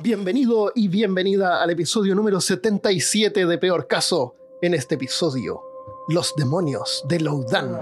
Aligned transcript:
Bienvenido 0.00 0.70
y 0.76 0.86
bienvenida 0.86 1.60
al 1.60 1.70
episodio 1.70 2.14
número 2.14 2.40
77 2.40 3.46
de 3.46 3.58
Peor 3.58 3.88
Caso. 3.88 4.36
En 4.62 4.72
este 4.72 4.94
episodio, 4.94 5.60
los 6.06 6.36
demonios 6.36 7.02
de 7.08 7.18
Loudan. 7.18 7.76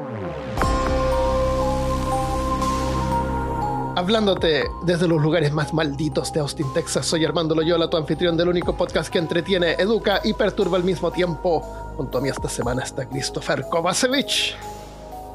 Hablándote 3.97 4.65
desde 4.87 5.07
los 5.07 5.21
lugares 5.21 5.53
más 5.53 5.75
malditos 5.75 6.33
de 6.33 6.41
Austin, 6.41 6.73
Texas, 6.73 7.05
soy 7.05 7.27
Armando 7.27 7.55
Loyola, 7.55 7.91
tu 7.91 7.99
anfitrión 7.99 8.35
del 8.35 8.49
único 8.49 8.75
podcast 8.75 9.13
que 9.13 9.19
entretiene, 9.19 9.73
educa 9.73 10.23
y 10.25 10.33
perturba 10.33 10.79
al 10.79 10.85
mismo 10.85 11.11
tiempo. 11.11 11.61
Junto 11.99 12.17
a 12.17 12.21
mí 12.23 12.31
esta 12.31 12.49
semana 12.49 12.83
está 12.83 13.07
Christopher 13.07 13.67
Kovacevic. 13.71 14.57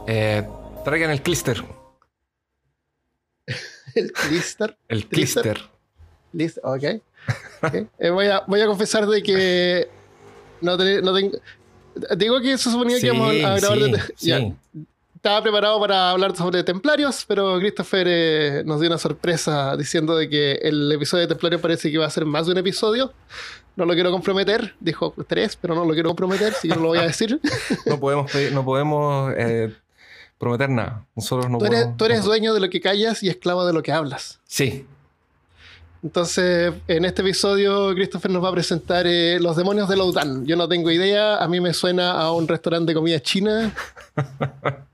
Eh, 0.08 0.48
traigan 0.84 1.12
el 1.12 1.22
clister. 1.22 1.64
¿El 3.94 4.12
clister? 4.12 4.76
El 4.88 5.08
clister. 5.08 5.81
Listo, 6.34 6.62
ok. 6.64 6.84
okay. 7.62 7.88
Eh, 8.00 8.10
voy, 8.10 8.28
a, 8.28 8.44
voy 8.48 8.62
a 8.62 8.68
confesar 8.68 9.06
de 9.08 9.22
que 9.24 9.88
no, 10.62 10.78
te, 10.78 11.02
no 11.02 11.14
tengo... 11.14 11.38
Digo 12.18 12.40
que 12.42 12.58
se 12.58 12.72
suponía 12.72 12.96
Sí, 12.98 13.02
que 13.02 13.08
íbamos 13.08 13.30
a 13.30 13.34
grabar... 13.60 13.78
sí, 13.78 13.92
de- 13.92 14.00
sí. 14.16 14.28
ya. 14.28 14.40
Estaba 15.16 15.44
preparado 15.44 15.80
para 15.80 16.10
hablar 16.10 16.36
sobre 16.36 16.64
templarios, 16.64 17.26
pero 17.28 17.60
Christopher 17.60 18.08
eh, 18.10 18.64
nos 18.66 18.80
dio 18.80 18.90
una 18.90 18.98
sorpresa 18.98 19.78
diciendo 19.78 20.16
de 20.16 20.28
que 20.28 20.54
el 20.64 20.92
episodio 20.92 21.22
de 21.22 21.28
templarios 21.28 21.62
parece 21.62 21.90
que 21.90 21.94
iba 21.96 22.06
a 22.08 22.10
ser 22.10 22.26
más 22.26 22.48
de 22.48 22.54
un 22.54 22.58
episodio. 22.58 23.14
No 23.76 23.86
lo 23.86 23.94
quiero 23.94 24.10
comprometer. 24.12 24.74
Dijo 24.80 25.14
tres, 25.28 25.56
pero 25.62 25.76
no 25.76 25.86
lo 25.86 25.94
quiero 25.94 26.10
comprometer, 26.10 26.54
si 26.54 26.70
yo 26.70 26.76
no 26.76 26.82
lo 26.82 26.88
voy 26.88 26.98
a 26.98 27.04
decir. 27.04 27.40
No 27.86 28.00
podemos, 28.00 28.32
pedir- 28.32 28.52
no 28.52 28.66
podemos 28.66 29.32
eh, 29.38 29.72
prometer 30.40 30.70
nada. 30.70 31.06
Nosotros 31.16 31.52
no 31.52 31.60
tú, 31.60 31.66
eres, 31.66 31.82
podemos- 31.82 31.98
tú 31.98 32.06
eres 32.06 32.20
no- 32.22 32.26
dueño 32.26 32.54
de 32.56 32.60
lo 32.62 32.70
que 32.72 32.82
callas 32.82 33.22
y 33.22 33.30
esclavo 33.30 33.64
de 33.68 33.74
lo 33.74 33.84
que 33.84 33.92
hablas. 33.92 34.40
Sí. 34.48 34.88
Entonces, 36.04 36.74
en 36.88 37.06
este 37.06 37.22
episodio, 37.22 37.94
Christopher 37.94 38.32
nos 38.32 38.44
va 38.44 38.50
a 38.50 38.54
presentar 38.54 39.06
eh, 39.06 39.40
Los 39.40 39.56
demonios 39.56 39.88
de 39.88 39.98
Loudan. 39.98 40.46
Yo 40.46 40.56
no 40.56 40.68
tengo 40.68 40.90
idea, 40.90 41.38
a 41.38 41.48
mí 41.48 41.62
me 41.62 41.74
suena 41.74 42.12
a 42.14 42.32
un 42.32 42.48
restaurante 42.48 42.92
de 42.92 42.96
comida 42.96 43.20
china. 43.20 43.74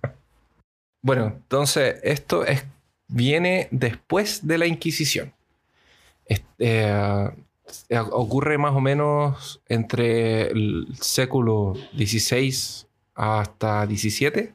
Bueno, 1.08 1.28
entonces 1.28 2.02
esto 2.04 2.44
es, 2.44 2.66
viene 3.08 3.70
después 3.72 4.46
de 4.46 4.58
la 4.58 4.66
Inquisición. 4.66 5.34
Eh, 6.28 6.44
eh, 6.60 8.00
ocurre 8.12 8.58
más 8.58 8.74
o 8.76 8.82
menos 8.82 9.62
entre 9.68 10.52
el 10.52 10.88
século 11.00 11.76
XVI 11.96 12.86
hasta 13.16 13.86
XVII, 13.86 14.54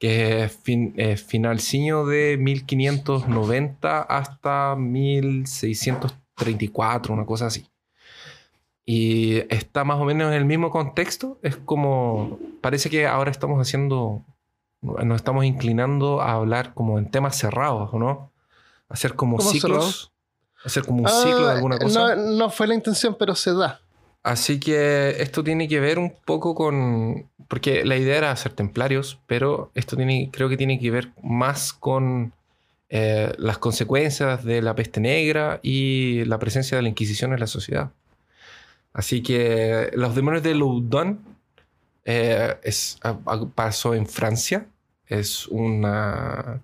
que 0.00 0.42
es 0.44 0.52
fin, 0.56 0.94
eh, 0.96 1.16
finalciño 1.16 2.06
de 2.06 2.36
1590 2.38 4.02
hasta 4.02 4.74
1634, 4.74 7.14
una 7.14 7.26
cosa 7.26 7.46
así. 7.46 7.66
Y 8.84 9.36
está 9.54 9.84
más 9.84 10.00
o 10.00 10.04
menos 10.04 10.28
en 10.28 10.34
el 10.34 10.44
mismo 10.44 10.70
contexto. 10.70 11.38
Es 11.42 11.56
como, 11.56 12.38
parece 12.60 12.90
que 12.90 13.06
ahora 13.06 13.30
estamos 13.30 13.60
haciendo 13.60 14.24
nos 14.82 15.16
estamos 15.16 15.44
inclinando 15.44 16.22
a 16.22 16.32
hablar 16.32 16.72
como 16.74 16.98
en 16.98 17.10
temas 17.10 17.36
cerrados, 17.36 17.90
¿o 17.92 17.98
no? 17.98 18.32
Hacer 18.88 19.14
como 19.14 19.36
¿Cómo 19.36 19.50
ciclos. 19.50 19.72
cerrados? 19.72 20.12
Hacer 20.64 20.84
como 20.84 21.00
un 21.00 21.06
Ah, 21.06 21.10
ciclo 21.10 21.46
de 21.46 21.52
alguna 21.52 21.78
cosa. 21.78 22.16
No, 22.16 22.22
no 22.36 22.50
fue 22.50 22.66
la 22.66 22.74
intención, 22.74 23.16
pero 23.18 23.34
se 23.34 23.52
da. 23.52 23.80
Así 24.22 24.60
que 24.60 25.16
esto 25.22 25.42
tiene 25.44 25.68
que 25.68 25.80
ver 25.80 25.98
un 25.98 26.14
poco 26.24 26.54
con. 26.54 27.28
Porque 27.50 27.84
la 27.84 27.96
idea 27.96 28.16
era 28.16 28.30
hacer 28.30 28.52
templarios, 28.52 29.18
pero 29.26 29.72
esto 29.74 29.96
tiene, 29.96 30.30
creo 30.32 30.48
que 30.48 30.56
tiene 30.56 30.78
que 30.78 30.90
ver 30.92 31.10
más 31.20 31.72
con 31.72 32.32
eh, 32.90 33.32
las 33.38 33.58
consecuencias 33.58 34.44
de 34.44 34.62
la 34.62 34.76
peste 34.76 35.00
negra 35.00 35.58
y 35.60 36.24
la 36.26 36.38
presencia 36.38 36.76
de 36.76 36.82
la 36.84 36.88
Inquisición 36.88 37.32
en 37.32 37.40
la 37.40 37.48
sociedad. 37.48 37.90
Así 38.92 39.20
que 39.20 39.90
los 39.94 40.14
demonios 40.14 40.44
de 40.44 40.54
Loudun 40.54 41.18
eh, 42.04 42.54
es, 42.62 42.98
a- 43.02 43.18
a- 43.26 43.46
pasó 43.52 43.94
en 43.94 44.06
Francia. 44.06 44.66
Es 45.08 45.48
una. 45.48 46.60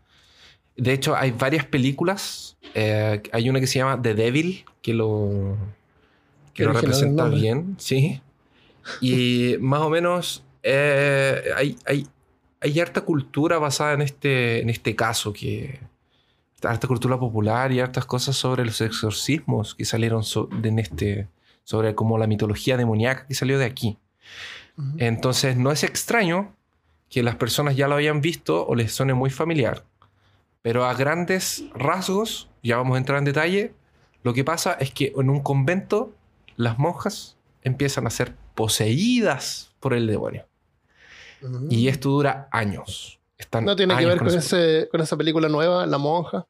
De 0.76 0.92
hecho, 0.92 1.16
hay 1.16 1.32
varias 1.32 1.64
películas. 1.64 2.56
Eh, 2.74 3.20
hay 3.32 3.48
una 3.50 3.58
que 3.58 3.66
se 3.66 3.80
llama 3.80 4.00
The 4.00 4.14
Devil, 4.14 4.64
que 4.82 4.94
lo, 4.94 5.56
que 6.54 6.62
lo 6.64 6.72
representa 6.80 7.24
bien, 7.40 7.74
sí. 7.78 8.20
Y 9.00 9.56
más 9.58 9.80
o 9.80 9.90
menos 9.90 10.42
eh, 10.68 11.52
hay, 11.56 11.78
hay, 11.86 12.06
hay 12.60 12.80
harta 12.80 13.02
cultura 13.02 13.58
basada 13.58 13.92
en 13.94 14.02
este, 14.02 14.60
en 14.60 14.68
este 14.68 14.96
caso, 14.96 15.32
que 15.32 15.78
harta 16.62 16.88
cultura 16.88 17.18
popular 17.18 17.70
y 17.70 17.78
hartas 17.80 18.04
cosas 18.06 18.34
sobre 18.36 18.64
los 18.64 18.80
exorcismos 18.80 19.74
que 19.74 19.84
salieron 19.84 20.24
so- 20.24 20.48
de 20.60 20.68
en 20.70 20.78
este, 20.80 21.28
sobre 21.62 21.94
como 21.94 22.18
la 22.18 22.26
mitología 22.26 22.76
demoníaca 22.76 23.26
que 23.26 23.34
salió 23.34 23.58
de 23.58 23.66
aquí. 23.66 23.96
Entonces 24.98 25.56
no 25.56 25.70
es 25.72 25.84
extraño 25.84 26.54
que 27.08 27.22
las 27.22 27.36
personas 27.36 27.76
ya 27.76 27.88
lo 27.88 27.94
hayan 27.94 28.20
visto 28.20 28.66
o 28.66 28.74
les 28.74 28.92
suene 28.92 29.14
muy 29.14 29.30
familiar. 29.30 29.84
Pero 30.62 30.84
a 30.84 30.94
grandes 30.94 31.64
rasgos, 31.74 32.50
ya 32.62 32.76
vamos 32.76 32.96
a 32.96 32.98
entrar 32.98 33.18
en 33.18 33.24
detalle, 33.24 33.72
lo 34.24 34.34
que 34.34 34.42
pasa 34.42 34.72
es 34.72 34.90
que 34.90 35.12
en 35.16 35.30
un 35.30 35.40
convento 35.40 36.12
las 36.56 36.78
monjas 36.78 37.36
empiezan 37.62 38.06
a 38.06 38.10
ser 38.10 38.34
poseídas 38.54 39.72
por 39.80 39.94
el 39.94 40.06
demonio. 40.06 40.46
Y 41.70 41.88
esto 41.88 42.10
dura 42.10 42.48
años. 42.52 43.18
Están 43.38 43.64
No 43.64 43.76
tiene 43.76 43.96
que 43.96 44.06
ver 44.06 44.18
con, 44.18 44.28
ese, 44.28 44.88
con 44.90 45.00
esa 45.00 45.16
película 45.16 45.48
nueva, 45.48 45.86
La 45.86 45.98
Monja. 45.98 46.46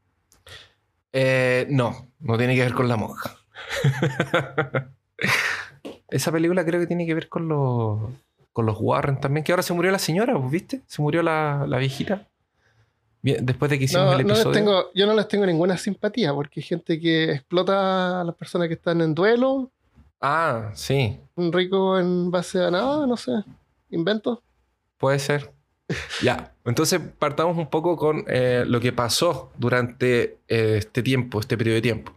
Eh, 1.13 1.67
no, 1.71 2.09
no 2.21 2.37
tiene 2.39 2.55
que 2.55 2.61
ver 2.63 2.75
con 2.75 2.89
la 2.89 2.97
monja. 2.97 3.37
Esa 6.09 6.31
película 6.31 6.65
creo 6.65 6.81
que 6.81 6.87
tiene 6.87 7.07
que 7.07 7.15
ver 7.15 7.29
con 7.29 7.49
los, 7.49 8.01
con 8.53 8.67
los 8.67 8.77
Warren 8.79 9.19
también, 9.21 9.43
que 9.43 9.53
ahora 9.53 9.63
se 9.63 9.73
murió 9.73 9.91
la 9.91 9.99
señora, 9.99 10.35
¿vos 10.35 10.51
¿viste? 10.51 10.83
Se 10.87 11.03
murió 11.03 11.23
la, 11.23 11.65
la 11.67 11.79
viejita. 11.79 12.27
Bien, 13.23 13.45
después 13.45 13.71
de 13.71 13.79
que 13.79 13.85
hicimos 13.87 14.07
No, 14.07 14.13
el 14.13 14.23
no 14.27 14.29
les 14.29 14.39
episodio. 14.39 14.53
tengo, 14.55 14.85
yo 14.95 15.07
no 15.07 15.15
les 15.15 15.27
tengo 15.27 15.47
ninguna 15.47 15.77
simpatía 15.77 16.33
porque 16.33 16.61
hay 16.61 16.65
gente 16.65 17.01
que 17.01 17.33
explota 17.33 18.21
a 18.21 18.25
las 18.25 18.35
personas 18.37 18.69
que 18.69 18.75
están 18.75 19.01
en 19.01 19.15
duelo, 19.15 19.71
Ah, 20.21 20.71
sí, 20.75 21.21
un 21.35 21.53
rico 21.53 21.99
en 21.99 22.31
base 22.31 22.63
a 22.63 22.71
nada, 22.71 23.07
no 23.07 23.17
sé, 23.19 23.33
invento. 23.91 24.43
Puede 24.99 25.19
ser. 25.19 25.53
ya, 26.23 26.53
entonces 26.65 27.01
partamos 27.19 27.57
un 27.57 27.71
poco 27.71 27.97
con 27.97 28.25
eh, 28.29 28.65
lo 28.67 28.81
que 28.81 28.93
pasó 28.93 29.53
durante 29.57 30.39
eh, 30.49 30.77
este 30.79 31.03
tiempo, 31.03 31.39
este 31.41 31.57
periodo 31.57 31.77
de 31.77 31.83
tiempo. 31.83 32.13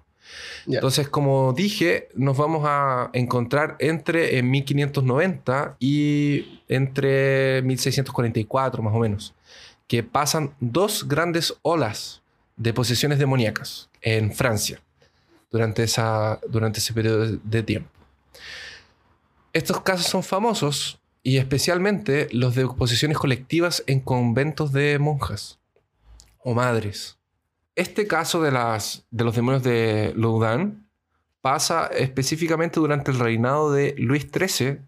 Ya. 0.66 0.76
Entonces, 0.78 1.10
como 1.10 1.54
dije, 1.54 2.10
nos 2.16 2.38
vamos 2.38 2.64
a 2.66 3.10
encontrar 3.14 3.76
entre 3.80 4.38
en 4.38 4.50
1590 4.52 5.76
y 5.80 6.62
entre 6.68 7.62
1644, 7.64 8.82
más 8.84 8.94
o 8.94 9.00
menos, 9.00 9.34
que 9.88 10.04
pasan 10.04 10.54
dos 10.60 11.08
grandes 11.08 11.56
olas 11.64 12.22
de 12.58 12.74
posesiones 12.74 13.18
demoníacas 13.20 13.90
en 14.02 14.32
Francia 14.34 14.80
durante, 15.52 15.82
esa, 15.84 16.40
durante 16.48 16.80
ese 16.80 16.94
periodo 16.94 17.26
de- 17.26 17.40
de 17.44 17.64
tiempo. 17.64 17.90
Estos 19.54 19.82
casos 19.82 20.06
son 20.06 20.22
famosos 20.24 20.99
y 21.30 21.38
especialmente 21.38 22.28
los 22.32 22.56
de 22.56 22.66
posesiones 22.66 23.18
colectivas 23.20 23.84
en 23.86 24.00
conventos 24.00 24.72
de 24.72 24.98
monjas 24.98 25.60
o 26.40 26.56
madres. 26.56 27.18
Este 27.76 28.08
caso 28.08 28.42
de, 28.42 28.52
las, 28.52 29.06
de 29.12 29.24
los 29.24 29.36
demonios 29.36 29.62
de 29.64 30.12
Loudan 30.16 30.88
pasa 31.42 31.86
específicamente 31.88 32.80
durante 32.80 33.12
el 33.12 33.20
reinado 33.20 33.72
de 33.72 33.94
Luis 33.98 34.28
XIII 34.34 34.80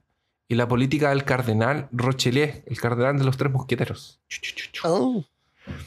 y 0.48 0.56
la 0.56 0.68
política 0.68 1.10
del 1.10 1.24
cardenal 1.26 1.88
Rochelier, 1.92 2.64
el 2.66 2.80
cardenal 2.82 3.18
de 3.20 3.24
los 3.24 3.38
tres 3.38 3.52
mosqueteros. 3.52 4.20
Oh. 4.84 5.24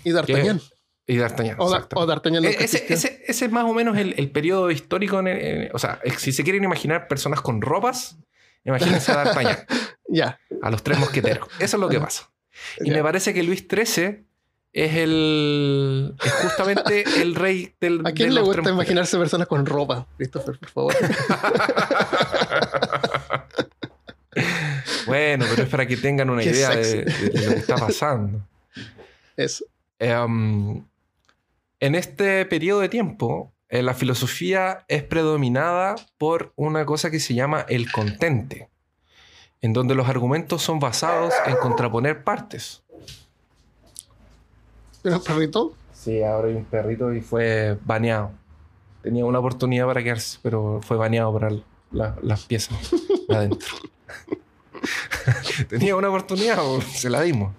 Y 0.05 0.13
D'Artagnan. 0.13 0.61
Y 1.07 1.17
D'Artagnan. 1.17 1.57
O, 1.59 1.65
o 1.67 2.07
E- 2.51 2.65
Ese, 2.65 2.79
existió. 2.79 2.95
ese- 2.97 3.25
ese 3.27 3.45
es 3.47 3.51
más 3.53 3.65
o 3.65 3.75
menos 3.75 3.99
el, 3.99 4.15
el 4.17 4.31
periodo 4.31 4.71
histórico. 4.71 5.19
en 5.19 5.27
el- 5.27 5.39
en- 5.65 5.71
o 5.75 5.79
sea, 5.81 6.01
si 6.17 6.31
se 6.33 6.45
quieren 6.45 6.63
imaginar 6.63 7.09
personas 7.09 7.41
con 7.41 7.61
ropas, 7.61 8.17
imagínense 8.65 9.13
a 9.13 9.17
D'Artagnan, 9.25 9.59
Ya. 10.09 10.39
a 10.63 10.71
los 10.71 10.83
tres 10.83 10.99
mosqueteros. 10.99 11.49
Eso 11.59 11.77
es 11.77 11.81
lo 11.81 11.89
que 11.89 12.01
pasa. 12.01 12.31
Y 12.81 12.91
Ya. 12.91 12.97
me 12.97 13.03
parece 13.03 13.35
que 13.35 13.43
Luis 13.43 13.67
XIII 13.69 14.25
es 14.73 14.95
el. 14.97 16.15
es 16.25 16.33
justamente 16.33 17.05
el 17.23 17.35
rey 17.35 17.75
del. 17.81 18.01
¿A 18.01 18.11
de 18.11 18.15
quién 18.15 18.29
le 18.31 18.37
los 18.41 18.45
gusta 18.49 18.63
tres 18.63 18.75
imaginarse 18.75 19.19
personas 19.19 19.47
con 19.49 19.67
ropa? 19.67 20.07
Christopher, 20.17 20.59
por 20.59 20.69
favor. 20.71 20.95
bueno, 25.07 25.45
pero 25.51 25.63
es 25.63 25.69
para 25.69 25.87
que 25.87 25.97
tengan 25.97 26.31
una 26.31 26.43
Qué 26.43 26.51
idea 26.51 26.71
de, 26.71 27.05
de 27.05 27.47
lo 27.47 27.53
que 27.53 27.59
está 27.61 27.77
pasando. 27.77 28.47
Eso. 29.37 29.65
Em, 29.99 30.85
en 31.81 31.95
este 31.95 32.45
periodo 32.47 32.81
de 32.81 32.89
tiempo, 32.89 33.53
eh, 33.69 33.83
la 33.83 33.95
filosofía 33.95 34.85
es 34.89 35.03
predominada 35.03 35.97
por 36.19 36.53
una 36.57 36.85
cosa 36.87 37.11
que 37.11 37.21
se 37.21 37.35
llama 37.35 37.65
el 37.69 37.91
contente, 37.91 38.69
en 39.63 39.73
donde 39.73 39.95
los 39.95 40.09
argumentos 40.09 40.63
son 40.63 40.79
basados 40.81 41.33
en 41.47 41.57
contraponer 41.57 42.23
partes. 42.25 42.83
¿Pero 45.03 45.23
perrito? 45.23 45.75
Sí, 45.93 46.23
ahora 46.23 46.49
hay 46.49 46.55
un 46.55 46.65
perrito 46.65 47.13
y 47.15 47.21
fue 47.21 47.79
baneado. 47.85 48.33
Tenía 49.03 49.25
una 49.25 49.39
oportunidad 49.39 49.87
para 49.87 50.03
quedarse, 50.03 50.39
pero 50.43 50.81
fue 50.83 50.97
baneado 50.97 51.33
para 51.33 51.51
la- 51.93 52.17
las 52.23 52.43
piezas 52.45 52.79
adentro. 53.29 53.69
Tenía 55.69 55.97
una 55.97 56.09
oportunidad, 56.09 56.59
se 56.93 57.09
la 57.11 57.21
dimos. 57.23 57.53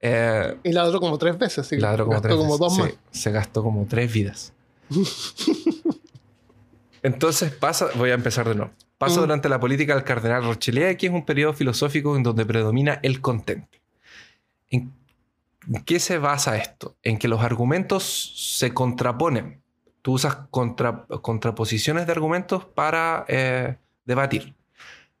Eh, 0.00 0.56
Y 0.64 0.72
ladró 0.72 1.00
como 1.00 1.18
tres 1.18 1.38
veces. 1.38 1.66
Sí. 1.66 1.76
ladró 1.78 2.04
como 2.04 2.20
Gastó 2.20 2.28
tres 2.28 2.36
como 2.36 2.58
veces. 2.58 2.60
dos 2.60 2.78
más. 2.78 2.90
Sí, 3.10 3.20
se 3.20 3.30
gastó 3.30 3.62
como 3.62 3.86
tres 3.86 4.12
vidas. 4.12 4.52
Entonces 7.02 7.52
pasa, 7.52 7.88
voy 7.96 8.10
a 8.10 8.14
empezar 8.14 8.48
de 8.48 8.54
nuevo. 8.54 8.72
Pasa 8.98 9.18
Mm. 9.18 9.20
durante 9.22 9.48
la 9.48 9.60
política 9.60 9.94
del 9.94 10.04
cardenal 10.04 10.44
Rochelier, 10.44 10.96
que 10.96 11.06
es 11.08 11.12
un 11.12 11.24
periodo 11.26 11.52
filosófico 11.52 12.16
en 12.16 12.22
donde 12.22 12.46
predomina 12.46 13.00
el 13.02 13.20
contento. 13.20 13.78
¿En 14.70 14.92
qué 15.84 15.98
se 16.00 16.18
basa 16.18 16.56
esto? 16.56 16.96
En 17.02 17.18
que 17.18 17.28
los 17.28 17.42
argumentos 17.42 18.32
se 18.56 18.72
contraponen. 18.74 19.60
Tú 20.02 20.12
usas 20.12 20.36
contra- 20.50 21.06
contraposiciones 21.22 22.06
de 22.06 22.12
argumentos 22.12 22.64
para 22.66 23.24
eh, 23.28 23.76
debatir. 24.04 24.54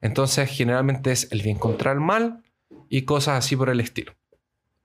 Entonces, 0.02 0.50
generalmente 0.50 1.12
es 1.12 1.28
el 1.32 1.40
bien 1.42 1.58
contra 1.58 1.92
el 1.92 2.00
mal 2.00 2.42
y 2.90 3.02
cosas 3.02 3.38
así 3.38 3.56
por 3.56 3.70
el 3.70 3.80
estilo. 3.80 4.12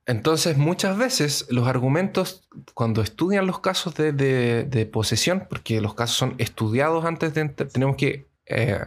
Entonces, 0.09 0.57
muchas 0.57 0.97
veces 0.97 1.45
los 1.51 1.67
argumentos, 1.67 2.41
cuando 2.73 3.03
estudian 3.03 3.45
los 3.45 3.59
casos 3.59 3.94
de, 3.94 4.89
posesión, 4.91 5.45
porque 5.47 5.81
los 5.81 5.94
casos 5.94 6.17
son 6.17 6.33
estudiados 6.39 7.06
antes 7.06 7.35
de... 7.35 7.47
Tenemos 7.47 7.95
que 7.95 8.25
eh, 8.47 8.85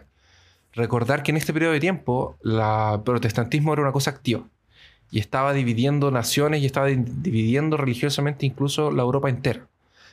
recordar 0.73 1.23
que 1.23 1.31
en 1.31 1.37
este 1.37 1.53
periodo 1.53 1.75
de 1.75 1.79
tiempo 1.79 2.37
el 2.43 3.03
protestantismo 3.05 3.73
era 3.73 3.83
una 3.83 3.93
cosa 3.93 4.11
activa 4.11 4.43
y 5.13 5.21
estaba 5.21 5.53
dividiendo 5.53 6.11
naciones 6.11 6.61
y 6.61 6.67
estaba 6.67 6.87
di- 6.87 6.97
dividiendo 6.99 7.77
religiosamente 7.77 8.45
incluso 8.45 8.91
la 8.91 9.03
Europa 9.03 9.29
entera. 9.29 9.69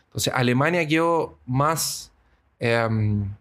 Entonces, 0.06 0.31
Alemania 0.35 0.88
quedó 0.88 1.39
más... 1.47 2.11
em, 2.59 3.33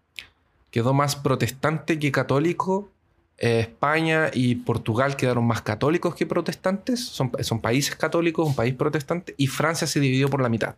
quedó 0.71 0.95
más 0.95 1.17
protestante 1.17 1.99
que 1.99 2.13
católico 2.13 2.89
eh, 3.39 3.61
España 3.61 4.31
y 4.33 4.57
Portugal 4.57 5.17
quedaron 5.17 5.47
más 5.47 5.63
católicos 5.63 6.15
que 6.15 6.27
protestantes, 6.27 7.05
son, 7.05 7.31
son 7.41 7.61
países 7.61 7.95
católicos, 7.95 8.47
un 8.47 8.55
país 8.55 8.75
protestante, 8.75 9.35
y 9.37 9.47
Francia 9.47 9.87
se 9.87 10.01
dividió 10.01 10.29
por 10.29 10.43
la 10.43 10.49
mitad. 10.49 10.77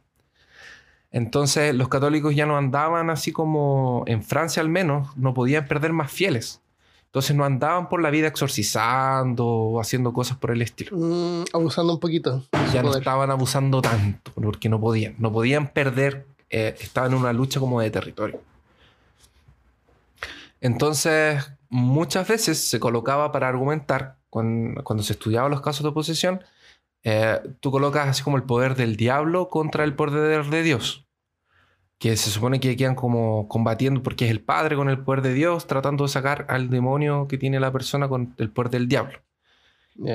Entonces 1.10 1.74
los 1.74 1.88
católicos 1.88 2.34
ya 2.36 2.46
no 2.46 2.56
andaban 2.56 3.10
así 3.10 3.32
como 3.32 4.04
en 4.06 4.22
Francia 4.22 4.62
al 4.62 4.68
menos, 4.68 5.16
no 5.16 5.34
podían 5.34 5.66
perder 5.66 5.92
más 5.92 6.12
fieles. 6.12 6.60
Entonces 7.06 7.34
no 7.34 7.44
andaban 7.44 7.88
por 7.88 8.00
la 8.00 8.10
vida 8.10 8.28
exorcizando 8.28 9.44
o 9.44 9.80
haciendo 9.80 10.12
cosas 10.12 10.36
por 10.36 10.52
el 10.52 10.62
estilo. 10.62 10.96
Mm, 10.96 11.44
abusando 11.52 11.94
un 11.94 11.98
poquito. 11.98 12.44
Ya 12.72 12.84
no 12.84 12.96
estaban 12.96 13.32
abusando 13.32 13.82
tanto 13.82 14.30
porque 14.32 14.68
no 14.68 14.78
podían. 14.80 15.16
No 15.18 15.32
podían 15.32 15.66
perder, 15.66 16.26
eh, 16.50 16.76
estaban 16.78 17.10
en 17.12 17.18
una 17.18 17.32
lucha 17.32 17.58
como 17.58 17.80
de 17.80 17.90
territorio. 17.90 18.40
Entonces, 20.60 21.50
muchas 21.70 22.28
veces 22.28 22.58
se 22.68 22.78
colocaba 22.80 23.32
para 23.32 23.48
argumentar, 23.48 24.18
cuan- 24.28 24.74
cuando, 24.84 25.02
se 25.02 25.14
estudiaban 25.14 25.50
los 25.50 25.62
casos 25.62 25.84
de 25.84 25.92
posesión, 25.92 26.42
eh, 27.02 27.40
tú 27.60 27.70
colocas 27.70 28.08
así 28.08 28.22
como 28.22 28.36
el 28.36 28.42
poder 28.42 28.74
del 28.74 28.96
diablo 28.96 29.48
contra 29.48 29.84
el 29.84 29.94
poder 29.94 30.44
de 30.46 30.62
Dios. 30.62 31.06
Que 31.98 32.16
se 32.16 32.30
supone 32.30 32.60
que 32.60 32.76
quedan 32.76 32.94
como 32.94 33.46
combatiendo 33.48 34.02
porque 34.02 34.24
es 34.24 34.30
el 34.30 34.40
padre 34.42 34.74
con 34.76 34.88
el 34.88 34.98
poder 35.00 35.22
de 35.22 35.34
Dios, 35.34 35.66
tratando 35.66 36.04
de 36.04 36.08
sacar 36.08 36.46
al 36.48 36.70
demonio 36.70 37.28
que 37.28 37.38
tiene 37.38 37.60
la 37.60 37.72
persona 37.72 38.08
con 38.08 38.34
el 38.38 38.50
poder 38.50 38.70
del 38.70 38.88
diablo. 38.88 39.18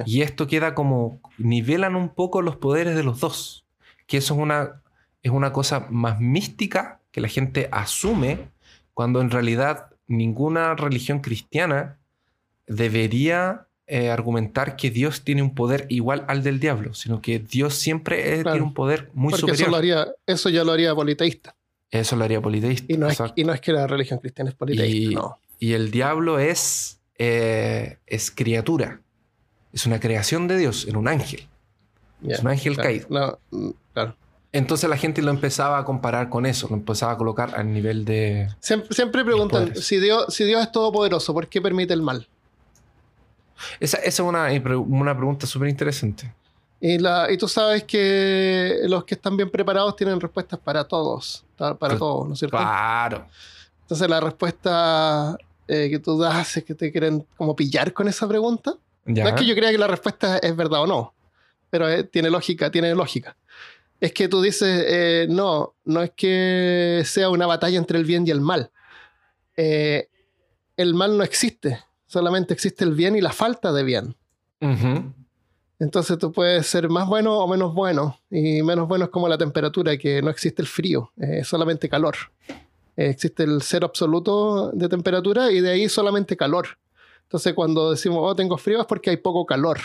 Y 0.08 0.22
esto 0.24 0.48
queda 0.48 0.74
como. 0.74 1.20
nivelan 1.38 1.96
un 1.96 2.10
poco 2.10 2.42
los 2.42 2.56
poderes 2.56 2.96
de 2.96 3.04
los 3.04 3.20
dos. 3.20 3.66
Que 4.08 4.18
eso 4.18 4.34
es 4.34 4.40
una, 4.40 4.82
es 5.22 5.32
una 5.32 5.54
cosa 5.54 5.86
más 5.92 6.20
mística 6.20 7.02
que 7.12 7.22
la 7.22 7.28
gente 7.28 7.70
asume 7.72 8.50
cuando 8.96 9.22
en 9.22 9.30
realidad 9.30 9.90
ninguna 10.08 10.76
religión 10.76 11.20
cristiana 11.20 11.98
debería 12.68 13.68
eh, 13.88 14.10
argumentar 14.10 14.76
que 14.76 14.90
Dios 14.90 15.24
tiene 15.24 15.42
un 15.44 15.54
poder 15.54 15.86
igual 15.90 16.26
al 16.28 16.42
del 16.44 16.60
diablo, 16.60 16.94
sino 16.94 17.22
que 17.22 17.40
Dios 17.40 17.76
siempre 17.76 18.20
eh, 18.34 18.42
Claro. 18.42 18.56
tiene 18.56 18.68
un 18.68 18.74
poder 18.74 19.12
muy 19.14 19.32
Porque 19.32 19.46
eso, 19.46 19.48
superior. 19.66 19.70
lo 19.72 19.78
haría, 19.78 20.08
eso 20.26 20.50
ya 20.50 20.64
lo 20.64 20.72
haría 20.72 20.96
politeísta. 20.96 21.56
Eso 21.92 22.16
lo 22.16 22.24
haría 22.26 22.42
politeísta. 22.42 22.92
Y 22.92 22.98
no, 22.98 23.08
es, 23.08 23.14
exacto. 23.14 23.40
y 23.40 23.44
no 23.44 23.54
es 23.54 23.62
que 23.62 23.72
la 23.72 23.86
religión 23.88 24.20
cristiana 24.20 24.50
es 24.50 24.56
politeísta, 24.56 25.12
Y- 25.12 25.14
no. 25.16 25.40
Y 25.60 25.74
el 25.74 25.90
diablo 25.92 26.40
es, 26.40 27.00
eh, 27.18 27.98
es 28.08 28.30
criatura. 28.32 29.00
Es 29.72 29.86
una 29.86 30.00
creación 30.00 30.48
de 30.48 30.58
Dios, 30.58 30.86
en 30.88 30.96
un 30.98 31.08
ángel. 31.08 31.48
Es 32.28 32.40
un 32.40 32.48
ángel 32.48 32.74
claro. 32.74 32.90
caído. 32.90 33.08
No, 33.10 33.40
mm, 33.52 33.70
claro. 33.94 34.16
Entonces 34.56 34.90
la 34.90 34.96
gente 34.96 35.22
lo 35.22 35.32
empezaba 35.32 35.78
a 35.78 35.84
comparar 35.84 36.30
con 36.30 36.46
eso, 36.46 36.70
lo 36.70 36.76
empezaba 36.76 37.12
a 37.12 37.18
colocar 37.18 37.54
al 37.56 37.74
nivel 37.74 38.06
de... 38.06 38.48
Siempre, 38.62 38.96
siempre 38.96 39.26
preguntan, 39.26 39.76
si 39.76 40.00
Dios, 40.00 40.34
si 40.34 40.46
Dios 40.46 40.62
es 40.62 40.72
todopoderoso, 40.72 41.34
¿por 41.34 41.50
qué 41.50 41.62
permite 41.62 41.94
el 41.94 42.02
mal? 42.02 42.26
Esa, 43.82 43.98
esa 43.98 44.08
es 44.08 44.20
una, 44.22 44.48
una 44.78 45.14
pregunta 45.14 45.46
súper 45.46 45.68
interesante. 45.68 46.34
Y, 46.80 46.98
la, 47.00 47.30
y 47.30 47.38
tú 47.38 47.50
sabes 47.50 47.84
que 47.84 48.78
los 48.84 49.04
que 49.04 49.16
están 49.16 49.36
bien 49.36 49.50
preparados 49.50 49.94
tienen 49.98 50.22
respuestas 50.22 50.58
para 50.58 50.86
todos, 50.86 51.44
para 51.58 51.98
todos, 51.98 52.26
¿no 52.26 52.34
es 52.34 52.40
cierto? 52.40 52.56
Claro. 52.56 53.28
Entonces 53.82 54.10
la 54.10 54.22
respuesta 54.22 55.38
eh, 55.68 55.90
que 55.90 56.00
tú 56.00 56.18
das 56.18 56.56
es 56.56 56.64
que 56.64 56.76
te 56.76 56.94
quieren 56.94 57.28
como 57.36 57.58
pillar 57.58 57.92
con 57.92 58.08
esa 58.08 58.26
pregunta. 58.26 58.74
Ya. 59.04 59.24
No 59.26 59.30
es 59.32 59.36
que 59.36 59.46
yo 59.46 59.54
crea 59.54 59.72
que 59.72 59.78
la 59.78 59.88
respuesta 59.88 60.38
es 60.38 60.56
verdad 60.56 60.84
o 60.84 60.88
no, 60.88 61.14
pero 61.70 61.90
eh, 61.90 62.06
tiene 62.06 62.30
lógica, 62.30 62.72
tiene 62.72 62.96
lógica. 62.96 63.36
Es 64.06 64.14
que 64.14 64.28
tú 64.28 64.40
dices, 64.40 64.86
eh, 64.88 65.26
no, 65.28 65.74
no 65.84 66.04
es 66.04 66.12
que 66.12 67.02
sea 67.06 67.32
una 67.32 67.48
batalla 67.48 67.80
entre 67.80 67.98
el 67.98 68.06
bien 68.06 68.28
y 68.28 68.30
el 68.30 68.40
mal. 68.40 68.70
Eh, 69.58 70.10
el 70.78 70.94
mal 70.94 71.18
no 71.18 71.24
existe, 71.24 71.80
solamente 72.06 72.54
existe 72.54 72.84
el 72.84 72.94
bien 72.94 73.16
y 73.16 73.22
la 73.22 73.32
falta 73.32 73.74
de 73.74 73.84
bien. 73.84 74.16
Entonces 75.80 76.20
tú 76.20 76.32
puedes 76.32 76.68
ser 76.68 76.88
más 76.88 77.08
bueno 77.08 77.40
o 77.40 77.48
menos 77.48 77.74
bueno. 77.74 78.20
Y 78.30 78.62
menos 78.62 78.88
bueno 78.88 79.06
es 79.06 79.10
como 79.10 79.28
la 79.28 79.40
temperatura, 79.40 79.98
que 79.98 80.22
no 80.22 80.30
existe 80.30 80.62
el 80.62 80.68
frío, 80.68 81.12
eh, 81.18 81.40
es 81.40 81.48
solamente 81.48 81.90
calor. 81.90 82.16
Eh, 82.98 83.10
existe 83.10 83.42
el 83.42 83.64
cero 83.64 83.88
absoluto 83.88 84.70
de 84.72 84.88
temperatura 84.88 85.52
y 85.52 85.62
de 85.62 85.72
ahí 85.72 85.90
solamente 85.90 86.38
calor. 86.38 86.68
Entonces 87.24 87.56
cuando 87.56 87.90
decimos, 87.90 88.20
oh, 88.22 88.36
tengo 88.36 88.56
frío 88.60 88.82
es 88.82 88.86
porque 88.86 89.10
hay 89.10 89.18
poco 89.18 89.48
calor. 89.48 89.80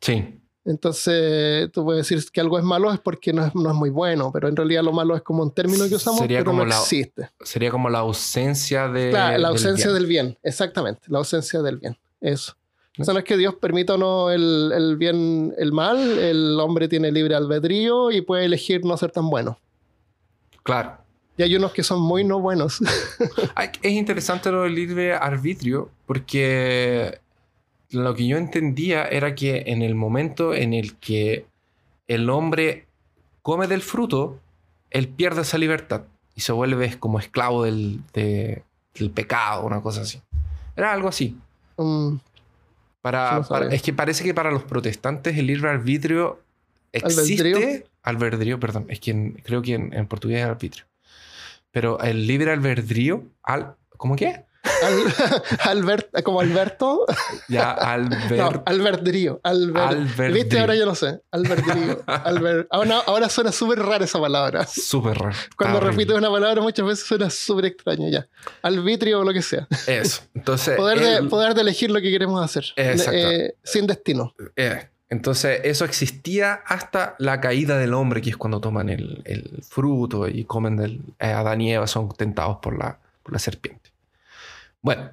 Sí. 0.00 0.40
Entonces 0.68 1.72
tú 1.72 1.82
puedes 1.82 2.06
decir 2.06 2.22
que 2.30 2.40
algo 2.42 2.58
es 2.58 2.64
malo 2.64 2.92
es 2.92 3.00
porque 3.00 3.32
no 3.32 3.44
es, 3.44 3.54
no 3.54 3.70
es 3.70 3.74
muy 3.74 3.88
bueno, 3.88 4.30
pero 4.32 4.48
en 4.48 4.54
realidad 4.54 4.82
lo 4.82 4.92
malo 4.92 5.16
es 5.16 5.22
como 5.22 5.42
un 5.42 5.50
término 5.52 5.88
que 5.88 5.94
usamos, 5.94 6.20
Sería 6.20 6.40
pero 6.40 6.50
como 6.50 6.62
no 6.62 6.68
la- 6.68 6.78
existe. 6.78 7.30
Sería 7.40 7.70
como 7.70 7.88
la 7.88 8.00
ausencia 8.00 8.86
de... 8.88 9.08
Claro, 9.10 9.28
la 9.30 9.32
del 9.36 9.44
ausencia 9.46 9.86
bien. 9.86 9.94
del 9.94 10.06
bien, 10.06 10.38
exactamente, 10.42 11.00
la 11.06 11.18
ausencia 11.18 11.62
del 11.62 11.78
bien, 11.78 11.96
eso. 12.20 12.54
O 12.98 13.04
sea, 13.04 13.14
no 13.14 13.20
es 13.20 13.24
que 13.24 13.36
Dios 13.36 13.54
permita 13.54 13.94
o 13.94 13.96
no 13.96 14.30
el, 14.30 14.72
el 14.74 14.96
bien, 14.96 15.54
el 15.56 15.72
mal, 15.72 15.96
el 16.18 16.58
hombre 16.60 16.86
tiene 16.88 17.10
libre 17.12 17.34
albedrío 17.34 18.10
y 18.10 18.20
puede 18.20 18.44
elegir 18.44 18.84
no 18.84 18.96
ser 18.96 19.10
tan 19.10 19.30
bueno. 19.30 19.58
Claro. 20.64 20.98
Y 21.36 21.44
hay 21.44 21.54
unos 21.54 21.72
que 21.72 21.82
son 21.84 22.00
muy 22.00 22.24
no 22.24 22.40
buenos. 22.40 22.80
Es 23.82 23.92
interesante 23.92 24.50
lo 24.50 24.62
del 24.64 24.74
libre 24.74 25.14
arbitrio 25.14 25.88
porque 26.06 27.20
lo 27.90 28.14
que 28.14 28.26
yo 28.26 28.36
entendía 28.36 29.04
era 29.06 29.34
que 29.34 29.64
en 29.66 29.82
el 29.82 29.94
momento 29.94 30.54
en 30.54 30.74
el 30.74 30.96
que 30.96 31.46
el 32.06 32.28
hombre 32.30 32.86
come 33.42 33.66
del 33.66 33.82
fruto, 33.82 34.38
él 34.90 35.08
pierde 35.08 35.42
esa 35.42 35.58
libertad 35.58 36.02
y 36.34 36.40
se 36.42 36.52
vuelve 36.52 36.98
como 36.98 37.18
esclavo 37.18 37.64
del, 37.64 38.00
de- 38.12 38.62
del 38.94 39.10
pecado, 39.10 39.64
una 39.64 39.80
cosa 39.80 40.02
así. 40.02 40.20
Era 40.76 40.92
algo 40.92 41.08
así. 41.08 41.36
Mm, 41.76 42.16
Para, 43.00 43.36
no 43.38 43.44
es 43.72 43.82
que 43.82 43.92
parece 43.92 44.24
que 44.24 44.34
para 44.34 44.50
los 44.50 44.64
protestantes 44.64 45.36
el 45.38 45.46
libre 45.46 45.70
arbitrio 45.70 46.40
existe. 46.92 47.52
¿Albedrío? 47.54 47.84
Albedrío, 48.02 48.60
perdón. 48.60 48.86
Es 48.88 49.00
que 49.00 49.10
en- 49.12 49.32
creo 49.44 49.62
que 49.62 49.74
en, 49.74 49.92
en 49.94 50.06
portugués 50.06 50.40
es 50.40 50.44
arbitrio. 50.46 50.84
Pero 51.70 52.00
el 52.00 52.26
libre 52.26 52.50
albedrío, 52.52 53.22
al, 53.42 53.74
¿cómo 53.96 54.16
qué? 54.16 54.44
Al- 54.82 55.14
Albert, 55.78 56.22
como 56.22 56.40
Alberto, 56.40 57.04
Ya, 57.48 57.70
alber, 57.72 58.38
no. 58.38 58.62
Albert. 58.64 59.04
¿Viste? 60.32 60.58
Ahora 60.58 60.74
yo 60.76 60.86
no 60.86 60.94
sé. 60.94 61.20
Albedrío. 61.30 62.02
Albert- 62.06 62.66
ahora, 62.70 62.98
ahora 63.06 63.28
suena 63.28 63.52
súper 63.52 63.78
rara 63.80 64.04
esa 64.04 64.20
palabra. 64.20 64.66
Súper 64.66 65.18
raro. 65.18 65.36
Cuando 65.56 65.80
repites 65.80 66.16
una 66.16 66.30
palabra 66.30 66.60
muchas 66.62 66.86
veces 66.86 67.06
suena 67.06 67.30
súper 67.30 67.66
extraño 67.66 68.08
ya. 68.08 68.28
Albitrio 68.62 69.20
o 69.20 69.24
lo 69.24 69.32
que 69.32 69.42
sea. 69.42 69.66
Eso. 69.86 70.22
Entonces, 70.34 70.76
Poder 70.76 71.00
de, 71.00 71.16
el- 71.16 71.28
poder 71.28 71.54
de 71.54 71.62
elegir 71.62 71.90
lo 71.90 72.00
que 72.00 72.10
queremos 72.10 72.42
hacer. 72.44 72.64
Exacto. 72.76 73.12
Eh, 73.14 73.54
sin 73.64 73.86
destino. 73.86 74.34
eh, 74.56 74.88
entonces, 75.10 75.62
eso 75.64 75.86
existía 75.86 76.52
hasta 76.66 77.14
la 77.18 77.40
caída 77.40 77.78
del 77.78 77.94
hombre, 77.94 78.20
que 78.20 78.28
es 78.28 78.36
cuando 78.36 78.60
toman 78.60 78.90
el, 78.90 79.22
el 79.24 79.62
fruto 79.66 80.28
y 80.28 80.44
comen 80.44 80.76
del. 80.76 81.00
eh, 81.18 81.28
Adán 81.32 81.62
y 81.62 81.72
Eva 81.72 81.86
son 81.86 82.10
tentados 82.10 82.58
por 82.60 82.78
la, 82.78 82.98
por 83.22 83.32
la 83.32 83.38
serpiente. 83.38 83.87
Bueno, 84.82 85.10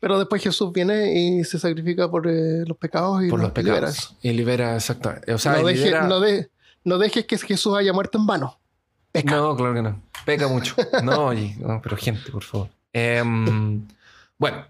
Pero 0.00 0.18
después 0.18 0.42
Jesús 0.42 0.72
viene 0.72 1.12
y 1.12 1.44
se 1.44 1.58
sacrifica 1.58 2.08
por 2.10 2.26
eh, 2.28 2.64
los 2.66 2.76
pecados 2.76 3.24
y 3.24 3.28
por 3.28 3.40
los 3.40 3.52
libera 3.56 3.86
pecados. 3.88 4.16
Y 4.22 4.32
libera, 4.32 4.76
exactamente. 4.76 5.32
O 5.34 5.38
sea, 5.38 5.52
no, 5.52 5.62
deje- 5.68 5.84
libera- 5.86 6.06
no 6.06 6.20
de- 6.20 6.50
no 6.84 6.98
dejes 6.98 7.24
que 7.26 7.36
Jesús 7.38 7.76
haya 7.76 7.92
muerto 7.92 8.16
en 8.18 8.26
vano. 8.26 8.58
Peca. 9.12 9.36
No, 9.36 9.56
claro 9.56 9.74
que 9.74 9.82
no. 9.82 10.00
Peca 10.24 10.46
mucho. 10.48 10.74
No, 11.02 11.26
oye, 11.26 11.56
no, 11.58 11.80
pero 11.82 11.96
gente, 11.96 12.30
por 12.30 12.44
favor. 12.44 12.68
Em, 12.92 13.86
bueno. 14.38 14.64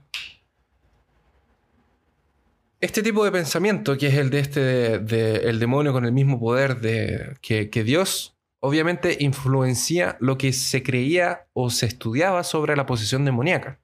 Este 2.80 3.02
tipo 3.02 3.24
de 3.24 3.32
pensamiento, 3.32 3.98
que 3.98 4.06
es 4.06 4.14
el 4.14 4.30
de 4.30 4.38
este, 4.38 4.60
de, 4.60 4.98
de- 5.00 5.48
el 5.50 5.58
demonio 5.58 5.92
con 5.92 6.04
el 6.04 6.12
mismo 6.12 6.38
poder 6.38 6.80
de, 6.80 7.36
que, 7.40 7.70
que 7.70 7.82
Dios, 7.82 8.36
obviamente 8.60 9.16
influencia 9.20 10.16
lo 10.20 10.38
que 10.38 10.52
se 10.52 10.82
creía 10.84 11.46
o 11.54 11.70
se 11.70 11.86
estudiaba 11.86 12.44
sobre 12.44 12.76
la 12.76 12.86
posesión 12.86 13.24
demoníaca, 13.24 13.80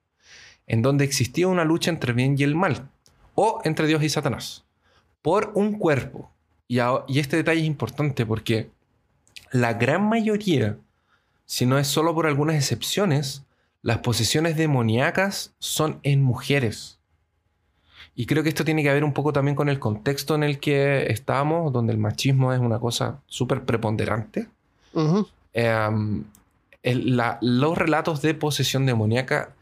en 0.67 0.83
donde 0.83 1.05
existía 1.05 1.49
una 1.49 1.65
lucha 1.65 1.91
entre 1.91 2.11
el 2.11 2.17
bien 2.17 2.37
y 2.39 2.43
el 2.43 2.55
mal, 2.55 2.89
o 3.35 3.61
entre 3.65 3.87
Dios 3.87 4.03
y 4.03 4.09
Satanás, 4.09 4.65
por 5.23 5.53
un 5.55 5.79
cuerpo. 5.79 6.31
Y, 6.69 6.79
a- 6.79 7.05
y 7.09 7.19
este 7.19 7.37
detalle 7.37 7.61
es 7.61 7.67
importante 7.67 8.25
porque 8.25 8.71
la 9.53 9.75
gran 9.75 10.09
mayoría, 10.09 10.77
si 11.45 11.67
no 11.67 11.79
es 11.79 11.87
solo 11.87 12.15
por 12.15 12.27
algunas 12.27 12.57
excepciones, 12.57 13.43
las 13.83 13.99
posesiones 13.99 14.57
demoníacas 14.57 15.53
son 15.59 16.01
en 16.03 16.23
mujeres. 16.23 16.99
Y 18.17 18.27
creo 18.27 18.43
que 18.43 18.49
esto 18.49 18.65
tiene 18.65 18.83
que 18.83 18.93
ver 18.93 19.05
un 19.05 19.13
poco 19.13 19.33
también 19.33 19.57
con 19.57 19.69
el 19.69 19.79
contexto 19.81 20.35
en 20.37 20.45
el 20.45 20.61
que 20.61 21.11
estamos, 21.13 21.73
donde 21.73 21.93
el 21.93 21.99
machismo 21.99 22.53
es 22.53 22.61
una 22.61 22.79
cosa 22.79 23.21
súper 23.27 23.65
preponderante. 23.65 24.49
Eh, 25.53 25.89
el- 26.83 27.17
la- 27.17 27.39
los 27.43 27.77
relatos 27.77 28.23
de 28.23 28.35
posesión 28.35 28.87
demoníaca, 28.87 29.53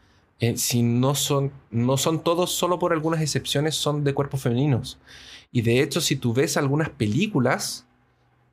eh, 0.49 0.57
si 0.57 0.81
no 0.83 1.15
son, 1.15 1.51
no 1.71 1.97
son 1.97 2.23
todos, 2.23 2.51
solo 2.51 2.79
por 2.79 2.93
algunas 2.93 3.21
excepciones, 3.21 3.75
son 3.75 4.03
de 4.03 4.13
cuerpos 4.13 4.41
femeninos. 4.41 4.99
Y 5.51 5.61
de 5.61 5.81
hecho, 5.81 6.01
si 6.01 6.15
tú 6.15 6.33
ves 6.33 6.57
algunas 6.57 6.89
películas, 6.89 7.85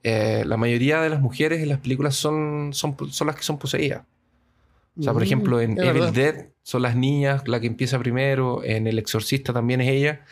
eh, 0.02 0.44
la 0.46 0.56
mayoría 0.56 1.00
de 1.00 1.10
las 1.10 1.20
mujeres 1.20 1.62
en 1.62 1.68
las 1.68 1.78
películas 1.80 2.16
son, 2.16 2.70
son, 2.72 2.96
son 3.10 3.26
las 3.26 3.36
que 3.36 3.42
son 3.42 3.58
poseídas. 3.58 4.04
O 4.98 5.02
sea, 5.02 5.12
por 5.12 5.22
Mm, 5.22 5.24
ejemplo, 5.24 5.60
en 5.60 5.78
Evil 5.78 6.12
verdad. 6.12 6.12
Dead 6.12 6.46
son 6.62 6.82
las 6.82 6.96
niñas, 6.96 7.46
la 7.48 7.60
que 7.60 7.66
empieza 7.66 7.98
primero, 7.98 8.62
en 8.64 8.86
El 8.86 8.98
Exorcista 8.98 9.52
también 9.52 9.80
es 9.80 9.88
ella, 9.88 10.24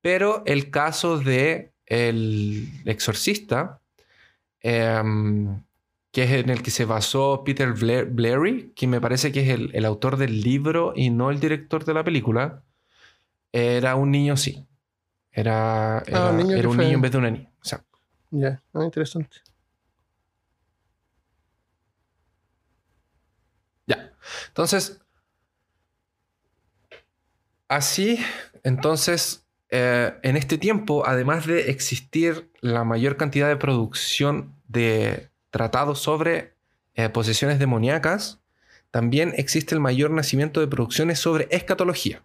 pero 0.00 0.42
el 0.46 0.70
caso 0.70 1.18
de 1.18 1.72
El 1.86 2.68
Exorcista, 2.86 3.80
em, 4.60 5.62
que 6.16 6.22
es 6.22 6.30
en 6.30 6.48
el 6.48 6.62
que 6.62 6.70
se 6.70 6.86
basó 6.86 7.44
Peter 7.44 7.74
Blair, 7.74 8.06
Blairy, 8.06 8.72
que 8.74 8.86
me 8.86 9.02
parece 9.02 9.32
que 9.32 9.40
es 9.42 9.50
el, 9.50 9.70
el 9.74 9.84
autor 9.84 10.16
del 10.16 10.40
libro 10.40 10.94
y 10.96 11.10
no 11.10 11.30
el 11.30 11.40
director 11.40 11.84
de 11.84 11.92
la 11.92 12.04
película, 12.04 12.62
era 13.52 13.96
un 13.96 14.12
niño, 14.12 14.34
sí. 14.38 14.66
Era, 15.30 16.02
era, 16.06 16.28
Ah, 16.28 16.30
un 16.30 16.38
niño 16.38 16.56
era 16.56 16.68
un 16.70 16.78
niño 16.78 16.94
en 16.94 17.00
vez 17.02 17.12
de 17.12 17.18
una 17.18 17.30
niña. 17.30 17.52
Ya, 18.30 18.62
ah, 18.72 18.84
interesante. 18.84 19.36
Ya. 23.86 24.14
Entonces, 24.48 24.98
así, 27.68 28.18
entonces, 28.62 29.46
eh, 29.68 30.14
en 30.22 30.38
este 30.38 30.56
tiempo, 30.56 31.06
además 31.06 31.46
de 31.46 31.70
existir 31.70 32.50
la 32.62 32.84
mayor 32.84 33.18
cantidad 33.18 33.48
de 33.48 33.58
producción 33.58 34.54
de 34.66 35.35
tratados 35.56 36.00
sobre 36.00 36.54
eh, 36.94 37.08
posesiones 37.08 37.58
demoníacas, 37.58 38.40
también 38.90 39.32
existe 39.36 39.74
el 39.74 39.80
mayor 39.80 40.10
nacimiento 40.10 40.60
de 40.60 40.66
producciones 40.66 41.18
sobre 41.18 41.48
escatología. 41.50 42.22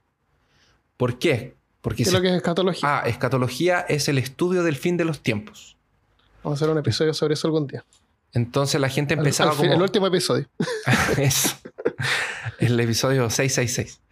¿Por 0.97 1.17
qué? 1.17 1.55
Porque 1.81 2.03
¿Qué 2.03 2.09
es 2.09 2.13
lo 2.13 2.21
que 2.21 2.27
es 2.27 2.35
escatología? 2.35 2.99
Ah, 2.99 3.03
escatología 3.07 3.79
es 3.87 4.07
el 4.09 4.17
estudio 4.17 4.63
del 4.63 4.75
fin 4.75 4.97
de 4.97 5.05
los 5.05 5.21
tiempos. 5.21 5.77
Vamos 6.43 6.59
a 6.61 6.65
hacer 6.65 6.69
un 6.73 6.77
episodio 6.79 7.13
sobre 7.13 7.35
eso 7.35 7.47
algún 7.47 7.67
día. 7.67 7.85
Entonces 8.33 8.79
la 8.81 8.89
gente 8.89 9.13
Al- 9.13 9.19
empezaba 9.21 9.51
al 9.51 9.55
fin- 9.57 9.65
como... 9.67 9.75
El 9.77 9.81
último 9.81 10.07
episodio. 10.07 10.47
Eso. 11.17 11.55
El 12.59 12.79
episodio 12.79 13.29
666. 13.29 13.99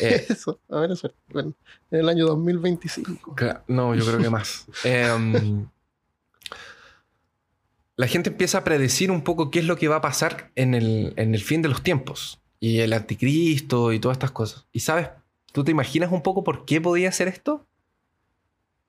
Eh, 0.00 0.26
Eso, 0.28 0.60
a 0.70 0.80
ver, 0.80 0.92
eso. 0.92 1.12
Bueno, 1.30 1.52
en 1.90 2.00
el 2.00 2.08
año 2.08 2.26
2025. 2.26 3.34
cla- 3.34 3.62
no, 3.66 3.94
yo 3.94 4.04
creo 4.06 4.18
que 4.18 4.30
más. 4.30 4.66
Em, 4.84 5.66
la 7.98 8.06
gente 8.06 8.30
empieza 8.30 8.58
a 8.58 8.64
predecir 8.64 9.10
un 9.10 9.22
poco 9.22 9.50
qué 9.50 9.58
es 9.58 9.64
lo 9.64 9.76
que 9.76 9.88
va 9.88 9.96
a 9.96 10.00
pasar 10.00 10.52
en 10.54 10.74
el, 10.74 11.12
en 11.16 11.34
el 11.34 11.42
fin 11.42 11.62
de 11.62 11.68
los 11.68 11.82
tiempos. 11.82 12.38
Y 12.60 12.78
el 12.78 12.92
anticristo 12.92 13.92
y 13.92 13.98
todas 13.98 14.14
estas 14.14 14.30
cosas. 14.30 14.66
¿Y 14.72 14.80
sabes? 14.80 15.08
¿Tú 15.52 15.64
te 15.64 15.72
imaginas 15.72 16.12
un 16.12 16.22
poco 16.22 16.44
por 16.44 16.64
qué 16.64 16.80
podía 16.80 17.10
ser 17.10 17.26
esto? 17.26 17.66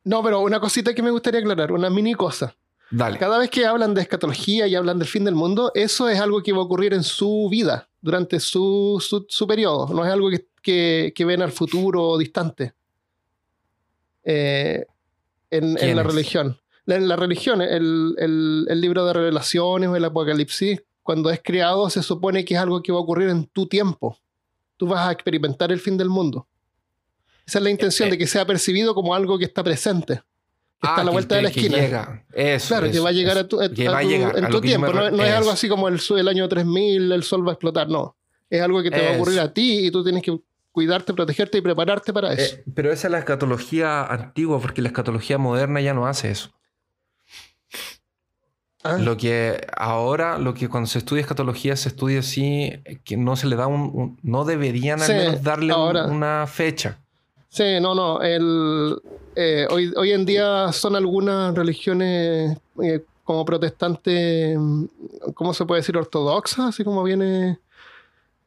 No, 0.03 0.21
pero 0.21 0.41
una 0.41 0.59
cosita 0.59 0.93
que 0.93 1.01
me 1.01 1.09
gustaría 1.09 1.39
aclarar, 1.39 1.71
una 1.71 1.89
mini 1.89 2.13
cosa. 2.13 2.55
Dale. 2.91 3.17
Cada 3.17 3.39
vez 3.39 3.49
que 3.49 3.65
hablan 3.65 3.95
de 3.95 4.01
escatología 4.01 4.67
y 4.67 4.75
hablan 4.75 4.99
del 4.99 5.07
fin 5.07 5.23
del 5.23 5.33
mundo, 5.33 5.71
eso 5.73 6.07
es 6.07 6.19
algo 6.19 6.43
que 6.43 6.53
va 6.53 6.59
a 6.59 6.65
ocurrir 6.65 6.93
en 6.93 7.03
su 7.03 7.47
vida, 7.49 7.89
durante 8.01 8.39
su, 8.39 9.03
su, 9.03 9.25
su 9.27 9.47
periodo. 9.47 9.91
No 9.91 10.05
es 10.05 10.11
algo 10.11 10.29
que, 10.29 10.45
que, 10.61 11.13
que 11.15 11.25
ven 11.25 11.41
al 11.41 11.51
futuro 11.51 12.15
distante. 12.15 12.73
Eh, 14.23 14.85
en, 15.49 15.63
en 15.63 15.75
¿Quién 15.77 15.95
la 15.95 16.03
religión. 16.03 16.58
La- 16.89 16.95
En 16.95 17.07
la 17.07 17.15
religión, 17.15 17.61
el, 17.61 18.15
el- 18.17 18.65
el 18.69 18.81
libro 18.81 19.05
de 19.05 19.13
revelaciones 19.13 19.89
o 19.89 19.95
el 19.95 20.05
apocalipsis, 20.05 20.81
cuando 21.03 21.29
es 21.29 21.39
creado, 21.43 21.89
se 21.89 22.01
supone 22.03 22.43
que 22.45 22.55
es 22.55 22.59
algo 22.59 22.81
que 22.83 22.91
va 22.91 22.97
a 22.97 23.01
ocurrir 23.01 23.29
en 23.29 23.45
tu 23.45 23.67
tiempo. 23.67 24.17
Tú 24.77 24.87
vas 24.87 25.07
a 25.07 25.11
experimentar 25.11 25.71
el 25.71 25.79
fin 25.79 25.97
del 25.97 26.09
mundo. 26.09 26.47
Esa 27.45 27.59
es 27.59 27.63
la 27.63 27.69
intención 27.69 28.07
Eh, 28.07 28.11
de 28.11 28.17
que 28.17 28.27
sea 28.27 28.45
percibido 28.45 28.93
como 28.93 29.13
algo 29.15 29.37
que 29.37 29.45
está 29.45 29.63
presente. 29.63 30.21
Que 30.81 30.87
está 30.87 31.01
a 31.01 31.03
la 31.03 31.09
que- 31.11 31.13
vuelta 31.13 31.35
de 31.35 31.41
la 31.41 31.51
que 31.51 31.59
esquina. 31.59 31.77
llega. 31.77 32.25
Eso. 32.33 32.67
Claro, 32.69 32.85
que 32.85 32.91
eso, 32.93 33.03
va 33.03 33.09
a 33.09 33.11
llegar 33.11 33.37
eso. 33.37 33.45
a 33.45 33.47
tu, 33.49 33.61
a- 33.61 33.69
Que 33.69 33.87
a 33.87 34.01
en 34.01 34.49
tu 34.49 34.61
que 34.61 34.67
tiempo. 34.67 34.93
No, 34.93 35.05
es 35.23 35.31
algo 35.31 35.41
eso. 35.41 35.51
así 35.51 35.67
como 35.67 35.87
el, 35.89 35.99
el 36.17 36.27
año 36.27 36.47
3000, 36.47 37.11
el 37.11 37.23
sol 37.23 37.45
va 37.45 37.51
a 37.51 37.53
explotar, 37.53 37.89
no. 37.89 38.15
Es 38.49 38.61
algo 38.61 38.81
que 38.81 38.89
te 38.89 39.01
va 39.03 39.11
a 39.11 39.15
ocurrir 39.15 39.37
Eso. 39.39 39.47
a 39.47 39.53
ti 39.53 39.85
y 39.87 39.91
tú 39.91 40.03
tienes 40.03 40.23
que 40.23 40.39
cuidarte, 40.71 41.13
protegerte 41.13 41.57
y 41.57 41.61
prepararte 41.61 42.13
para 42.13 42.33
eso. 42.33 42.55
Eh, 42.55 42.63
pero 42.73 42.91
esa 42.91 43.07
es 43.07 43.11
la 43.11 43.19
escatología 43.19 44.05
antigua, 44.05 44.59
porque 44.61 44.81
la 44.81 44.87
escatología 44.89 45.37
moderna 45.37 45.81
ya 45.81 45.93
no 45.93 46.07
hace 46.07 46.31
eso. 46.31 46.51
Ah, 48.83 48.97
Lo 48.97 49.17
que 49.17 49.59
ahora, 49.75 50.37
lo 50.37 50.53
que 50.53 50.69
cuando 50.69 50.87
se 50.87 50.99
estudia 50.99 51.21
escatología 51.21 51.75
se 51.75 51.89
estudia 51.89 52.19
así, 52.19 52.71
que 53.03 53.17
no 53.17 53.35
se 53.35 53.47
le 53.47 53.55
da 53.57 53.67
un, 53.67 53.81
un- 53.93 54.19
no 54.23 54.45
deberían 54.45 55.01
al 55.01 55.07
Sí, 55.07 55.13
menos 55.13 55.43
darle 55.43 55.73
un- 55.73 55.97
una 55.97 56.47
fecha. 56.47 56.97
Sí, 57.49 57.63
no, 57.81 57.93
no. 57.93 58.21
El, 58.21 58.95
eh, 59.35 59.67
hoy, 59.69 59.91
hoy 59.97 60.11
en 60.13 60.25
día 60.25 60.71
son 60.71 60.95
algunas 60.95 61.53
religiones 61.55 62.57
eh, 62.81 63.03
como 63.23 63.43
protestantes, 63.43 64.57
mm, 64.57 64.85
¿cómo 65.33 65.53
se 65.53 65.65
puede 65.65 65.81
decir? 65.81 65.97
Ortodoxas, 65.97 66.67
así 66.69 66.83
como 66.83 67.03
viene 67.03 67.59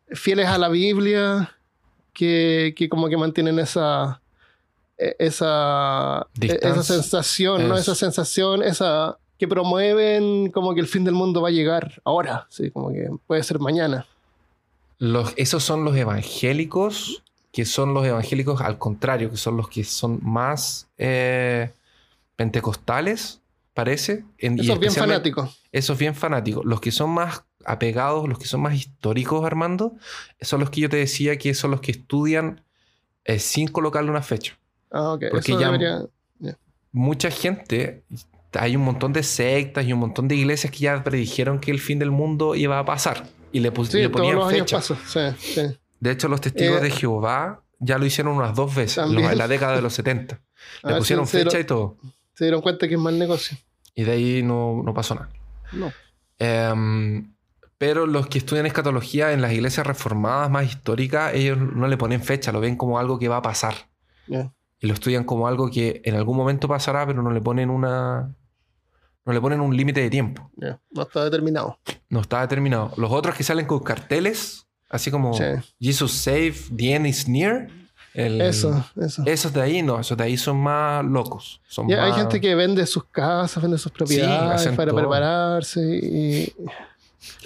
fieles 0.09 0.47
a 0.47 0.57
la 0.59 0.69
Biblia, 0.69 1.57
que, 2.13 2.75
que 2.77 2.89
como 2.89 3.09
que 3.09 3.17
mantienen 3.17 3.59
esa, 3.59 4.23
eh, 4.99 5.15
esa, 5.19 6.27
eh, 6.41 6.59
esa 6.63 6.83
sensación, 6.83 7.69
¿no? 7.69 7.77
Esa 7.77 7.95
sensación, 7.95 8.63
esa 8.63 9.19
que 9.43 9.49
promueven 9.49 10.53
como 10.53 10.73
que 10.73 10.81
el 10.81 10.87
fin 10.87 11.03
del 11.03 11.15
mundo 11.15 11.43
va 11.43 11.49
a 11.49 11.51
llegar 11.51 12.01
ahora, 12.05 12.47
sí, 12.49 12.71
como 12.71 12.93
que 12.93 13.09
puede 13.27 13.43
ser 13.43 13.59
mañana. 13.59 14.07
Los, 14.99 15.35
esos 15.37 15.65
son 15.65 15.85
los 15.85 15.97
evangélicos, 15.97 17.25
que 17.51 17.65
son 17.65 17.93
los 17.93 18.07
evangélicos 18.07 18.61
al 18.61 18.79
contrario, 18.79 19.33
que 19.33 19.37
son 19.37 19.57
los 19.57 19.69
que 19.69 19.83
son 19.83 20.21
más 20.23 20.87
eh, 20.97 21.73
pentecostales, 22.37 23.41
parece. 23.75 24.25
En- 24.39 24.59
y 24.59 24.61
Eso 24.61 24.75
es 24.75 24.79
bien 24.79 24.91
especialmente- 24.91 25.33
fanático. 25.33 25.57
Esos 25.73 25.99
bien 25.99 26.15
fanáticos. 26.15 26.65
Los 26.65 26.81
que 26.81 26.93
son 26.93 27.11
más 27.11 27.43
apegados, 27.65 28.29
los 28.29 28.39
que 28.39 28.45
son 28.47 28.61
más 28.61 28.75
históricos, 28.77 29.45
Armando, 29.45 29.97
son 30.41 30.61
los 30.61 30.71
que 30.71 30.83
yo 30.83 30.89
te 30.89 30.99
decía 30.99 31.37
que 31.37 31.53
son 31.55 31.73
los 31.73 31.81
que 31.81 31.91
estudian 31.91 32.61
eh, 33.25 33.41
sin 33.41 33.67
colocarle 33.67 34.09
una 34.09 34.23
fecha. 34.23 34.57
Ah, 34.93 35.15
ok. 35.15 35.25
Porque 35.33 35.51
Eso 35.51 35.61
ya- 35.61 35.67
debería... 35.67 36.03
Mucha 36.93 37.31
gente, 37.31 38.03
hay 38.55 38.77
un 38.77 38.83
montón 38.83 39.13
de 39.13 39.23
sectas 39.23 39.85
y 39.87 39.93
un 39.93 39.99
montón 40.01 40.29
de 40.29 40.35
iglesias 40.37 40.71
que 40.73 40.79
ya 40.81 41.03
predijeron 41.05 41.59
que 41.61 41.71
el 41.71 41.81
fin 41.81 41.99
del 41.99 42.11
mundo 42.11 42.55
iba 42.55 42.79
a 42.79 42.85
pasar 42.85 43.27
y 43.53 43.61
le, 43.61 43.71
pus- 43.73 43.89
Sí, 43.91 43.99
le 43.99 44.09
todos 44.09 44.21
ponían 44.27 44.39
años 44.39 44.51
fecha. 44.71 44.77
pasa. 44.77 44.97
Sí, 45.07 45.37
sí. 45.55 45.77
De 46.01 46.11
hecho, 46.11 46.29
los 46.29 46.41
testigos 46.41 46.79
Eh, 46.81 46.85
de 46.85 46.91
Jehová 46.91 47.63
ya 47.79 47.99
lo 47.99 48.07
hicieron 48.07 48.37
unas 48.37 48.55
dos 48.55 48.75
veces, 48.75 48.99
en 48.99 49.05
También. 49.05 49.23
los- 49.25 49.33
en 49.33 49.39
la 49.39 49.49
década 49.49 49.77
de 49.77 49.83
los 49.83 49.93
70. 49.95 50.35
A 50.37 50.39
Le 50.89 50.93
ver 50.95 50.99
pusieron 51.01 51.27
si 51.27 51.39
fecha 51.39 51.51
dieron- 51.59 51.61
y 51.61 51.65
todo. 51.67 51.97
Se 52.35 52.45
dieron 52.45 52.61
cuenta 52.63 52.89
que 52.89 52.95
es 52.95 53.01
mal 53.01 53.19
negocio. 53.19 53.57
Y 53.95 54.05
de 54.05 54.13
ahí 54.13 54.43
no, 54.43 54.83
no 54.85 54.95
pasó 54.95 55.15
nada. 55.15 55.29
No. 55.73 55.93
Em, 56.39 57.33
pero 57.79 58.07
los 58.07 58.27
que 58.27 58.39
estudian 58.39 58.67
escatología 58.67 59.33
en 59.33 59.43
las 59.43 59.53
iglesias 59.53 59.87
reformadas 59.87 60.51
más 60.51 60.65
históricas, 60.67 61.35
ellos 61.35 61.59
no 61.59 61.89
le 61.89 61.97
ponen 61.97 62.23
fecha, 62.23 62.53
lo 62.53 62.61
ven 62.61 62.77
como 62.77 62.99
algo 62.99 63.19
que 63.19 63.29
va 63.29 63.39
a 63.39 63.43
pasar. 63.43 63.75
Y 64.29 64.87
lo 64.87 64.95
estudian 64.95 65.25
como 65.25 65.47
algo 65.47 65.71
que 65.71 66.01
en 66.05 66.15
algún 66.17 66.37
momento 66.37 66.67
pasará, 66.69 67.07
pero 67.07 67.23
no 67.23 67.31
le 67.31 67.41
ponen 67.41 67.71
una. 67.71 68.35
No 69.25 69.33
le 69.33 69.41
ponen 69.41 69.61
un 69.61 69.77
límite 69.77 70.01
de 70.01 70.11
tiempo. 70.11 70.51
No 70.91 71.03
está 71.03 71.25
determinado. 71.25 71.79
No 72.09 72.21
está 72.21 72.41
determinado. 72.41 72.93
Los 72.97 73.11
otros 73.13 73.35
que 73.37 73.45
salen 73.45 73.67
con 73.67 73.79
carteles, 73.81 74.67
así 74.91 75.11
como 75.11 75.33
Sí. 75.35 75.45
Jesus 75.81 76.13
save, 76.13 76.55
the 76.77 76.95
end 76.95 77.07
is 77.07 77.29
near. 77.29 77.69
el- 78.15 78.43
Eso, 78.43 78.85
eso. 79.01 79.23
Esos 79.25 79.53
de 79.55 79.63
ahí 79.63 79.81
no, 79.83 79.99
esos 79.99 80.19
de 80.19 80.25
ahí 80.25 80.37
son 80.37 80.59
más 80.59 81.03
locos. 81.05 81.63
Son 81.67 81.89
Ya, 81.89 82.05
hay 82.05 82.13
gente 82.13 82.41
que 82.43 82.55
vende 82.55 82.85
sus 82.85 83.05
casas, 83.05 83.63
vende 83.63 83.79
sus 83.79 83.91
propiedades 83.91 84.67
para 84.77 84.91
todo. 84.91 85.01
prepararse 85.01 85.81
y 85.81 86.53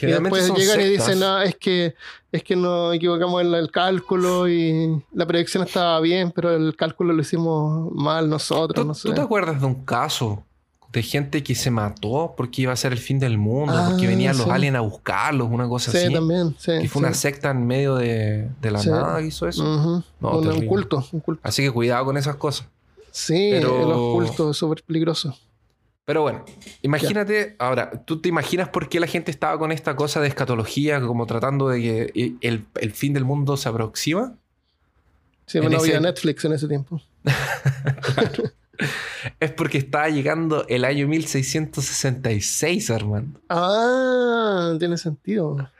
Y 0.02 0.06
después 0.06 0.52
llegan 0.54 0.80
y 0.80 0.84
dicen, 0.84 1.20
no, 1.20 1.40
es 1.42 1.54
que, 1.56 1.94
es 2.32 2.42
que 2.42 2.56
nos 2.56 2.94
equivocamos 2.96 3.42
en 3.42 3.54
el 3.54 3.70
cálculo 3.70 4.48
y 4.48 5.00
la 5.12 5.26
predicción 5.26 5.62
estaba 5.64 6.00
bien, 6.00 6.32
pero 6.32 6.56
el 6.56 6.74
cálculo 6.74 7.12
lo 7.12 7.20
hicimos 7.20 7.92
mal 7.92 8.28
nosotros, 8.28 8.82
¿Tú, 8.82 8.88
no 8.88 8.94
sé. 8.94 9.08
tú 9.08 9.14
te 9.14 9.20
acuerdas 9.20 9.60
de 9.60 9.66
un 9.66 9.84
caso 9.84 10.42
de 10.96 11.02
gente 11.02 11.42
que 11.42 11.54
se 11.54 11.70
mató 11.70 12.32
porque 12.38 12.62
iba 12.62 12.72
a 12.72 12.76
ser 12.76 12.92
el 12.92 12.98
fin 12.98 13.18
del 13.18 13.36
mundo, 13.36 13.74
Ah, 13.76 13.88
porque 13.90 14.06
venían 14.06 14.34
los 14.34 14.46
sí. 14.46 14.50
aliens 14.50 14.76
a 14.76 14.80
buscarlos, 14.80 15.46
una 15.50 15.68
cosa 15.68 15.92
Sí, 15.92 15.98
así? 15.98 16.12
también, 16.12 16.54
sí. 16.58 16.72
Que 16.80 16.88
fue 16.88 17.00
una 17.00 17.12
sí. 17.12 17.20
secta 17.20 17.50
en 17.50 17.66
medio 17.66 17.96
de, 17.96 18.48
de 18.62 18.70
la 18.70 18.78
Sí. 18.78 18.88
nada 18.88 19.18
que 19.18 19.26
hizo 19.26 19.46
eso. 19.46 19.62
No, 20.20 20.38
un, 20.38 20.66
culto, 20.66 21.06
un 21.12 21.20
culto. 21.20 21.40
Así 21.44 21.62
que 21.62 21.70
cuidado 21.70 22.06
con 22.06 22.16
esas 22.16 22.36
cosas. 22.36 22.66
Sí, 23.10 23.50
Pero- 23.52 23.86
los 23.86 24.26
cultos 24.28 24.50
es 24.52 24.56
súper 24.56 24.82
peligroso. 24.84 25.36
Pero 26.06 26.22
bueno, 26.22 26.44
imagínate, 26.82 27.56
ahora, 27.58 27.90
¿tú 28.06 28.20
te 28.22 28.28
imaginas 28.30 28.70
por 28.70 28.88
qué 28.88 28.98
la 28.98 29.06
gente 29.06 29.30
estaba 29.30 29.58
con 29.58 29.72
esta 29.72 29.96
cosa 29.96 30.20
de 30.20 30.28
escatología, 30.28 31.00
como 31.02 31.26
tratando 31.26 31.68
de 31.68 31.80
que 31.82 32.36
el, 32.40 32.64
el 32.76 32.92
fin 32.92 33.12
del 33.12 33.24
mundo 33.26 33.56
se 33.58 33.68
aproxima? 33.68 34.32
Sí, 35.46 35.60
no 35.60 35.76
había 35.78 36.00
Netflix 36.00 36.44
en 36.46 36.52
ese 36.54 36.68
tiempo. 36.68 37.02
Es 39.40 39.50
porque 39.52 39.78
estaba 39.78 40.08
llegando 40.08 40.66
el 40.68 40.84
año 40.84 41.06
1666, 41.08 42.90
Armando. 42.90 43.40
Ah, 43.48 44.74
tiene 44.78 44.96
sentido. 44.98 45.70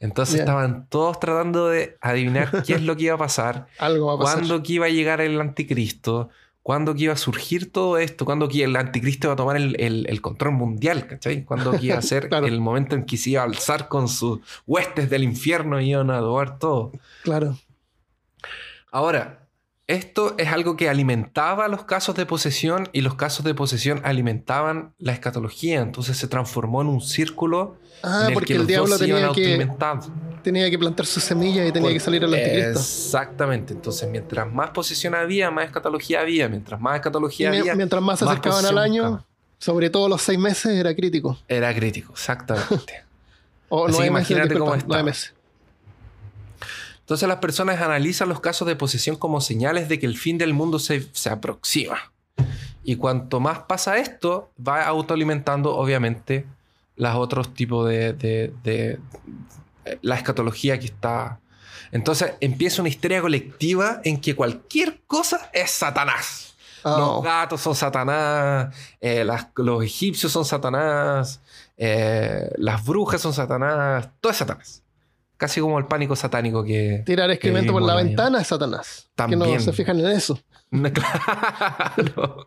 Entonces 0.00 0.34
Bien. 0.36 0.44
estaban 0.44 0.86
todos 0.88 1.20
tratando 1.20 1.68
de 1.68 1.96
adivinar 2.00 2.62
qué 2.66 2.74
es 2.74 2.82
lo 2.82 2.96
que 2.96 3.04
iba 3.04 3.14
a 3.14 3.18
pasar, 3.18 3.66
Algo 3.78 4.06
va 4.06 4.14
a 4.14 4.18
pasar. 4.18 4.38
cuándo 4.38 4.62
que 4.62 4.72
iba 4.74 4.86
a 4.86 4.90
llegar 4.90 5.20
el 5.20 5.38
anticristo, 5.40 6.30
cuándo 6.62 6.94
que 6.94 7.04
iba 7.04 7.12
a 7.12 7.16
surgir 7.18 7.70
todo 7.70 7.98
esto, 7.98 8.24
cuándo 8.24 8.48
que 8.48 8.64
el 8.64 8.76
anticristo 8.76 9.26
iba 9.26 9.34
a 9.34 9.36
tomar 9.36 9.56
el, 9.56 9.76
el- 9.78 10.06
el 10.08 10.20
control 10.22 10.52
mundial, 10.54 11.06
¿cachai? 11.06 11.44
Cuándo 11.44 11.72
que 11.72 11.86
iba 11.86 11.98
a 11.98 12.02
ser 12.02 12.28
Claro. 12.28 12.46
el 12.46 12.60
momento 12.60 12.94
en 12.96 13.04
que 13.04 13.16
se 13.18 13.30
iba 13.30 13.42
a 13.42 13.44
alzar 13.44 13.88
con 13.88 14.08
sus 14.08 14.40
huestes 14.66 15.10
del 15.10 15.22
infierno 15.24 15.80
y 15.80 15.90
iban 15.90 16.10
a 16.10 16.16
adobar 16.16 16.58
todo. 16.58 16.92
Claro. 17.22 17.58
Ahora, 18.90 19.39
esto 19.90 20.34
es 20.38 20.48
algo 20.48 20.76
que 20.76 20.88
alimentaba 20.88 21.68
los 21.68 21.84
casos 21.84 22.14
de 22.14 22.24
posesión 22.26 22.88
y 22.92 23.00
los 23.00 23.14
casos 23.14 23.44
de 23.44 23.54
posesión 23.54 24.00
alimentaban 24.04 24.92
la 24.98 25.12
escatología. 25.12 25.80
Entonces 25.80 26.16
se 26.16 26.28
transformó 26.28 26.80
en 26.82 26.88
un 26.88 27.00
círculo 27.00 27.76
Ah, 28.02 28.20
en 28.22 28.28
el 28.28 28.34
porque 28.34 28.54
que 28.54 28.60
el 28.60 28.66
diablo 28.66 28.88
dos 28.90 28.98
se 28.98 29.08
iban 29.08 29.32
tenía 29.34 29.58
que, 29.58 29.68
tenía 30.42 30.70
que 30.70 30.78
plantar 30.78 31.04
sus 31.04 31.22
semillas 31.22 31.68
y 31.68 31.72
tenía 31.72 31.88
Por- 31.88 31.92
que 31.92 32.00
salir 32.00 32.24
el 32.24 32.32
anticristo. 32.32 32.78
Exactamente. 32.80 33.74
Entonces, 33.74 34.08
mientras 34.08 34.50
más 34.50 34.70
posesión 34.70 35.14
había, 35.14 35.50
más 35.50 35.66
escatología 35.66 36.20
había. 36.22 36.48
Mientras 36.48 36.80
más 36.80 36.94
escatología 36.96 37.48
había, 37.50 37.74
mientras 37.74 38.02
más 38.02 38.18
se 38.18 38.24
más 38.24 38.32
acercaban 38.38 38.64
al 38.64 38.78
año, 38.78 39.26
sobre 39.58 39.90
todo 39.90 40.08
los 40.08 40.22
seis 40.22 40.38
meses, 40.38 40.72
era 40.78 40.94
crítico. 40.94 41.38
era 41.48 41.74
crítico. 41.74 42.12
Exactamente. 42.12 43.04
O 43.72 43.86
Así 43.86 43.98
nueve 43.98 44.10
meses, 44.10 44.30
imagínate 44.30 44.48
disculpa, 44.54 44.64
cómo 44.64 44.82
nueve 44.88 44.88
estaba. 44.88 45.02
meses. 45.04 45.34
Entonces 47.10 47.28
las 47.28 47.38
personas 47.38 47.80
analizan 47.80 48.28
los 48.28 48.38
casos 48.38 48.68
de 48.68 48.76
posesión 48.76 49.16
como 49.16 49.40
señales 49.40 49.88
de 49.88 49.98
que 49.98 50.06
el 50.06 50.16
fin 50.16 50.38
del 50.38 50.54
mundo 50.54 50.78
se, 50.78 51.08
se 51.12 51.28
aproxima. 51.28 52.12
Y 52.84 52.94
cuanto 52.94 53.40
más 53.40 53.58
pasa 53.64 53.98
esto, 53.98 54.52
va 54.64 54.84
autoalimentando 54.86 55.74
obviamente 55.76 56.46
los 56.94 57.16
otros 57.16 57.52
tipos 57.52 57.88
de, 57.88 58.12
de- 58.12 58.54
de- 58.62 59.00
la 60.02 60.14
escatología 60.14 60.78
que 60.78 60.86
está. 60.86 61.40
Entonces 61.90 62.34
empieza 62.38 62.80
una 62.80 62.90
histeria 62.90 63.20
colectiva 63.20 64.00
en 64.04 64.20
que 64.20 64.36
cualquier 64.36 65.00
cosa 65.08 65.50
es 65.52 65.72
Satanás. 65.72 66.54
Ah, 66.84 66.94
Los 66.96 67.24
gatos 67.24 67.60
son 67.60 67.74
Satanás, 67.74 68.72
eh, 69.00 69.24
las- 69.24 69.48
los 69.56 69.82
egipcios 69.82 70.30
son 70.30 70.44
Satanás, 70.44 71.40
eh, 71.76 72.48
las 72.56 72.84
brujas 72.84 73.20
son 73.20 73.32
Satanás, 73.32 74.10
todo 74.20 74.30
es 74.30 74.38
Satanás. 74.38 74.84
Casi 75.40 75.58
como 75.58 75.78
el 75.78 75.86
pánico 75.86 76.14
satánico 76.14 76.62
que... 76.62 77.02
tirar 77.06 77.30
excremento 77.30 77.72
por 77.72 77.80
la 77.80 77.92
en 77.92 77.96
la 77.96 78.02
ventana 78.04 78.40
es 78.42 78.46
Satanás. 78.48 79.08
Que 79.16 79.22
no 79.36 79.38
También. 79.46 79.60
se 79.62 79.72
fijan 79.72 79.98
en 79.98 80.08
eso. 80.08 80.38
No, 80.70 80.90
claro. 80.92 82.46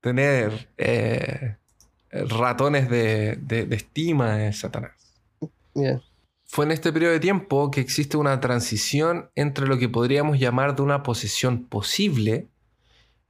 Tener 0.00 0.68
eh, 0.76 1.56
ratones 2.10 2.90
de, 2.90 3.36
de- 3.40 3.64
de 3.64 3.76
estima 3.76 4.44
es 4.46 4.58
Satanás. 4.58 4.92
Bien. 5.72 6.02
Fue 6.46 6.64
en 6.64 6.72
este 6.72 6.92
periodo 6.92 7.12
de 7.12 7.20
tiempo 7.20 7.70
que 7.70 7.80
existe 7.80 8.16
una 8.16 8.40
transición 8.40 9.30
entre 9.36 9.68
lo 9.68 9.78
que 9.78 9.88
podríamos 9.88 10.36
llamar 10.40 10.74
de 10.74 10.82
una 10.82 11.04
posesión 11.04 11.64
posible, 11.66 12.48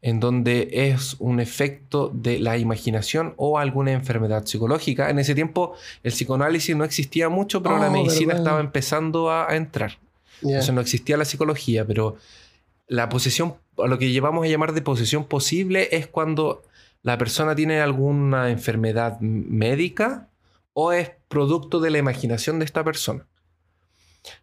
en 0.02 0.18
donde 0.20 0.68
es 0.72 1.16
un 1.18 1.40
efecto 1.40 2.10
de 2.14 2.38
la 2.38 2.56
imaginación 2.56 3.34
o 3.36 3.58
alguna 3.58 3.92
enfermedad 3.92 4.46
psicológica. 4.46 5.10
En 5.10 5.18
ese 5.18 5.34
tiempo 5.34 5.74
el 6.02 6.12
psicoanálisis 6.12 6.74
no 6.74 6.84
existía 6.84 7.28
mucho, 7.28 7.62
pero 7.62 7.78
la 7.78 7.88
Oh, 7.88 7.92
medicina 7.92 8.28
verdad. 8.28 8.42
estaba 8.42 8.60
empezando 8.60 9.30
a, 9.30 9.50
a 9.50 9.56
entrar. 9.56 9.98
Ya. 10.40 10.48
Entonces 10.52 10.74
no 10.74 10.80
existía 10.80 11.16
la 11.18 11.26
psicología, 11.26 11.86
pero 11.86 12.16
la 12.88 13.08
posesión, 13.10 13.56
lo 13.76 13.98
que 13.98 14.10
llevamos 14.10 14.44
a 14.46 14.48
llamar 14.48 14.72
de 14.72 14.80
posesión 14.82 15.24
posible 15.26 15.88
es 15.92 16.06
cuando 16.06 16.62
la 17.02 17.18
persona 17.18 17.54
tiene 17.54 17.80
alguna 17.80 18.50
enfermedad 18.50 19.20
médica 19.20 20.28
o 20.72 20.92
es 20.92 21.10
producto 21.28 21.78
de 21.80 21.90
la 21.90 21.98
imaginación 21.98 22.58
de 22.58 22.64
esta 22.64 22.82
persona. 22.84 23.26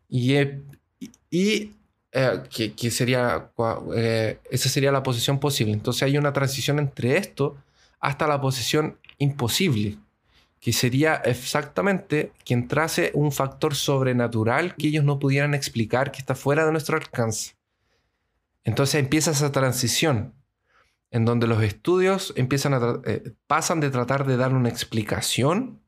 Y, 0.09 0.35
eh, 0.35 0.61
y- 0.99 1.09
y, 1.29 1.71
eh, 2.19 2.73
que, 2.75 2.89
sería, 2.89 3.51
eh, 3.95 4.39
esa 4.49 4.69
sería 4.69 4.91
la 4.91 5.03
posesión 5.03 5.39
posible. 5.39 5.71
Entonces 5.73 6.01
hay 6.01 6.17
una 6.17 6.34
transición 6.34 6.80
entre 6.80 7.15
esto 7.15 7.58
hasta 7.99 8.25
la 8.25 8.41
posesión 8.41 8.97
imposible, 9.19 9.99
que 10.60 10.73
sería 10.73 11.17
exactamente 11.17 12.32
que 12.43 12.56
entrase 12.56 13.12
un 13.13 13.32
factor 13.32 13.75
sobrenatural 13.75 14.73
que 14.73 14.88
ellos 14.88 15.03
no 15.03 15.19
pudieran 15.19 15.53
explicar, 15.53 16.12
que 16.12 16.17
está 16.17 16.34
fuera 16.34 16.65
de 16.65 16.71
nuestro 16.71 16.97
alcance. 16.97 17.53
Entonces 18.63 18.95
empieza 18.95 19.30
esa 19.30 19.51
transición 19.51 20.34
en 21.12 21.23
donde 21.23 21.45
los 21.45 21.62
estudios 21.62 22.34
empiezan 22.36 23.03
eh, 23.06 23.36
pasan 23.45 23.80
de 23.80 23.91
tratar 23.91 24.25
de 24.25 24.38
dar 24.38 24.56
una 24.56 24.69
explicación 24.69 25.84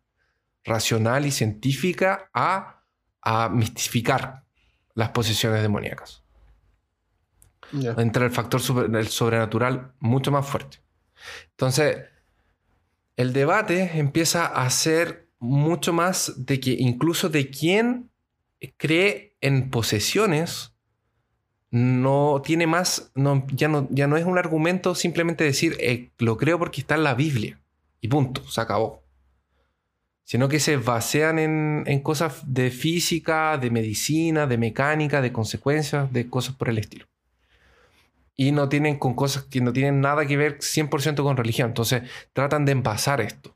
racional 0.64 1.26
y 1.26 1.32
científica 1.32 2.30
a, 2.36 2.84
a 3.20 3.50
mistificar 3.50 4.44
las 5.00 5.10
posesiones 5.10 5.62
demoníacas. 5.62 6.24
Entra 7.98 8.26
el 8.26 8.32
factor 8.32 8.60
super- 8.62 8.94
el 8.94 9.08
sobrenatural 9.08 9.94
mucho 10.00 10.32
más 10.32 10.46
fuerte. 10.46 10.80
Entonces, 11.52 12.06
el 13.16 13.32
debate 13.32 13.92
empieza 13.98 14.46
a 14.46 14.70
ser 14.70 15.30
mucho 15.40 15.94
más 15.94 16.34
de 16.46 16.60
que 16.60 16.72
incluso 16.72 17.30
de 17.30 17.50
quien 17.50 18.10
cree 18.78 19.38
en 19.42 19.70
posesiones 19.70 20.74
no 21.72 22.42
tiene 22.44 22.68
más, 22.68 23.12
no, 23.16 23.46
ya, 23.54 23.68
no, 23.68 23.88
ya 23.92 24.08
no 24.08 24.18
es 24.18 24.26
un 24.26 24.38
argumento 24.38 24.96
simplemente 24.96 25.44
decir 25.44 25.78
eh, 25.80 26.12
lo 26.18 26.36
creo 26.36 26.58
porque 26.60 26.82
está 26.82 26.96
en 26.96 27.04
la 27.04 27.14
Biblia 27.14 27.62
y 28.02 28.08
punto, 28.08 28.44
se 28.50 28.60
acabó. 28.60 29.04
Sino 30.30 30.48
que 30.48 30.60
se 30.60 30.78
basean 30.78 31.40
en, 31.40 31.84
en 31.88 32.02
cosas 32.02 32.44
de 32.46 32.70
física, 32.70 33.58
de 33.58 33.72
medicina, 33.72 34.46
de 34.46 34.60
mecánica, 34.60 35.22
de 35.22 35.32
consecuencias, 35.32 36.14
de 36.14 36.30
cosas 36.30 36.54
por 36.56 36.70
el 36.70 36.78
estilo 36.78 37.08
y 38.40 38.54
no 38.54 38.70
tienen 38.70 38.98
con 38.98 39.16
cosas 39.16 39.44
que 39.44 39.60
no 39.60 39.74
tienen 39.74 40.00
nada 40.00 40.26
que 40.26 40.38
ver 40.38 40.60
100% 40.60 41.24
con 41.24 41.36
religión. 41.36 41.68
Entonces 41.72 42.04
tratan 42.32 42.64
de 42.64 42.72
envasar 42.72 43.20
esto. 43.20 43.54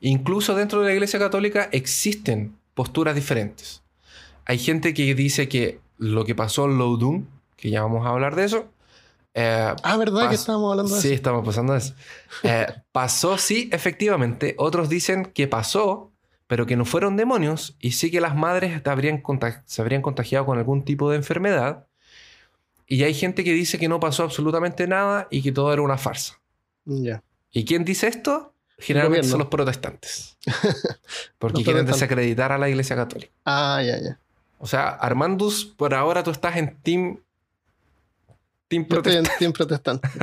Incluso 0.00 0.54
dentro 0.54 0.80
de 0.80 0.86
la 0.86 0.94
Iglesia 0.94 1.18
Católica 1.18 1.68
existen 1.70 2.56
posturas 2.72 3.14
diferentes. 3.14 3.82
Hay 4.46 4.56
gente 4.56 4.94
que 4.94 5.14
dice 5.14 5.46
que 5.46 5.78
lo 5.98 6.24
que 6.24 6.34
pasó 6.34 6.64
en 6.64 6.78
Loudun, 6.78 7.28
que 7.58 7.68
ya 7.68 7.82
vamos 7.82 8.06
a 8.06 8.10
hablar 8.10 8.34
de 8.34 8.44
eso, 8.44 8.72
eh, 9.38 9.74
Ah, 9.82 9.96
¿verdad 9.96 10.28
que 10.28 10.34
estábamos 10.34 10.70
hablando 10.72 10.94
de 10.94 11.00
sí, 11.00 11.08
eso? 11.08 11.14
estamos 11.14 11.44
pasando 11.44 11.72
de 11.72 11.78
eso. 11.78 11.94
Eh, 12.42 12.66
pasó, 12.92 13.38
sí, 13.38 13.68
efectivamente. 13.72 14.54
Otros 14.58 14.88
dicen 14.88 15.26
que 15.26 15.46
pasó, 15.46 16.12
pero 16.46 16.66
que 16.66 16.76
no 16.76 16.84
fueron 16.84 17.16
demonios 17.16 17.76
y 17.78 17.92
sí 17.92 18.10
que 18.10 18.20
las 18.20 18.34
madres 18.34 18.82
habrían 18.86 19.22
se 19.66 19.80
habrían 19.82 20.02
contagiado 20.02 20.46
con 20.46 20.58
algún 20.58 20.84
tipo 20.84 21.10
de 21.10 21.16
enfermedad. 21.16 21.86
Y 22.86 23.02
hay 23.04 23.14
gente 23.14 23.44
que 23.44 23.52
dice 23.52 23.78
que 23.78 23.88
no 23.88 24.00
pasó 24.00 24.22
absolutamente 24.24 24.86
nada 24.86 25.28
y 25.30 25.42
que 25.42 25.52
todo 25.52 25.72
era 25.72 25.82
una 25.82 25.98
farsa. 25.98 26.40
Ya. 26.84 27.22
¿Y 27.50 27.64
quién 27.64 27.84
dice 27.84 28.08
esto? 28.08 28.54
Generalmente 28.78 29.28
son 29.28 29.40
los 29.40 29.48
protestantes. 29.48 30.38
Porque 31.38 31.58
Los 31.58 31.64
quieren 31.64 31.84
protestantes. 31.84 31.86
desacreditar 31.94 32.52
a 32.52 32.58
la 32.58 32.68
iglesia 32.68 32.96
católica. 32.96 33.32
Ah, 33.44 33.82
ya, 33.84 34.00
ya. 34.00 34.18
O 34.58 34.66
sea, 34.66 34.88
Armandus, 34.88 35.64
por 35.64 35.94
ahora 35.94 36.22
tú 36.22 36.30
estás 36.30 36.56
en 36.56 36.76
team... 36.82 37.20
Team 38.68 38.86
protestante. 38.86 39.30
team 39.38 39.52
protestante. 39.52 40.08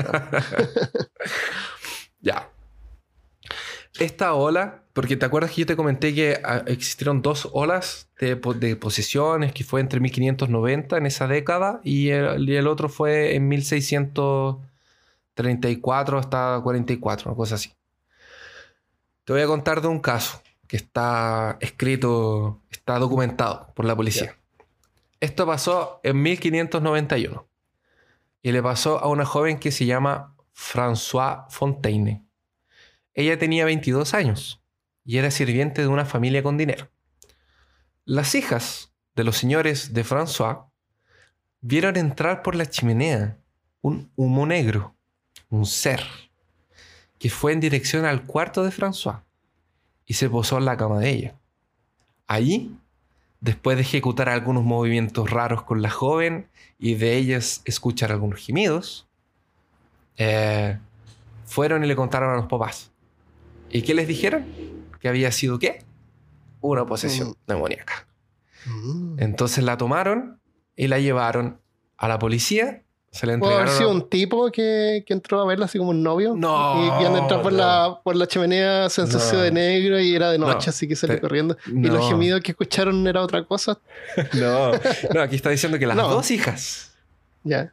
Ya. 2.21 2.49
Esta 3.99 4.34
ola, 4.34 4.84
porque 4.93 5.15
te 5.15 5.27
acuerdas 5.27 5.51
que 5.51 5.62
yo 5.62 5.67
te 5.67 5.75
comenté 5.75 6.15
que 6.15 6.41
ah, 6.43 6.63
existieron 6.65 7.21
dos 7.21 7.47
olas 7.53 8.10
de, 8.19 8.34
de 8.36 8.75
posesiones, 8.75 9.53
que 9.53 9.63
fue 9.63 9.79
entre 9.79 9.99
1590 9.99 10.97
en 10.97 11.05
esa 11.05 11.27
década 11.27 11.81
y 11.84 12.10
el, 12.10 12.49
y 12.49 12.55
el 12.55 12.65
otro 12.67 12.89
fue 12.89 13.36
en 13.36 13.47
1634 13.47 16.17
hasta 16.17 16.60
44, 16.63 17.29
una 17.29 17.38
cosa 17.38 17.53
así. 17.55 17.73
Te 19.23 19.34
voy 19.34 19.43
a 19.43 19.47
contar 19.47 19.81
de 19.81 19.88
un 19.88 19.99
caso. 19.99 20.41
que 20.67 20.77
está 20.77 21.58
escrito, 21.60 22.60
está 22.71 22.97
documentado 22.97 23.71
por 23.75 23.86
la 23.86 23.95
policía. 23.95 24.36
Esto 25.19 25.45
pasó 25.45 25.99
en 26.01 26.23
1591 26.23 27.47
y 28.45 28.51
le 28.51 28.62
pasó 28.62 28.99
a 28.99 29.08
una 29.08 29.25
joven 29.25 29.58
que 29.58 29.71
se 29.71 29.88
llama 29.88 30.36
François 30.53 31.49
Fontaine. 31.49 32.27
Ella 33.15 33.39
tenía 33.39 33.65
22 33.65 34.13
años 34.13 34.63
y 35.03 35.17
era 35.17 35.31
sirviente 35.31 35.81
de 35.81 35.88
una 35.88 36.05
familia 36.05 36.43
con 36.43 36.55
dinero. 36.55 36.91
Las 38.03 38.36
hijas 38.36 38.93
de 39.15 39.23
los 39.23 39.36
señores 39.36 39.95
de 39.95 40.05
François 40.05 40.69
vieron 41.62 41.97
entrar 41.97 42.43
por 42.43 42.53
la 42.53 42.67
chimenea 42.67 43.39
un 43.81 44.12
humo 44.15 44.45
negro, 44.45 44.95
un 45.49 45.65
ser, 45.65 46.03
que 47.17 47.31
fue 47.31 47.51
en 47.51 47.60
dirección 47.60 48.05
al 48.05 48.27
cuarto 48.27 48.63
de 48.63 48.69
François 48.69 49.23
y 50.05 50.13
se 50.13 50.29
posó 50.29 50.60
en 50.60 50.65
la 50.65 50.77
cama 50.77 50.99
de 50.99 51.10
ella. 51.10 51.39
Allí, 52.27 52.77
después 53.45 53.77
de 53.77 53.84
ejecutar 53.84 54.27
algunos 54.27 54.63
movimientos 54.63 55.29
raros 55.29 55.62
con 55.62 55.84
la 55.84 55.91
joven 55.91 56.47
y 56.79 56.95
de 56.95 57.15
ellas 57.15 57.62
escuchar 57.65 58.12
algunos 58.12 58.39
gemidos, 58.43 59.08
eh, 60.17 60.79
fueron 61.45 61.84
y 61.84 61.88
le 61.88 61.95
contaron 61.95 62.31
a 62.31 62.36
los 62.38 62.47
papás. 62.47 62.91
¿Y 63.69 63.84
qué 63.84 63.93
les 63.93 64.08
dijeron? 64.08 64.45
Que 64.99 65.08
había 65.10 65.31
sido 65.31 65.60
qué? 65.60 65.84
Una 66.62 66.86
posesión 66.88 67.29
Mm. 67.29 67.34
demoníaca. 67.47 68.08
Mm. 68.65 69.19
Entonces 69.19 69.63
la 69.63 69.77
tomaron 69.77 70.39
y 70.75 70.88
la 70.88 70.97
llevaron 70.99 71.62
a 71.97 72.08
la 72.08 72.17
policía. 72.17 72.81
Se 73.15 73.25
la 73.25 73.38
¿Puede 73.39 73.56
haber 73.56 73.69
sido 73.69 73.91
un 73.91 74.10
tipo 74.10 74.51
que, 74.51 75.04
que 75.08 75.13
entró 75.13 75.39
a 75.39 75.45
verla 75.45 75.65
así 75.65 75.78
como 75.78 75.91
un 75.91 76.04
novio? 76.04 76.34
No, 76.36 76.84
Y 76.86 76.99
que 76.99 77.08
al 77.08 77.15
entrar 77.15 77.41
por, 77.41 77.54
no. 77.54 77.58
la, 77.60 77.99
por 78.04 78.15
la 78.17 78.28
chimenea 78.28 78.89
se 78.89 79.01
ensució 79.01 79.38
No. 79.38 79.43
de 79.45 79.51
negro 79.51 79.99
y 79.99 80.13
era 80.13 80.32
de 80.32 80.38
noche, 80.38 80.65
No. 80.67 80.69
así 80.71 80.86
que 80.88 80.97
salió 80.97 81.15
Te- 81.15 81.21
corriendo. 81.21 81.56
Y 81.67 81.88
los 81.88 82.08
gemidos 82.10 82.41
que 82.41 82.51
escucharon 82.51 83.08
era 83.08 83.21
otra 83.21 83.43
cosa. 83.45 83.80
No, 84.34 84.71
no, 85.13 85.21
aquí 85.21 85.38
está 85.38 85.49
diciendo 85.49 85.80
que 85.80 85.88
las 85.88 85.95
dos 85.95 86.30
hijas. 86.30 86.93
Ya. 87.43 87.71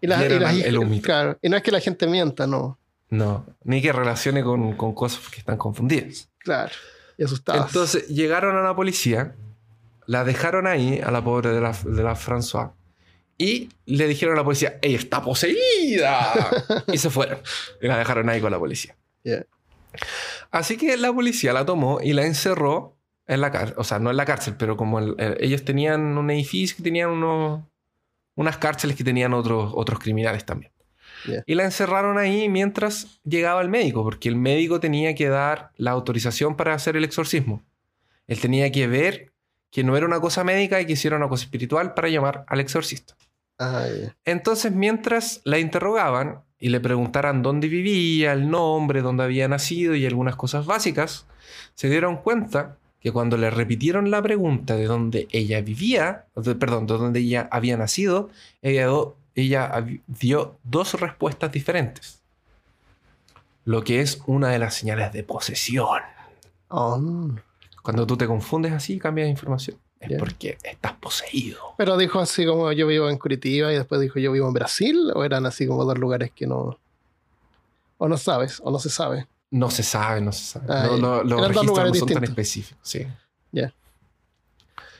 Y, 0.00 0.06
las- 0.06 0.20
y 0.20 0.22
Vieron 0.22 0.42
las 0.42 0.54
hijas- 0.54 1.00
claro. 1.02 1.38
Y 1.42 1.48
no 1.50 1.56
es 1.58 1.62
que 1.62 1.70
la 1.72 1.80
gente 1.80 2.06
mienta, 2.06 2.46
no. 2.46 2.78
No, 3.10 3.44
ni 3.62 3.82
que 3.82 3.92
relacione 3.92 4.42
con, 4.42 4.72
con 4.74 4.94
cosas 4.94 5.28
que 5.28 5.38
están 5.38 5.56
confundidas. 5.58 6.28
Claro. 6.38 6.72
Y 7.18 7.24
asustadas. 7.24 7.66
Entonces 7.68 8.08
llegaron 8.08 8.56
a 8.56 8.62
la 8.62 8.74
policía, 8.74 9.34
la 10.06 10.24
dejaron 10.24 10.66
ahí, 10.66 10.98
a 11.04 11.10
la 11.10 11.22
pobre 11.22 11.50
de 11.50 11.60
la, 11.60 11.72
de 11.84 12.02
la 12.02 12.14
François, 12.16 12.70
y 13.38 13.68
le 13.86 14.06
dijeron 14.08 14.34
a 14.34 14.38
la 14.38 14.44
policía, 14.44 14.78
¡ella 14.82 14.98
está 14.98 15.22
poseída! 15.22 16.32
y 16.92 16.98
se 16.98 17.10
fueron. 17.10 17.38
Y 17.80 17.86
la 17.86 17.98
dejaron 17.98 18.28
ahí 18.28 18.40
con 18.40 18.50
la 18.50 18.58
policía. 18.58 18.96
Así 20.50 20.76
que 20.76 20.96
la 20.96 21.12
policía 21.12 21.52
la 21.52 21.64
tomó 21.64 22.00
y 22.02 22.12
la 22.12 22.24
encerró 22.26 22.96
en 23.26 23.40
la 23.40 23.50
cárcel. 23.50 23.74
O 23.78 23.84
sea, 23.84 23.98
no 23.98 24.10
en 24.10 24.16
la 24.16 24.24
cárcel, 24.24 24.54
pero 24.58 24.76
como 24.76 24.98
el- 24.98 25.14
el- 25.18 25.36
ellos 25.40 25.64
tenían 25.64 26.00
un 26.18 26.30
edificio 26.30 26.76
que 26.76 26.82
tenían 26.82 27.10
unos, 27.10 27.62
unas 28.34 28.56
cárceles 28.58 28.96
que 28.96 29.04
tenían 29.04 29.32
otros, 29.34 29.72
otros 29.74 29.98
criminales 29.98 30.44
también. 30.44 30.72
Y 31.46 31.54
la 31.54 31.64
encerraron 31.64 32.18
ahí 32.18 32.48
mientras 32.48 33.20
llegaba 33.24 33.60
el 33.62 33.68
médico, 33.68 34.04
porque 34.04 34.28
el 34.28 34.36
médico 34.36 34.78
tenía 34.80 35.14
que 35.14 35.28
dar 35.28 35.70
la 35.76 35.90
autorización 35.90 36.56
para 36.56 36.74
hacer 36.74 36.96
el 36.96 37.04
exorcismo. 37.04 37.62
Él 38.28 38.40
tenía 38.40 38.70
que 38.70 38.86
ver 38.86 39.32
que 39.70 39.82
no 39.82 39.96
era 39.96 40.06
una 40.06 40.20
cosa 40.20 40.44
médica 40.44 40.80
y 40.80 40.86
que 40.86 40.92
hiciera 40.92 41.16
una 41.16 41.28
cosa 41.28 41.44
espiritual 41.44 41.94
para 41.94 42.08
llamar 42.08 42.44
al 42.46 42.60
exorcista. 42.60 43.16
Ah. 43.58 43.86
Entonces, 44.24 44.72
mientras 44.72 45.40
la 45.44 45.58
interrogaban 45.58 46.40
y 46.58 46.68
le 46.68 46.80
preguntaran 46.80 47.42
dónde 47.42 47.68
vivía, 47.68 48.32
el 48.32 48.50
nombre, 48.50 49.02
dónde 49.02 49.24
había 49.24 49.48
nacido 49.48 49.94
y 49.94 50.04
algunas 50.06 50.36
cosas 50.36 50.66
básicas, 50.66 51.26
se 51.74 51.88
dieron 51.88 52.16
cuenta 52.18 52.76
que 53.00 53.12
cuando 53.12 53.36
le 53.36 53.50
repitieron 53.50 54.10
la 54.10 54.20
pregunta 54.22 54.74
de 54.76 54.84
dónde 54.86 55.28
ella 55.30 55.60
vivía, 55.60 56.24
de- 56.34 56.54
perdón, 56.54 56.86
de 56.86 56.94
dónde 56.94 57.20
ella 57.20 57.48
había 57.50 57.76
nacido, 57.76 58.30
ella, 58.62 58.86
do- 58.86 59.16
ella 59.34 59.70
habi- 59.72 60.00
dio 60.06 60.58
dos 60.64 60.94
respuestas 61.00 61.52
diferentes. 61.52 62.20
Lo 63.64 63.82
que 63.84 64.00
es 64.00 64.22
una 64.26 64.48
de 64.50 64.58
las 64.58 64.74
señales 64.74 65.12
de 65.12 65.22
posesión. 65.24 66.00
Oh. 66.68 67.30
Cuando 67.82 68.06
tú 68.06 68.16
te 68.16 68.26
confundes 68.26 68.72
así 68.72 68.98
cambias 68.98 69.26
de 69.26 69.30
información, 69.30 69.76
es 70.00 70.18
porque 70.18 70.58
estás 70.62 70.92
poseído. 70.94 71.58
Pero 71.78 71.96
dijo 71.96 72.20
así 72.20 72.44
como 72.46 72.70
yo 72.72 72.86
vivo 72.86 73.08
en 73.08 73.18
Curitiba 73.18 73.72
y 73.72 73.76
después 73.76 74.00
dijo 74.00 74.18
yo 74.18 74.32
vivo 74.32 74.46
en 74.48 74.52
Brasil, 74.54 75.10
o 75.14 75.24
eran 75.24 75.46
así 75.46 75.66
como 75.66 75.84
dos 75.84 75.98
lugares 75.98 76.30
que 76.34 76.46
no. 76.46 76.78
O 77.98 78.08
no 78.08 78.16
sabes, 78.18 78.60
o 78.62 78.70
no 78.70 78.78
se 78.78 78.90
sabe. 78.90 79.26
No 79.50 79.70
se 79.70 79.82
sabe, 79.82 80.20
no 80.20 80.32
se 80.32 80.44
sabe. 80.44 80.66
Ah, 80.68 80.86
No- 80.90 80.98
no- 80.98 81.22
los 81.24 81.40
registros 81.48 81.64
no 81.66 81.74
son 81.74 81.84
tan 81.84 81.92
distintos. 81.92 82.28
específicos. 82.28 82.78
Sí. 82.82 83.06
Ya. 83.52 83.72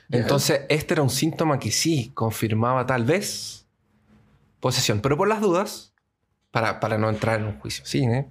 Entonces, 0.09 0.61
este 0.69 0.93
era 0.93 1.03
un 1.03 1.09
síntoma 1.09 1.59
que 1.59 1.69
sí 1.71 2.11
confirmaba 2.13 2.85
tal 2.85 3.03
vez 3.03 3.65
posesión. 4.59 5.01
Pero 5.01 5.17
por 5.17 5.27
las 5.27 5.41
dudas, 5.41 5.91
para, 6.51 6.79
para 6.79 6.97
no 6.97 7.09
entrar 7.09 7.39
en 7.41 7.45
un 7.47 7.59
juicio, 7.59 7.85
sí, 7.85 8.03
¿eh? 8.05 8.25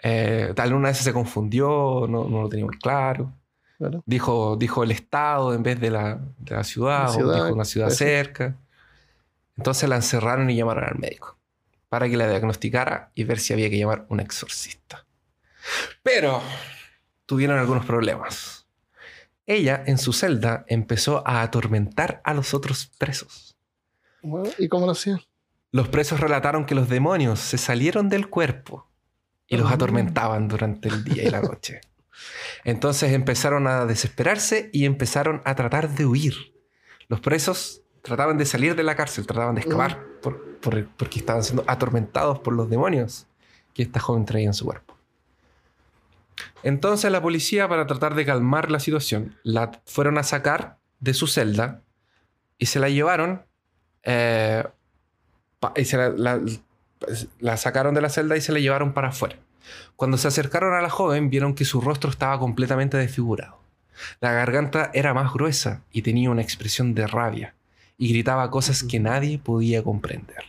Eh, 0.00 0.52
tal 0.54 0.72
una 0.74 0.88
vez 0.90 0.98
se 0.98 1.12
confundió, 1.12 2.06
no, 2.08 2.28
no 2.28 2.42
lo 2.42 2.48
tenía 2.48 2.64
muy 2.64 2.78
claro. 2.78 3.32
Claro. 3.78 4.02
Dijo, 4.06 4.56
dijo 4.56 4.82
el 4.82 4.90
estado 4.90 5.54
en 5.54 5.62
vez 5.62 5.80
de 5.80 5.90
la, 5.90 6.18
de 6.38 6.54
la 6.56 6.64
ciudad, 6.64 7.14
La 7.16 7.24
o 7.26 7.32
dijo 7.32 7.52
una 7.54 7.64
ciudad 7.64 7.90
cerca. 7.90 8.56
Entonces 9.56 9.88
la 9.88 9.96
encerraron 9.96 10.50
y 10.50 10.56
llamaron 10.56 10.84
al 10.84 10.98
médico 10.98 11.38
para 11.88 12.08
que 12.08 12.16
la 12.16 12.28
diagnosticara 12.28 13.10
y 13.14 13.24
ver 13.24 13.38
si 13.38 13.52
había 13.52 13.70
que 13.70 13.78
llamar 13.78 14.04
un 14.08 14.20
exorcista. 14.20 15.06
Pero 16.02 16.42
tuvieron 17.26 17.58
algunos 17.58 17.84
problemas. 17.86 18.66
Ella 19.46 19.82
en 19.86 19.96
su 19.98 20.12
celda 20.12 20.64
empezó 20.68 21.26
a 21.26 21.40
atormentar 21.42 22.20
a 22.24 22.34
los 22.34 22.52
otros 22.54 22.90
presos. 22.98 23.56
Bueno, 24.22 24.50
¿Y 24.58 24.68
cómo 24.68 24.84
lo 24.86 24.92
hacía? 24.92 25.18
Los 25.70 25.88
presos 25.88 26.20
relataron 26.20 26.66
que 26.66 26.74
los 26.74 26.88
demonios 26.88 27.38
se 27.40 27.56
salieron 27.58 28.08
del 28.08 28.28
cuerpo 28.28 28.88
y 29.46 29.56
los 29.56 29.70
Ah. 29.70 29.74
atormentaban 29.74 30.48
durante 30.48 30.88
el 30.88 31.04
día 31.04 31.22
y 31.24 31.30
la 31.30 31.40
noche. 31.40 31.80
Entonces 32.64 33.12
empezaron 33.12 33.66
a 33.66 33.86
desesperarse 33.86 34.70
y 34.72 34.84
empezaron 34.84 35.42
a 35.44 35.54
tratar 35.54 35.88
de 35.90 36.06
huir. 36.06 36.34
Los 37.08 37.20
presos 37.20 37.82
trataban 38.02 38.38
de 38.38 38.46
salir 38.46 38.74
de 38.76 38.82
la 38.82 38.96
cárcel, 38.96 39.26
trataban 39.26 39.54
de 39.54 39.62
escapar 39.62 40.04
por- 40.22 40.56
por- 40.58 40.86
porque 40.96 41.18
estaban 41.18 41.42
siendo 41.42 41.64
atormentados 41.66 42.38
por 42.40 42.54
los 42.54 42.68
demonios 42.70 43.26
que 43.74 43.82
esta 43.82 44.00
joven 44.00 44.24
traía 44.24 44.46
en 44.46 44.54
su 44.54 44.64
cuerpo. 44.64 44.96
Entonces 46.62 47.10
la 47.10 47.22
policía, 47.22 47.68
para 47.68 47.86
tratar 47.86 48.14
de 48.14 48.24
calmar 48.24 48.70
la 48.70 48.80
situación, 48.80 49.36
la 49.42 49.80
fueron 49.86 50.18
a 50.18 50.22
sacar 50.22 50.78
de 51.00 51.14
su 51.14 51.26
celda 51.26 51.82
y 52.58 52.66
se 52.66 52.78
la 52.80 52.88
llevaron 52.88 53.44
eh, 54.02 54.64
y 55.76 55.84
se 55.84 55.96
la, 55.96 56.08
la- 56.10 56.40
la 57.38 57.56
sacaron 57.56 57.94
de 57.94 58.00
la 58.00 58.08
celda 58.10 58.36
y 58.36 58.40
se 58.40 58.52
la 58.52 58.58
llevaron 58.58 58.92
para 58.92 59.08
afuera. 59.08 59.36
Cuando 59.96 60.16
se 60.18 60.28
acercaron 60.28 60.74
a 60.74 60.80
la 60.82 60.90
joven, 60.90 61.30
vieron 61.30 61.54
que 61.54 61.64
su 61.64 61.80
rostro 61.80 62.10
estaba 62.10 62.38
completamente 62.38 62.96
desfigurado. 62.96 63.58
La 64.20 64.32
garganta 64.32 64.90
era 64.94 65.12
más 65.14 65.32
gruesa 65.32 65.82
y 65.92 66.02
tenía 66.02 66.30
una 66.30 66.42
expresión 66.42 66.94
de 66.94 67.06
rabia 67.06 67.54
y 67.96 68.10
gritaba 68.12 68.50
cosas 68.50 68.84
que 68.84 69.00
nadie 69.00 69.38
podía 69.38 69.82
comprender. 69.82 70.44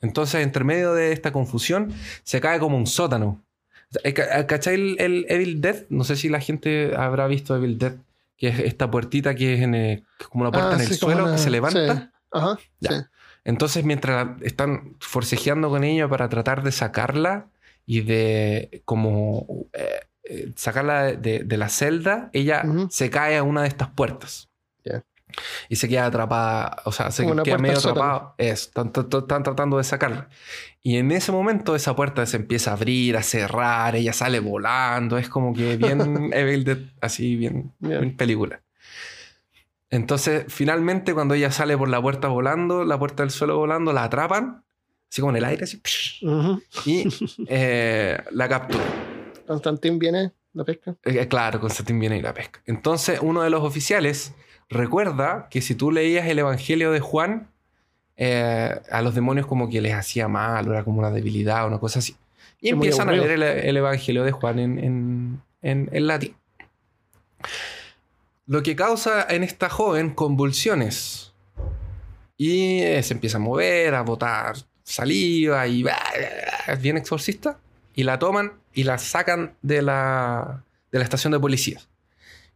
Entonces, 0.00 0.42
entre 0.42 0.62
medio 0.62 0.94
de 0.94 1.12
esta 1.12 1.32
confusión, 1.32 1.92
se 2.22 2.40
cae 2.40 2.58
como 2.60 2.76
un 2.76 2.86
sótano. 2.86 3.40
Eh, 4.04 4.12
ca- 4.14 4.46
¿Cachai 4.46 4.74
el, 4.74 4.96
el 5.00 5.26
Evil 5.28 5.60
Dead? 5.60 5.84
No 5.88 6.04
sé 6.04 6.16
si 6.16 6.28
la 6.28 6.40
gente 6.40 6.94
habrá 6.96 7.26
visto 7.26 7.56
Evil 7.56 7.78
Dead, 7.78 7.94
que 8.36 8.48
es 8.48 8.58
esta 8.60 8.90
puertita 8.90 9.34
que 9.34 9.54
es, 9.54 9.62
en 9.62 9.74
el- 9.74 10.04
como 10.30 10.42
una 10.44 10.52
puerta 10.52 10.70
Ah, 10.70 10.74
en 10.74 10.80
el 10.82 10.86
sí, 10.86 10.94
suelo 10.94 11.24
una- 11.24 11.32
que 11.32 11.38
se 11.38 11.50
levanta. 11.50 11.96
sí. 11.96 12.08
Ajá. 12.32 12.58
Ya. 12.80 12.90
sí. 12.90 12.96
Entonces, 13.44 13.84
mientras 13.84 14.28
están 14.42 14.94
forcejeando 15.00 15.70
con 15.70 15.82
ella 15.84 16.08
para 16.08 16.28
tratar 16.28 16.62
de 16.62 16.72
sacarla 16.72 17.46
y 17.86 18.00
de 18.02 18.82
como 18.84 19.46
eh, 19.72 20.00
eh, 20.24 20.52
sacarla 20.56 21.12
de, 21.12 21.44
de 21.44 21.56
la 21.56 21.68
celda, 21.68 22.28
ella 22.32 22.64
se 22.90 23.08
cae 23.10 23.36
a 23.36 23.42
una 23.42 23.62
de 23.62 23.68
estas 23.68 23.88
puertas. 23.90 24.50
Y 25.68 25.76
se 25.76 25.86
queda 25.88 26.06
atrapada, 26.06 26.78
o 26.86 26.92
sea, 26.92 27.10
se 27.10 27.24
Como 27.24 27.42
queda 27.42 27.58
medio 27.58 27.76
atrapada. 27.78 28.34
Es, 28.38 28.62
están, 28.68 28.86
están- 28.96 29.42
tratando 29.42 29.76
de 29.76 29.84
sacarla. 29.84 30.28
Y 30.82 30.96
en 30.96 31.10
ese 31.12 31.30
momento 31.30 31.76
esa 31.76 31.94
puerta 31.94 32.24
se 32.24 32.38
empieza 32.38 32.70
a 32.70 32.74
abrir, 32.74 33.16
a 33.18 33.22
cerrar, 33.22 33.96
ella 33.96 34.14
sale 34.14 34.40
volando, 34.40 35.18
es 35.18 35.28
como 35.28 35.52
que 35.52 35.76
bien 35.76 36.30
Evil 36.32 36.64
Dead, 36.64 36.78
así 37.02 37.36
bien, 37.36 37.72
Ya. 37.80 37.98
bien 37.98 38.16
película. 38.16 38.62
Entonces, 39.90 40.46
finalmente, 40.48 41.12
cuando 41.14 41.34
ella 41.34 41.50
sale 41.52 41.76
por 41.76 41.88
la 41.88 42.00
puerta 42.00 42.28
volando, 42.28 42.84
la 42.84 42.98
puerta 42.98 43.22
del 43.22 43.30
suelo 43.30 43.56
volando, 43.58 43.92
la 43.92 44.04
atrapan, 44.04 44.64
así 45.10 45.20
como 45.20 45.30
en 45.30 45.36
el 45.36 45.44
aire, 45.44 45.64
así, 45.64 45.80
y 46.84 47.06
eh, 47.48 48.18
la 48.32 48.48
capturan. 48.48 48.86
Constantín 49.46 49.98
viene, 49.98 50.32
la 50.54 50.64
pesca. 50.64 50.96
Eh, 51.04 51.26
claro, 51.28 51.60
Constantín 51.60 51.98
viene 52.00 52.18
y 52.18 52.22
la 52.22 52.34
pesca. 52.34 52.60
Entonces, 52.66 53.20
uno 53.22 53.42
de 53.42 53.50
los 53.50 53.62
oficiales 53.62 54.34
recuerda 54.68 55.48
que 55.50 55.60
si 55.62 55.74
tú 55.74 55.92
leías 55.92 56.26
el 56.26 56.38
Evangelio 56.40 56.90
de 56.90 57.00
Juan, 57.00 57.48
eh, 58.16 58.74
a 58.90 59.02
los 59.02 59.14
demonios 59.14 59.46
como 59.46 59.68
que 59.68 59.80
les 59.80 59.92
hacía 59.94 60.26
mal, 60.28 60.68
o 60.68 60.72
era 60.72 60.82
como 60.84 60.98
una 60.98 61.10
debilidad, 61.10 61.66
una 61.66 61.78
cosa 61.78 62.00
así. 62.00 62.16
Y 62.60 62.70
empiezan 62.70 63.08
a 63.08 63.12
leer 63.12 63.30
el, 63.32 63.42
el 63.42 63.76
Evangelio 63.76 64.24
de 64.24 64.32
Juan 64.32 64.58
en, 64.58 64.78
en- 64.78 65.42
en- 65.62 65.88
en 65.92 66.06
latín. 66.06 66.34
Lo 68.46 68.62
que 68.62 68.74
causa 68.76 69.26
en 69.28 69.42
esta 69.42 69.68
joven 69.68 70.10
convulsiones. 70.14 71.32
Y 72.36 72.80
eh, 72.80 73.02
se 73.02 73.14
empieza 73.14 73.38
a 73.38 73.40
mover, 73.40 73.94
a 73.94 74.02
botar 74.02 74.54
saliva 74.86 75.66
y 75.66 75.84
es 76.68 76.80
bien 76.80 76.96
exorcista. 76.96 77.58
Y 77.94 78.04
la 78.04 78.18
toman 78.18 78.52
y 78.72 78.84
la 78.84 78.98
sacan 78.98 79.56
de 79.62 79.82
la, 79.82 80.62
de 80.92 80.98
la 80.98 81.04
estación 81.04 81.32
de 81.32 81.40
policía. 81.40 81.80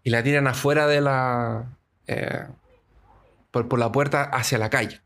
Y 0.03 0.11
la 0.11 0.23
tiran 0.23 0.47
afuera 0.47 0.87
de 0.87 1.01
la... 1.01 1.67
eh, 2.07 2.47
por, 3.51 3.69
por 3.69 3.79
la 3.79 3.91
puerta 3.91 4.23
hacia 4.23 4.59
la 4.59 4.71
calle. 4.71 5.01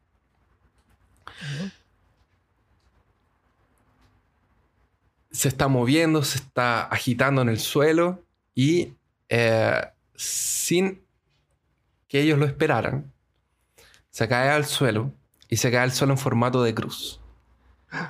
Se 5.31 5.49
está 5.49 5.69
moviendo, 5.69 6.23
se 6.23 6.39
está 6.39 6.83
agitando 6.83 7.43
en 7.43 7.49
el 7.49 7.59
suelo 7.59 8.23
y 8.55 8.93
eh, 9.29 9.83
sin 10.15 11.03
que 12.09 12.21
ellos 12.21 12.39
lo 12.39 12.47
esperaran, 12.47 13.13
se 14.11 14.29
cae 14.29 14.51
al 14.51 14.65
suelo 14.65 15.13
y 15.49 15.57
se 15.57 15.71
cae 15.71 15.81
al 15.81 15.93
suelo 15.93 16.15
en 16.15 16.19
formato 16.19 16.63
de 16.63 16.75
cruz, 16.75 17.21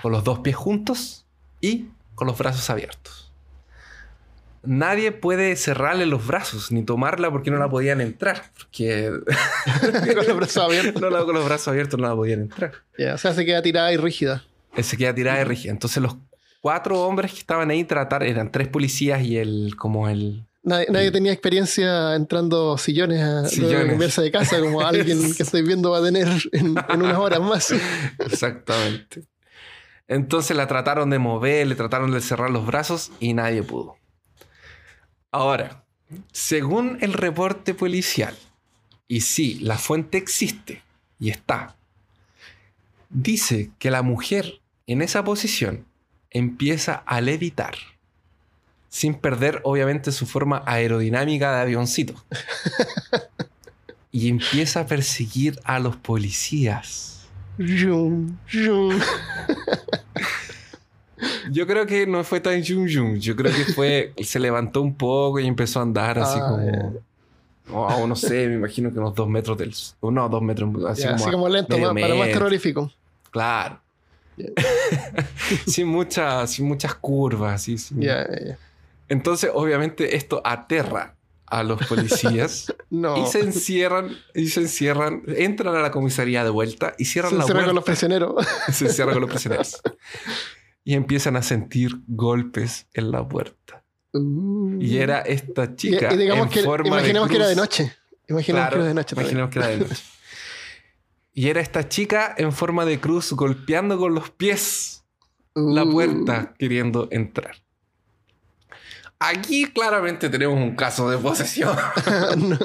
con 0.02 0.12
los 0.12 0.24
dos 0.24 0.38
pies 0.40 0.56
juntos 0.56 1.24
y 1.60 1.86
con 2.14 2.26
los 2.26 2.38
brazos 2.38 2.68
abiertos. 2.70 3.32
Nadie 4.66 5.12
puede 5.12 5.56
cerrarle 5.56 6.06
los 6.06 6.26
brazos 6.26 6.72
ni 6.72 6.82
tomarla 6.82 7.30
porque 7.30 7.50
no 7.50 7.58
la 7.58 7.68
podían 7.68 8.00
entrar. 8.00 8.44
Porque 8.56 9.10
Con 10.16 10.26
los 10.26 10.36
brazos 10.36 10.56
abiertos. 10.64 11.02
no 11.02 11.10
la- 11.10 11.22
con 11.24 11.34
los 11.34 11.44
brazos 11.44 11.68
abiertos 11.68 12.00
no 12.00 12.08
la 12.08 12.14
podían 12.14 12.40
entrar. 12.40 12.72
Ya, 12.98 13.12
o 13.14 13.18
sea, 13.18 13.34
se 13.34 13.44
queda 13.44 13.60
tirada 13.60 13.92
y 13.92 13.98
rígida. 13.98 14.42
Él 14.74 14.84
se 14.84 14.96
queda 14.96 15.14
tirada 15.14 15.40
y 15.42 15.44
rígida. 15.44 15.70
Entonces 15.70 16.02
los 16.02 16.16
cuatro 16.62 17.02
hombres 17.02 17.32
que 17.32 17.40
estaban 17.40 17.68
ahí 17.68 17.84
tratar 17.84 18.22
eran 18.22 18.50
tres 18.50 18.68
policías 18.68 19.20
y 19.22 19.36
el 19.36 19.74
como 19.76 20.08
el 20.08 20.46
Nadie, 20.64 20.86
nadie 20.90 21.10
tenía 21.10 21.32
experiencia 21.32 22.14
entrando 22.14 22.76
sillones 22.78 23.20
a 23.20 23.46
Sillones. 23.46 23.86
cambiarse 23.90 24.22
de 24.22 24.30
casa, 24.32 24.58
como 24.60 24.80
alguien 24.86 25.34
que 25.34 25.42
estoy 25.42 25.62
viendo 25.62 25.90
va 25.90 25.98
a 25.98 26.02
tener 26.02 26.26
en, 26.52 26.74
en 26.88 27.02
unas 27.02 27.18
horas 27.18 27.40
más. 27.40 27.74
Exactamente. 28.18 29.24
Entonces 30.08 30.56
la 30.56 30.66
trataron 30.66 31.10
de 31.10 31.18
mover, 31.18 31.66
le 31.66 31.74
trataron 31.74 32.10
de 32.10 32.20
cerrar 32.20 32.50
los 32.50 32.66
brazos 32.66 33.12
y 33.20 33.34
nadie 33.34 33.62
pudo. 33.62 33.96
Ahora, 35.30 35.84
según 36.32 36.98
el 37.00 37.12
reporte 37.12 37.74
policial, 37.74 38.36
y 39.08 39.20
sí, 39.20 39.58
la 39.60 39.78
fuente 39.78 40.18
existe 40.18 40.82
y 41.18 41.30
está, 41.30 41.76
dice 43.10 43.70
que 43.78 43.90
la 43.90 44.02
mujer 44.02 44.60
en 44.86 45.02
esa 45.02 45.24
posición 45.24 45.86
empieza 46.30 46.94
a 46.94 47.20
levitar, 47.20 47.74
sin 48.96 49.14
perder 49.14 49.60
obviamente 49.64 50.12
su 50.12 50.24
forma 50.24 50.62
aerodinámica 50.66 51.52
de 51.56 51.62
avioncito. 51.62 52.14
Y 54.12 54.28
empieza 54.28 54.78
a 54.82 54.86
perseguir 54.86 55.58
a 55.64 55.80
los 55.80 55.96
policías. 55.96 57.26
Yum, 57.58 58.36
yum. 58.48 58.96
Yo 61.50 61.66
creo 61.66 61.84
que 61.84 62.06
no 62.06 62.22
fue 62.22 62.38
tan 62.38 62.62
yum 62.62 62.86
yum. 62.86 63.16
Yo 63.16 63.34
creo 63.34 63.52
que 63.52 63.72
fue. 63.72 64.12
se 64.22 64.38
levantó 64.38 64.82
un 64.82 64.94
poco 64.94 65.40
y 65.40 65.48
empezó 65.48 65.80
a 65.80 65.82
andar 65.82 66.20
así 66.20 66.38
Ah, 66.40 66.48
como. 66.48 66.94
Oh, 67.72 68.06
no 68.06 68.14
sé, 68.14 68.46
me 68.46 68.54
imagino 68.54 68.92
que 68.92 69.00
unos 69.00 69.16
dos 69.16 69.28
metros 69.28 69.58
del. 69.58 69.74
No, 70.14 70.28
dos 70.28 70.42
metros. 70.42 70.70
Así, 70.84 71.02
como, 71.02 71.14
así 71.16 71.30
como 71.32 71.48
lento, 71.48 71.76
más- 71.76 71.88
para 71.88 72.14
más 72.14 72.26
metro. 72.26 72.32
terrorífico. 72.34 72.92
Claro. 73.32 73.80
Ya. 74.36 74.46
sin, 75.66 75.88
muchas 75.88 76.52
sin 76.52 76.66
muchas 76.68 76.94
curvas. 76.94 77.54
así, 77.54 77.78
sin-. 77.78 78.00
Entonces, 79.08 79.50
obviamente, 79.52 80.16
esto 80.16 80.40
aterra 80.44 81.16
a 81.46 81.62
los 81.62 81.84
policías 81.86 82.72
No. 82.90 83.16
y 83.22 83.26
se 83.26 83.40
encierran, 83.40 84.16
y 84.34 84.48
se 84.48 84.60
encierran, 84.62 85.22
entran 85.26 85.74
a 85.76 85.80
la 85.80 85.90
comisaría 85.90 86.42
de 86.44 86.50
vuelta 86.50 86.94
y 86.98 87.04
cierran 87.04 87.32
Se 87.32 87.38
la 87.38 87.44
puerta. 87.46 87.64
con 87.66 87.74
los 87.74 87.84
prisioneros. 87.84 88.46
se 88.72 88.86
encierra 88.86 89.12
con 89.12 89.22
los 89.22 89.30
prisioneros. 89.30 89.80
Y 90.84 90.94
empiezan 90.94 91.36
a 91.36 91.42
sentir 91.42 91.92
golpes 92.06 92.86
en 92.94 93.10
la 93.10 93.26
puerta. 93.26 93.84
Uh. 94.12 94.78
Y 94.80 94.98
era 94.98 95.20
esta 95.20 95.74
chica. 95.76 96.12
y 96.12 96.16
digamos 96.16 96.46
en 96.46 96.52
que, 96.52 96.62
forma 96.62 96.88
imaginemos 96.88 97.28
que 97.28 97.36
era 97.36 97.46
de 97.48 97.54
cruz. 97.54 97.62
noche. 97.64 97.92
Imaginemos 98.28 98.68
que 98.70 98.76
era 98.76 98.84
de 98.86 98.94
noche. 98.94 99.14
imaginemos 99.16 99.50
que 99.50 99.58
era 99.58 99.68
de 99.68 99.76
noche. 99.78 100.02
Y 101.32 101.48
era 101.48 101.60
esta 101.60 101.88
chica 101.88 102.34
en 102.38 102.52
forma 102.52 102.84
de 102.84 103.00
cruz 103.00 103.32
golpeando 103.32 103.98
con 103.98 104.14
los 104.14 104.30
pies 104.30 105.04
la 105.54 105.84
Uh. 105.84 105.90
puerta 105.90 106.54
queriendo 106.58 107.08
entrar. 107.10 107.56
Aquí 109.26 109.66
claramente 109.72 110.28
tenemos 110.28 110.56
un 110.58 110.76
caso 110.76 111.08
de 111.10 111.18
posesión. 111.18 111.76
No. 112.36 112.58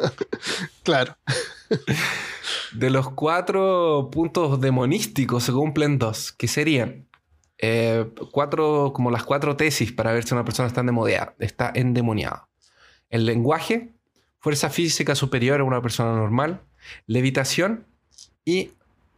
Claro. 0.84 1.18
De 2.74 2.90
los 2.90 3.12
cuatro 3.12 4.10
puntos 4.12 4.60
demonísticos 4.60 5.44
se 5.44 5.52
cumplen 5.52 6.00
dos, 6.00 6.32
que 6.32 6.48
serían 6.48 7.08
eh, 7.60 8.10
cuatro, 8.32 8.92
como 8.94 9.12
las 9.12 9.24
cuatro 9.24 9.56
tesis 9.56 9.92
para 9.92 10.12
ver 10.12 10.24
si 10.24 10.34
una 10.34 10.46
persona 10.46 10.68
está 10.68 10.82
endemoniada. 10.82 11.36
Está 11.40 11.72
endemoniada. 11.74 12.50
El 13.10 13.26
lenguaje, 13.26 13.94
fuerza 14.40 14.70
física 14.70 15.16
superior 15.16 15.62
a 15.62 15.64
una 15.64 15.82
persona 15.82 16.14
normal, 16.14 16.62
levitación 17.06 17.86
y 18.44 18.72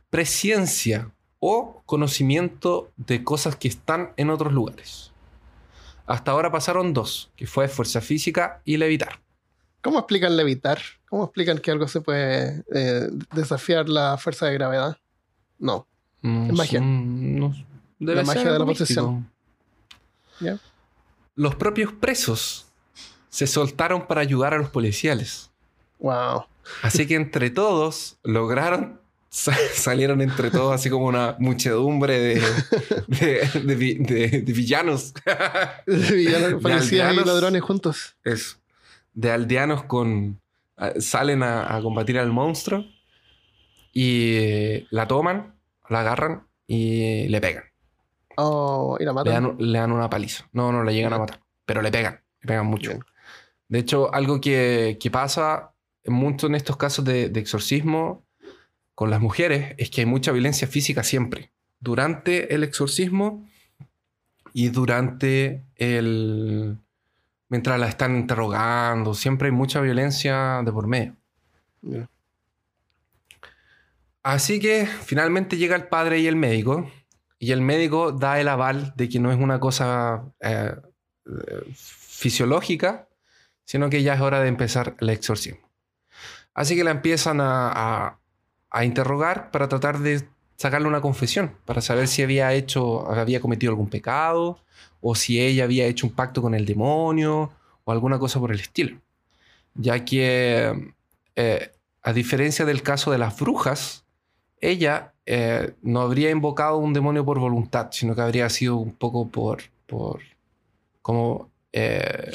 presciencia 0.09 1.11
o 1.39 1.81
conocimiento 1.85 2.91
de 2.97 3.23
cosas 3.23 3.55
que 3.55 3.67
están 3.67 4.13
en 4.17 4.29
otros 4.29 4.53
lugares. 4.53 5.10
Hasta 6.11 6.31
ahora 6.31 6.51
pasaron 6.51 6.93
dos, 6.93 7.31
que 7.37 7.47
fue 7.47 7.67
fuerza 7.67 8.01
física 8.01 8.61
y 8.65 8.75
levitar. 8.77 9.21
¿Cómo 9.81 9.97
explican 9.99 10.35
levitar? 10.35 10.79
¿Cómo 11.09 11.23
explican 11.23 11.57
que 11.59 11.71
algo 11.71 11.87
se 11.87 12.01
puede 12.01 12.63
eh, 12.73 13.07
desafiar 13.33 13.87
la 13.89 14.17
fuerza 14.17 14.45
de 14.47 14.53
gravedad? 14.53 14.97
No. 15.57 15.87
No 16.21 16.47
Es 16.47 16.53
magia. 16.53 16.81
no- 16.81 17.55
debe 17.97 18.17
La 18.21 18.23
magia 18.25 18.41
ser 18.43 18.51
de 18.53 18.59
la 18.59 18.65
posesión. 18.65 19.29
Los 21.35 21.55
propios 21.55 21.93
presos 21.93 22.67
se 23.29 23.47
soltaron 23.47 24.05
para 24.07 24.21
ayudar 24.21 24.53
a 24.53 24.57
los 24.57 24.69
policiales. 24.69 25.49
Wow. 25.99 26.45
Así 26.83 27.07
que 27.07 27.15
entre 27.15 27.49
todos 27.49 28.17
lograron, 28.23 28.99
salieron 29.31 30.21
entre 30.21 30.51
todos 30.51 30.75
así 30.75 30.89
como 30.89 31.05
una 31.05 31.37
muchedumbre 31.39 32.19
de, 32.19 32.41
de, 33.07 33.61
de 33.63 33.75
vi- 33.75 33.95
de- 33.95 34.41
de 34.41 34.53
villanos. 34.53 35.13
Villanos, 35.87 36.61
policías 36.61 37.13
y 37.13 37.17
ladrones 37.25 37.61
juntos. 37.61 38.15
Eso. 38.23 38.57
De 39.13 39.31
aldeanos 39.31 39.83
con... 39.85 40.39
ah, 40.77 40.91
Salen 40.99 41.43
a, 41.43 41.75
a 41.75 41.81
combatir 41.81 42.19
al 42.19 42.31
monstruo 42.31 42.85
y 43.93 44.35
eh, 44.35 44.87
la 44.89 45.07
toman, 45.07 45.55
la 45.89 46.01
agarran 46.01 46.47
y 46.67 47.27
le 47.29 47.39
pegan. 47.41 47.63
Oh, 48.37 48.97
y 48.99 49.03
la 49.05 49.11
Le 49.11 49.15
matan. 49.15 49.33
dan, 49.43 49.55
le 49.59 49.79
dan 49.79 49.91
una 49.91 50.09
paliza. 50.09 50.47
No, 50.51 50.71
no 50.71 50.83
le 50.83 50.93
llegan 50.93 51.13
a 51.13 51.19
matar. 51.19 51.39
Pero 51.65 51.81
le 51.81 51.91
pegan. 51.91 52.21
Le 52.41 52.47
pegan 52.47 52.65
mucho. 52.65 52.91
Bien. 52.91 53.03
De 53.69 53.79
hecho, 53.79 54.13
algo 54.13 54.41
que, 54.41 54.97
que 54.99 55.09
pasa 55.09 55.71
mucho 56.05 56.47
en 56.47 56.55
estos 56.55 56.75
casos 56.75 57.05
de 57.05 57.25
exorcismo 57.35 58.25
con 59.01 59.09
las 59.09 59.19
mujeres 59.19 59.73
es 59.79 59.89
que 59.89 60.01
hay 60.01 60.05
mucha 60.05 60.31
violencia 60.31 60.67
física 60.67 61.01
siempre. 61.01 61.49
Durante 61.79 62.53
el 62.53 62.63
exorcismo 62.63 63.49
y 64.53 64.67
durante 64.69 65.65
el... 65.75 66.77
Mientras 67.49 67.79
la 67.79 67.87
están 67.87 68.15
interrogando, 68.15 69.15
siempre 69.15 69.47
hay 69.47 69.53
mucha 69.53 69.81
violencia 69.81 70.61
de 70.63 70.71
por 70.71 70.85
medio. 70.85 71.15
Así 74.21 74.59
que 74.59 74.85
finalmente 74.85 75.57
llega 75.57 75.75
el 75.75 75.87
padre 75.87 76.19
y 76.19 76.27
el 76.27 76.35
médico. 76.35 76.87
Y 77.39 77.53
el 77.53 77.61
médico 77.61 78.11
da 78.11 78.39
el 78.39 78.49
aval 78.49 78.93
de 78.97 79.09
que 79.09 79.19
no 79.19 79.31
es 79.31 79.39
una 79.39 79.59
cosa 79.59 80.25
eh, 80.41 80.75
eh, 81.25 81.73
fisiológica, 81.73 83.07
sino 83.65 83.89
que 83.89 84.03
ya 84.03 84.13
es 84.13 84.21
hora 84.21 84.41
de 84.41 84.47
empezar 84.47 84.95
el 84.99 85.09
exorcismo. 85.09 85.67
Así 86.53 86.75
que 86.75 86.83
la 86.83 86.91
empiezan 86.91 87.41
a, 87.41 87.71
a- 87.71 88.20
a 88.71 88.85
interrogar 88.85 89.51
para 89.51 89.67
tratar 89.67 89.99
de 89.99 90.27
sacarle 90.55 90.87
una 90.87 91.01
confesión, 91.01 91.55
para 91.65 91.81
saber 91.81 92.07
si 92.07 92.23
había 92.23 92.53
hecho, 92.53 93.09
había 93.11 93.41
cometido 93.41 93.71
algún 93.71 93.89
pecado, 93.89 94.59
o 95.01 95.15
si 95.15 95.41
ella 95.41 95.65
había 95.65 95.85
hecho 95.85 96.07
un 96.07 96.13
pacto 96.13 96.41
con 96.41 96.53
el 96.55 96.65
demonio, 96.65 97.51
o 97.83 97.91
alguna 97.91 98.19
cosa 98.19 98.39
por 98.39 98.51
el 98.51 98.59
estilo. 98.59 98.99
Ya 99.73 100.05
que, 100.05 100.93
eh, 101.35 101.71
a 102.03 102.13
diferencia 102.13 102.65
del 102.65 102.83
caso 102.83 103.11
de 103.11 103.17
las 103.17 103.37
brujas, 103.39 104.05
ella 104.59 105.13
eh, 105.25 105.73
no 105.81 106.01
habría 106.01 106.29
invocado 106.29 106.77
un 106.77 106.93
demonio 106.93 107.25
por 107.25 107.39
voluntad, 107.39 107.89
sino 107.91 108.15
que 108.15 108.21
habría 108.21 108.49
sido 108.49 108.77
un 108.77 108.93
poco 108.93 109.27
por, 109.27 109.63
por 109.87 110.21
como 111.01 111.49
eh, 111.73 112.31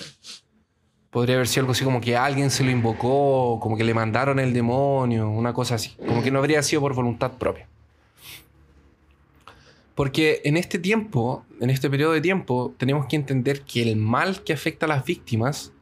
podría 1.11 1.37
haber 1.37 1.49
sido 1.49 1.62
algo 1.62 1.73
así 1.73 1.85
como 1.85 2.01
que 2.01 2.16
alguien 2.16 2.51
se 2.51 2.64
lo 2.64 2.71
invocó, 2.71 3.59
como 3.61 3.77
que 3.77 3.85
le 3.85 3.95
mandaron 3.95 4.38
el 4.38 4.53
demonio, 4.53 5.29
una 5.31 5.53
cosa 5.53 5.77
así, 5.77 5.95
como 6.07 6.23
que 6.23 6.31
no 6.31 6.38
habría 6.38 6.62
sido 6.62 6.83
por 6.83 6.95
voluntad 6.95 7.33
propia. 7.33 7.69
Porque 9.95 10.42
en 10.45 10.59
este 10.59 10.79
tiempo, 10.79 11.45
en 11.59 11.71
este 11.71 11.88
periodo 11.88 12.12
de 12.12 12.21
tiempo, 12.21 12.75
tenemos 12.77 13.07
que 13.07 13.16
entender 13.16 13.62
que 13.62 13.83
el 13.83 13.97
mal 13.97 14.45
que 14.45 14.53
afecta 14.53 14.85
a 14.85 14.90
las 14.90 15.05
víctimas 15.07 15.73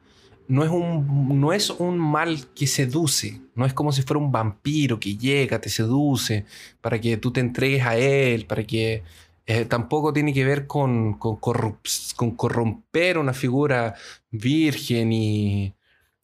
no 0.47 0.63
es, 0.63 0.71
un, 0.71 1.41
no 1.41 1.53
es 1.53 1.71
un 1.71 1.99
mal 1.99 2.47
que 2.55 2.67
seduce, 2.67 3.41
no 3.55 3.67
es 3.67 3.73
como 3.73 3.93
si 3.93 4.03
fuera 4.03 4.21
un 4.21 4.31
vampiro 4.31 5.01
que 5.01 5.17
llega, 5.17 5.61
te 5.61 5.69
seduce, 5.69 6.45
para 6.81 7.01
que 7.01 7.17
tú 7.17 7.33
te 7.33 7.41
entregues 7.41 7.85
a 7.85 7.97
él, 7.97 8.47
para 8.47 8.63
que 8.63 9.03
eh, 9.47 9.65
tampoco 9.67 10.13
tiene 10.13 10.33
que 10.33 10.45
ver 10.45 10.67
con, 10.67 11.19
con, 11.19 11.37
con, 11.37 12.31
corromper 12.37 13.19
una 13.19 13.35
figura 13.35 13.95
virgen 14.31 15.13
y, 15.13 15.75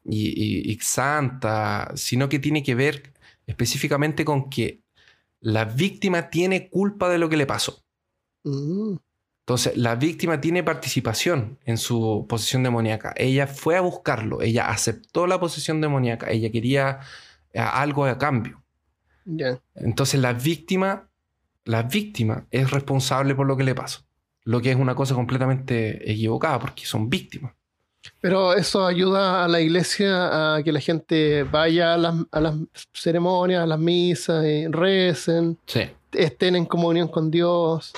y, 0.05 0.79
santa, 0.81 1.93
sino 1.95 2.29
que 2.29 2.39
tiene 2.39 2.63
que 2.63 2.75
ver 2.75 3.13
específicamente 3.47 4.25
con 4.25 4.49
que 4.49 4.83
la 5.41 5.65
víctima 5.65 6.31
tiene 6.31 6.69
culpa 6.69 7.09
de 7.09 7.19
lo 7.19 7.29
que 7.29 7.37
le 7.37 7.47
pasó. 7.47 7.85
Mm. 8.45 8.97
Entonces, 9.41 9.77
la 9.77 9.97
víctima 9.97 10.41
tiene 10.41 10.63
participación 10.63 11.59
en 11.65 11.77
su 11.77 12.25
posesión 12.29 12.63
demoníaca. 12.63 13.13
Ella 13.17 13.49
fue 13.49 13.77
a 13.77 13.81
buscarlo, 13.81 14.43
ella 14.43 14.69
aceptó 14.69 15.27
la 15.27 15.41
posesión 15.41 15.81
demoníaca, 15.81 16.31
ella 16.31 16.53
quería 16.53 17.01
eh, 17.53 17.59
algo 17.59 18.05
a 18.05 18.17
cambio. 18.17 18.63
Entonces, 19.75 20.21
la 20.21 20.33
víctima, 20.33 21.10
la 21.71 21.85
víctima 21.85 22.47
es 22.51 22.71
responsable 22.71 23.35
por 23.35 23.47
lo 23.47 23.57
que 23.57 23.65
le 23.65 23.75
pasó. 23.75 24.01
Lo 24.45 24.61
que 24.61 24.73
es 24.73 24.77
una 24.77 24.95
cosa 24.95 25.15
completamente 25.15 26.11
equivocada, 26.11 26.59
porque 26.59 26.85
son 26.85 27.09
víctimas. 27.09 27.53
Pero 28.21 28.55
eso 28.55 28.85
ayuda 28.85 29.45
a 29.45 29.49
la 29.49 29.61
iglesia 29.61 30.57
a 30.57 30.63
que 30.63 30.73
la 30.73 30.81
gente 30.81 31.45
vaya 31.45 31.95
a 31.95 31.99
las, 31.99 32.15
a 32.33 32.41
las 32.41 32.55
ceremonias, 32.93 33.63
a 33.63 33.67
las 33.67 33.79
misas, 33.79 34.45
y 34.45 34.67
recen, 34.67 35.59
estén 36.13 36.57
en 36.57 36.65
comunión 36.65 37.09
con 37.09 37.31
Dios. 37.31 37.93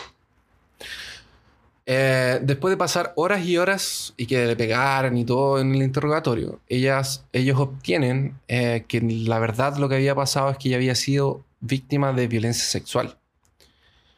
Eh, 1.87 2.41
después 2.43 2.73
de 2.73 2.77
pasar 2.77 3.13
horas 3.17 3.45
y 3.45 3.57
horas 3.57 4.13
y 4.17 4.27
que 4.27 4.47
le 4.47 4.55
pegaran 4.55 5.17
y 5.17 5.25
todo 5.25 5.61
en 5.61 5.75
el 5.75 5.83
interrogatorio, 5.83 6.61
ellas, 6.69 7.25
ellos 7.33 7.59
obtienen 7.59 8.39
eh, 8.49 8.85
que 8.87 9.01
la 9.01 9.39
verdad 9.39 9.77
lo 9.79 9.89
que 9.89 9.95
había 9.97 10.15
pasado 10.15 10.51
es 10.51 10.59
que 10.59 10.69
ella 10.69 10.77
había 10.77 10.95
sido 10.95 11.43
víctima 11.61 12.13
de 12.13 12.29
violencia 12.29 12.65
sexual. 12.65 13.17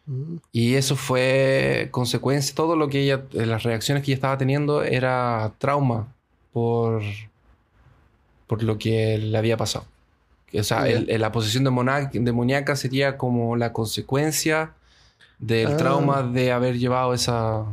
Mm. 0.06 0.36
Y 0.52 0.74
eso 0.74 0.96
fue 0.96 1.88
consecuencia, 1.90 2.54
todo 2.54 2.76
lo 2.76 2.88
que 2.88 3.02
ella, 3.02 3.22
eh, 3.32 3.46
las 3.46 3.62
reacciones 3.62 4.02
que 4.02 4.10
ella 4.12 4.16
estaba 4.16 4.38
teniendo 4.38 4.82
era 4.82 5.52
trauma 5.58 6.12
por, 6.52 7.02
por 8.46 8.62
lo 8.62 8.78
que 8.78 9.18
le 9.18 9.36
había 9.36 9.56
pasado. 9.56 9.86
O 10.58 10.62
sea, 10.62 10.84
la 10.86 11.32
posesión 11.32 11.64
demoníaca 11.64 12.76
sería 12.76 13.18
como 13.18 13.56
la 13.56 13.72
consecuencia 13.72 14.72
del 15.38 15.72
ah. 15.72 15.76
trauma 15.76 16.22
de 16.22 16.52
haber 16.52 16.78
llevado 16.78 17.12
esa... 17.12 17.64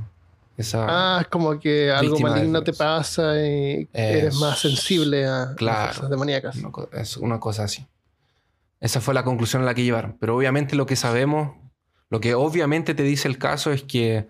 esa 0.57 0.85
ah, 0.89 1.21
es 1.21 1.27
como 1.27 1.59
que 1.59 1.91
algo 1.91 2.19
maligno 2.19 2.63
te 2.63 2.73
pasa 2.73 3.39
y 3.39 3.87
eres 3.93 4.35
más 4.35 4.59
sensible 4.59 5.27
a 5.27 5.53
las 5.59 5.95
cosas 5.95 6.09
demoníacas. 6.09 6.57
es 6.93 7.17
una 7.17 7.39
cosa 7.39 7.65
así. 7.65 7.85
Esa 8.79 8.99
fue 8.99 9.13
la 9.13 9.23
conclusión 9.23 9.61
a 9.61 9.65
la 9.65 9.75
que 9.75 9.83
llevaron. 9.83 10.17
Pero 10.19 10.35
obviamente 10.35 10.75
lo 10.75 10.87
que 10.87 10.95
sabemos, 10.95 11.55
lo 12.11 12.19
que 12.19 12.35
obviamente 12.35 12.93
te 12.93 13.03
dice 13.03 13.29
el 13.29 13.37
caso 13.37 13.71
es 13.71 13.83
que 13.83 14.27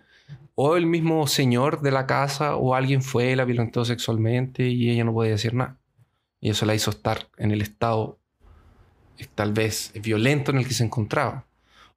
o 0.53 0.75
el 0.75 0.85
mismo 0.85 1.25
señor 1.25 1.81
de 1.81 1.89
la 1.89 2.05
casa 2.05 2.55
o 2.55 2.75
alguien 2.75 3.01
fue, 3.01 3.35
la 3.35 3.43
violentó 3.43 3.83
sexualmente 3.83 4.67
y 4.67 4.91
ella 4.91 5.03
no 5.03 5.13
podía 5.13 5.31
decir 5.31 5.55
nada. 5.55 5.79
Y 6.39 6.51
eso 6.51 6.67
la 6.67 6.75
hizo 6.75 6.91
estar 6.91 7.27
en 7.37 7.49
el 7.49 7.61
estado 7.61 8.19
tal 9.33 9.51
vez 9.51 9.91
violento 10.01 10.51
en 10.51 10.59
el 10.59 10.67
que 10.67 10.75
se 10.75 10.83
encontraba. 10.83 11.47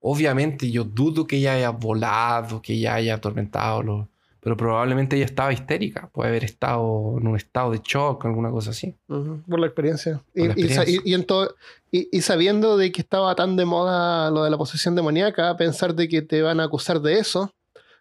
Obviamente 0.00 0.70
yo 0.70 0.84
dudo 0.84 1.26
que 1.26 1.36
ella 1.36 1.54
haya 1.54 1.70
volado, 1.70 2.62
que 2.62 2.72
ella 2.72 2.94
haya 2.94 3.14
atormentado, 3.14 4.08
pero 4.44 4.58
probablemente 4.58 5.16
ella 5.16 5.24
estaba 5.24 5.54
histérica, 5.54 6.10
puede 6.12 6.28
haber 6.28 6.44
estado 6.44 7.16
en 7.18 7.26
un 7.26 7.34
estado 7.34 7.72
de 7.72 7.80
shock, 7.82 8.26
alguna 8.26 8.50
cosa 8.50 8.72
así. 8.72 8.94
por 9.06 9.58
la 9.58 9.66
experiencia. 9.66 10.22
y, 10.34 12.20
sabiendo 12.20 12.76
de 12.76 12.92
que 12.92 13.00
estaba 13.00 13.34
tan 13.36 13.56
de 13.56 13.64
moda 13.64 14.30
lo 14.30 14.44
de 14.44 14.50
la 14.50 14.58
posesión 14.58 14.94
demoníaca, 14.94 15.56
pensar 15.56 15.94
de 15.94 16.08
que 16.08 16.20
te 16.20 16.42
van 16.42 16.60
a 16.60 16.64
acusar 16.64 17.00
de 17.00 17.18
eso. 17.18 17.54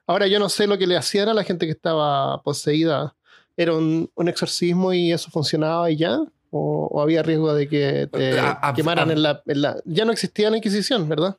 Ahora 0.05 0.27
yo 0.27 0.37
no 0.37 0.49
sé 0.49 0.67
lo 0.67 0.77
que 0.77 0.85
le 0.85 0.97
hacían 0.97 1.29
a 1.29 1.33
la 1.33 1.45
gente 1.45 1.65
que 1.65 1.71
estaba 1.71 2.41
poseída. 2.41 3.15
¿Era 3.55 3.73
un, 3.73 4.09
exorcismo 4.27 4.91
y 4.91 5.13
eso 5.13 5.31
funcionaba 5.31 5.89
y 5.91 5.95
ya? 5.95 6.19
¿O, 6.49 7.01
había 7.01 7.23
riesgo 7.23 7.53
de 7.53 7.69
que 7.69 8.09
te 8.11 8.35
quemaran 8.75 9.11
en 9.11 9.21
la, 9.21 9.41
Ya 9.85 10.03
no 10.03 10.11
existía 10.11 10.49
la 10.49 10.57
Inquisición, 10.57 11.07
¿verdad? 11.07 11.37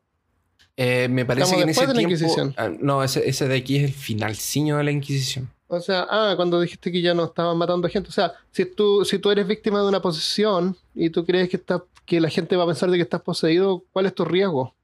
Eh, 0.77 1.09
me 1.09 1.25
parece 1.25 1.55
que 1.57 1.63
en 1.63 1.69
ese 1.69 1.87
tiempo. 1.87 2.55
Ah, 2.57 2.71
no, 2.81 3.03
ese, 3.05 3.29
ese, 3.29 3.47
de 3.47 3.57
aquí 3.57 3.77
es 3.77 3.85
el 3.85 3.93
finalciño 3.93 4.77
de 4.77 4.85
la 4.85 4.91
Inquisición. 4.91 5.49
O 5.69 5.81
sea, 5.81 6.07
ah, 6.11 6.35
cuando 6.37 6.61
dijiste 6.61 6.91
que 6.91 7.01
ya 7.01 7.15
no 7.15 7.25
estaban 7.25 7.57
matando 7.57 7.89
gente. 7.89 8.09
O 8.09 8.13
sea, 8.13 8.33
si 8.51 8.65
tú, 8.67 9.05
si 9.05 9.19
tú 9.19 9.31
eres 9.31 9.47
víctima 9.47 9.81
de 9.81 9.89
una 9.89 10.03
posesión 10.03 10.77
y 10.95 11.11
tú 11.11 11.25
crees 11.25 11.49
que, 11.49 11.57
está, 11.57 11.83
que 12.05 12.21
la 12.21 12.29
gente 12.29 12.57
va 12.57 12.65
a 12.65 12.67
pensar 12.67 12.91
de 12.91 12.97
que 12.97 13.03
estás 13.03 13.23
poseído, 13.23 13.85
¿cuál 13.93 14.07
es 14.07 14.15
tu 14.15 14.25
riesgo? 14.25 14.75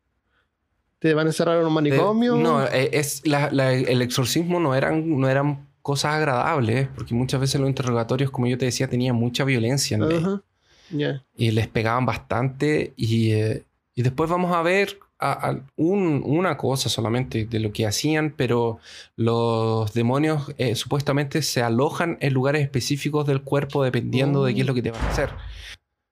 ¿Te 1.01 1.15
van 1.15 1.27
a 1.27 1.31
encerrar 1.31 1.59
en 1.61 1.67
un 1.67 1.73
manicomio? 1.73 2.37
no, 2.37 2.65
eh, 2.67 2.91
es 2.93 3.23
el 3.25 4.03
exorcismo 4.03 4.61
no 4.61 4.75
eran, 4.75 5.19
no 5.19 5.29
eran 5.29 5.67
cosas 5.81 6.17
agradables, 6.17 6.89
porque 6.95 7.15
muchas 7.15 7.41
veces 7.41 7.59
los 7.61 7.69
interrogatorios, 7.69 8.31
como 8.31 8.47
yo 8.47 8.59
te 8.59 8.67
decía, 8.67 8.89
tenían 8.89 9.17
mucha 9.17 9.45
violencia 9.45 9.97
en 9.97 10.43
Y 11.37 11.51
les 11.53 11.69
pegaban 11.69 12.05
bastante. 12.05 12.93
Y, 12.97 13.33
eh, 13.33 13.65
y 13.95 14.03
después 14.03 14.29
vamos 14.29 14.55
a 14.55 14.63
ver 14.63 14.99
una 15.77 16.57
cosa 16.57 16.89
solamente 16.89 17.45
de 17.45 17.61
lo 17.61 17.73
que 17.73 17.87
hacían, 17.87 18.35
pero 18.37 18.79
los 19.17 19.93
demonios 19.93 20.53
eh, 20.57 20.75
supuestamente 20.75 21.43
se 21.43 21.63
alojan 21.63 22.17
en 22.21 22.33
lugares 22.33 22.63
específicos 22.63 23.27
del 23.27 23.43
cuerpo 23.43 23.85
dependiendo 23.85 24.45
de 24.45 24.55
qué 24.55 24.61
es 24.63 24.67
lo 24.67 24.75
que 24.75 24.83
te 24.83 24.91
van 24.91 25.03
a 25.03 25.09
hacer. 25.11 25.31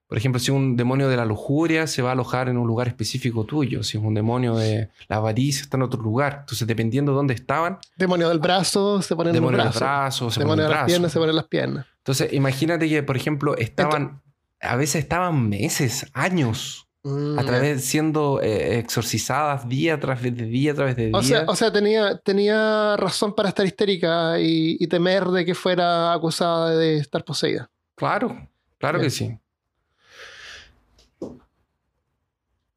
Por 0.08 0.16
ejemplo, 0.16 0.38
si 0.38 0.50
un 0.50 0.74
demonio 0.76 1.10
de 1.10 1.18
la 1.18 1.26
lujuria 1.26 1.86
se 1.86 2.00
va 2.00 2.08
a 2.08 2.12
alojar 2.12 2.48
en 2.48 2.56
un 2.56 2.66
lugar 2.66 2.88
específico 2.88 3.44
tuyo, 3.44 3.82
si 3.82 3.98
es 3.98 4.02
un 4.02 4.14
demonio 4.14 4.56
de 4.56 4.88
la 5.06 5.16
avaricia 5.16 5.62
está 5.62 5.76
en 5.76 5.82
otro 5.82 6.00
lugar. 6.00 6.38
Entonces, 6.40 6.66
dependiendo 6.66 7.12
de 7.12 7.16
dónde 7.16 7.34
estaban. 7.34 7.78
Demonio 7.96 8.30
del 8.30 8.38
brazo 8.38 9.02
se 9.02 9.14
ponen 9.14 9.34
demonio 9.34 9.62
los 9.62 9.78
brazos. 9.78 10.38
demonio 10.38 10.64
de 10.64 10.70
las 10.70 10.86
piernas 10.86 11.12
se 11.12 11.18
ponen 11.18 11.36
las 11.36 11.46
piernas. 11.46 11.86
Entonces, 11.98 12.32
imagínate 12.32 12.88
que, 12.88 13.02
por 13.02 13.18
ejemplo, 13.18 13.54
estaban, 13.58 14.22
a 14.62 14.76
veces 14.76 15.02
estaban 15.02 15.46
meses, 15.46 16.06
años 16.14 16.87
a 17.04 17.08
mm, 17.08 17.46
través 17.46 17.84
siendo 17.84 18.40
eh, 18.42 18.78
exorcizadas 18.78 19.68
día 19.68 20.00
tras 20.00 20.20
día 20.22 20.74
través 20.74 20.96
de 20.96 21.06
día. 21.06 21.16
O 21.16 21.22
sea, 21.22 21.44
o 21.46 21.54
sea 21.54 21.72
tenía, 21.72 22.18
tenía 22.18 22.96
razón 22.96 23.34
para 23.34 23.50
estar 23.50 23.64
histérica 23.64 24.38
y, 24.40 24.86
temer 24.88 25.26
de 25.26 25.44
que 25.44 25.54
fuera 25.54 26.12
acusada 26.12 26.76
de 26.76 26.96
estar 26.96 27.24
poseída. 27.24 27.70
Claro, 27.94 28.48
claro 28.78 29.00
que 29.00 29.10
sí. 29.10 29.38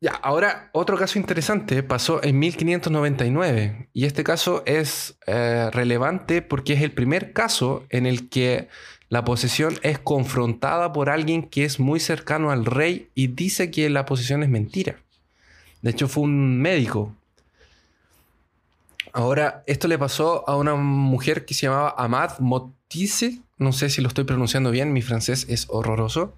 Ya, 0.01 0.13
ahora 0.13 0.71
otro 0.73 0.97
caso 0.97 1.19
interesante 1.19 1.83
pasó 1.83 2.23
en 2.23 2.39
1599 2.39 3.89
y 3.93 4.05
este 4.05 4.23
caso 4.23 4.63
es 4.65 5.15
eh, 5.27 5.69
relevante 5.71 6.41
porque 6.41 6.73
es 6.73 6.81
el 6.81 6.91
primer 6.91 7.33
caso 7.33 7.85
en 7.89 8.07
el 8.07 8.27
que 8.27 8.67
la 9.11 9.25
posesión 9.25 9.77
es 9.83 9.99
confrontada 9.99 10.93
por 10.93 11.09
alguien 11.09 11.43
que 11.43 11.65
es 11.65 11.81
muy 11.81 11.99
cercano 11.99 12.49
al 12.49 12.63
rey 12.63 13.09
y 13.13 13.27
dice 13.27 13.69
que 13.69 13.89
la 13.89 14.05
posesión 14.05 14.41
es 14.41 14.47
mentira. 14.47 15.01
De 15.81 15.91
hecho, 15.91 16.07
fue 16.07 16.23
un 16.23 16.61
médico. 16.61 17.13
Ahora, 19.11 19.63
esto 19.67 19.89
le 19.89 19.99
pasó 19.99 20.47
a 20.47 20.55
una 20.55 20.75
mujer 20.75 21.43
que 21.43 21.53
se 21.53 21.65
llamaba 21.65 21.93
Amad 21.97 22.39
Motise. 22.39 23.41
No 23.57 23.73
sé 23.73 23.89
si 23.89 24.01
lo 24.01 24.07
estoy 24.07 24.23
pronunciando 24.23 24.71
bien, 24.71 24.93
mi 24.93 25.01
francés 25.01 25.45
es 25.49 25.65
horroroso. 25.67 26.33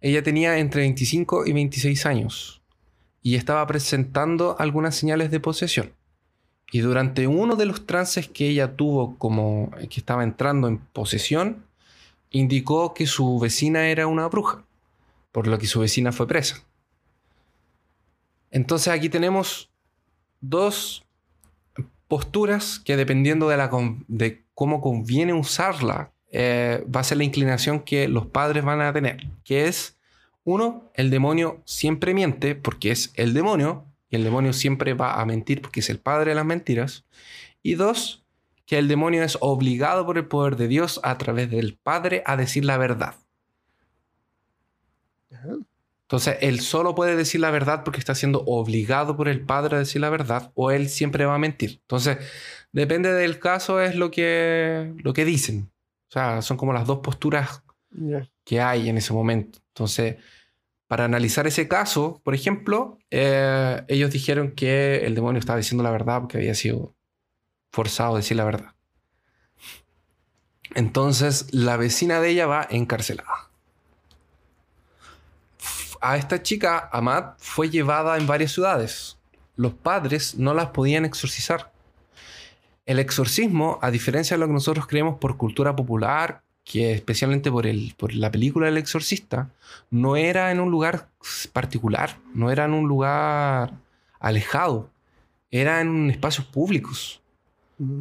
Ella 0.00 0.22
tenía 0.22 0.56
entre 0.56 0.80
25 0.80 1.44
y 1.44 1.52
26 1.52 2.06
años 2.06 2.62
y 3.22 3.34
estaba 3.34 3.66
presentando 3.66 4.56
algunas 4.58 4.94
señales 4.94 5.30
de 5.30 5.40
posesión. 5.40 5.92
Y 6.72 6.78
durante 6.78 7.26
uno 7.26 7.56
de 7.56 7.66
los 7.66 7.84
trances 7.84 8.26
que 8.26 8.48
ella 8.48 8.74
tuvo 8.74 9.18
como 9.18 9.70
que 9.90 10.00
estaba 10.00 10.24
entrando 10.24 10.66
en 10.66 10.78
posesión, 10.78 11.68
indicó 12.30 12.94
que 12.94 13.06
su 13.06 13.38
vecina 13.38 13.88
era 13.88 14.06
una 14.06 14.28
bruja, 14.28 14.64
por 15.32 15.46
lo 15.46 15.58
que 15.58 15.66
su 15.66 15.80
vecina 15.80 16.12
fue 16.12 16.26
presa. 16.26 16.64
Entonces 18.50 18.92
aquí 18.92 19.08
tenemos 19.08 19.70
dos 20.40 21.04
posturas 22.08 22.80
que 22.80 22.96
dependiendo 22.96 23.48
de, 23.48 23.56
la, 23.56 23.70
de 24.08 24.44
cómo 24.54 24.80
conviene 24.80 25.32
usarla, 25.32 26.12
eh, 26.32 26.84
va 26.94 27.00
a 27.00 27.04
ser 27.04 27.18
la 27.18 27.24
inclinación 27.24 27.80
que 27.80 28.08
los 28.08 28.26
padres 28.26 28.64
van 28.64 28.80
a 28.80 28.92
tener, 28.92 29.28
que 29.44 29.66
es, 29.66 29.98
uno, 30.44 30.90
el 30.94 31.10
demonio 31.10 31.60
siempre 31.64 32.14
miente 32.14 32.54
porque 32.54 32.90
es 32.90 33.12
el 33.14 33.34
demonio, 33.34 33.84
y 34.08 34.16
el 34.16 34.24
demonio 34.24 34.52
siempre 34.52 34.94
va 34.94 35.20
a 35.20 35.26
mentir 35.26 35.62
porque 35.62 35.80
es 35.80 35.90
el 35.90 35.98
padre 35.98 36.30
de 36.30 36.34
las 36.34 36.44
mentiras, 36.44 37.04
y 37.62 37.74
dos, 37.74 38.19
que 38.70 38.78
el 38.78 38.86
demonio 38.86 39.24
es 39.24 39.36
obligado 39.40 40.06
por 40.06 40.16
el 40.16 40.26
poder 40.28 40.54
de 40.54 40.68
Dios 40.68 41.00
a 41.02 41.18
través 41.18 41.50
del 41.50 41.76
Padre 41.76 42.22
a 42.24 42.36
decir 42.36 42.64
la 42.64 42.78
verdad. 42.78 43.16
Entonces, 46.02 46.36
él 46.40 46.60
solo 46.60 46.94
puede 46.94 47.16
decir 47.16 47.40
la 47.40 47.50
verdad 47.50 47.82
porque 47.82 47.98
está 47.98 48.14
siendo 48.14 48.44
obligado 48.46 49.16
por 49.16 49.26
el 49.26 49.40
Padre 49.44 49.74
a 49.74 49.78
decir 49.80 50.00
la 50.00 50.08
verdad 50.08 50.52
o 50.54 50.70
él 50.70 50.88
siempre 50.88 51.24
va 51.24 51.34
a 51.34 51.38
mentir. 51.38 51.80
Entonces, 51.80 52.18
depende 52.70 53.12
del 53.12 53.40
caso, 53.40 53.80
es 53.80 53.96
lo 53.96 54.12
que, 54.12 54.94
lo 54.98 55.14
que 55.14 55.24
dicen. 55.24 55.72
O 56.08 56.12
sea, 56.12 56.40
son 56.40 56.56
como 56.56 56.72
las 56.72 56.86
dos 56.86 57.00
posturas 57.00 57.64
que 58.44 58.60
hay 58.60 58.88
en 58.88 58.98
ese 58.98 59.12
momento. 59.12 59.58
Entonces, 59.74 60.14
para 60.86 61.06
analizar 61.06 61.44
ese 61.48 61.66
caso, 61.66 62.20
por 62.22 62.36
ejemplo, 62.36 62.98
eh, 63.10 63.82
ellos 63.88 64.12
dijeron 64.12 64.52
que 64.52 64.98
el 64.98 65.16
demonio 65.16 65.40
estaba 65.40 65.56
diciendo 65.56 65.82
la 65.82 65.90
verdad 65.90 66.20
porque 66.20 66.38
había 66.38 66.54
sido 66.54 66.94
forzado 67.70 68.14
a 68.14 68.18
decir 68.18 68.36
la 68.36 68.44
verdad. 68.44 68.74
Entonces, 70.74 71.46
la 71.52 71.76
vecina 71.76 72.20
de 72.20 72.30
ella 72.30 72.46
va 72.46 72.66
encarcelada. 72.70 73.50
A 76.00 76.16
esta 76.16 76.42
chica, 76.42 76.88
Amat, 76.92 77.38
fue 77.38 77.68
llevada 77.68 78.16
en 78.16 78.26
varias 78.26 78.52
ciudades. 78.52 79.18
Los 79.56 79.74
padres 79.74 80.36
no 80.36 80.54
las 80.54 80.68
podían 80.68 81.04
exorcizar. 81.04 81.72
El 82.86 82.98
exorcismo, 82.98 83.78
a 83.82 83.90
diferencia 83.90 84.36
de 84.36 84.40
lo 84.40 84.46
que 84.46 84.54
nosotros 84.54 84.86
creemos 84.86 85.18
por 85.18 85.36
cultura 85.36 85.76
popular, 85.76 86.42
que 86.64 86.92
especialmente 86.92 87.50
por, 87.50 87.66
el, 87.66 87.94
por 87.96 88.14
la 88.14 88.30
película 88.30 88.68
El 88.68 88.78
Exorcista, 88.78 89.50
no 89.90 90.16
era 90.16 90.50
en 90.50 90.60
un 90.60 90.70
lugar 90.70 91.08
particular, 91.52 92.18
no 92.32 92.50
era 92.50 92.64
en 92.64 92.74
un 92.74 92.88
lugar 92.88 93.74
alejado, 94.18 94.88
era 95.50 95.80
en 95.80 96.10
espacios 96.10 96.46
públicos. 96.46 97.19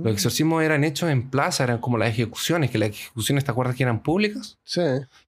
Los 0.04 0.12
exorcismos 0.14 0.62
eran 0.62 0.84
hechos 0.84 1.10
en 1.10 1.30
plaza, 1.30 1.64
eran 1.64 1.78
como 1.78 1.98
las 1.98 2.10
ejecuciones, 2.10 2.70
que 2.70 2.78
las 2.78 2.90
ejecuciones, 2.90 3.46
¿te 3.46 3.52
acuerdas 3.52 3.76
que 3.78 3.84
eran 3.84 4.04
públicas? 4.04 4.58
Sí. 4.64 4.82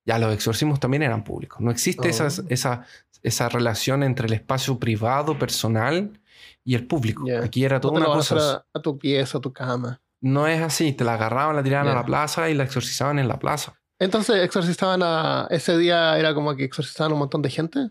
Ya 0.05 0.19
los 0.19 0.33
exorcismos 0.33 0.79
también 0.79 1.03
eran 1.03 1.23
públicos. 1.23 1.61
No 1.61 1.71
existe 1.71 2.07
Oh. 2.07 2.11
esas- 2.11 2.43
esa, 2.49 2.85
esa 3.23 3.47
relación 3.49 4.03
entre 4.03 4.27
el 4.27 4.33
espacio 4.33 4.77
privado, 4.77 5.39
personal 5.39 6.19
y 6.65 6.75
el 6.75 6.85
público. 6.85 7.23
Ya. 7.25 7.43
Aquí 7.43 7.63
era 7.63 7.77
No 7.77 7.81
toda 7.81 7.93
te 7.93 7.99
una 8.01 8.09
a 8.13 8.17
cosa. 8.17 8.53
a, 8.55 8.65
a 8.73 8.81
tu 8.81 8.97
pieza, 8.99 9.37
a 9.37 9.41
tu 9.41 9.53
cama. 9.53 10.01
No 10.19 10.47
es 10.47 10.61
así, 10.61 10.91
te 10.93 11.03
la 11.05 11.13
agarraban, 11.13 11.55
la 11.55 11.63
tiraban 11.63 11.87
Ya. 11.87 11.93
a 11.93 11.95
la 11.95 12.05
plaza 12.05 12.49
y 12.49 12.53
la 12.53 12.63
exorcizaban 12.63 13.19
en 13.19 13.27
la 13.27 13.39
plaza. 13.39 13.75
Entonces, 13.99 14.43
exorcistaban 14.43 15.01
a. 15.03 15.47
Ese 15.49 15.77
día 15.77 16.17
era 16.19 16.33
como 16.33 16.55
que 16.55 16.63
exorcistaban 16.65 17.11
a 17.11 17.15
un 17.15 17.19
montón 17.19 17.41
de 17.41 17.49
gente. 17.51 17.89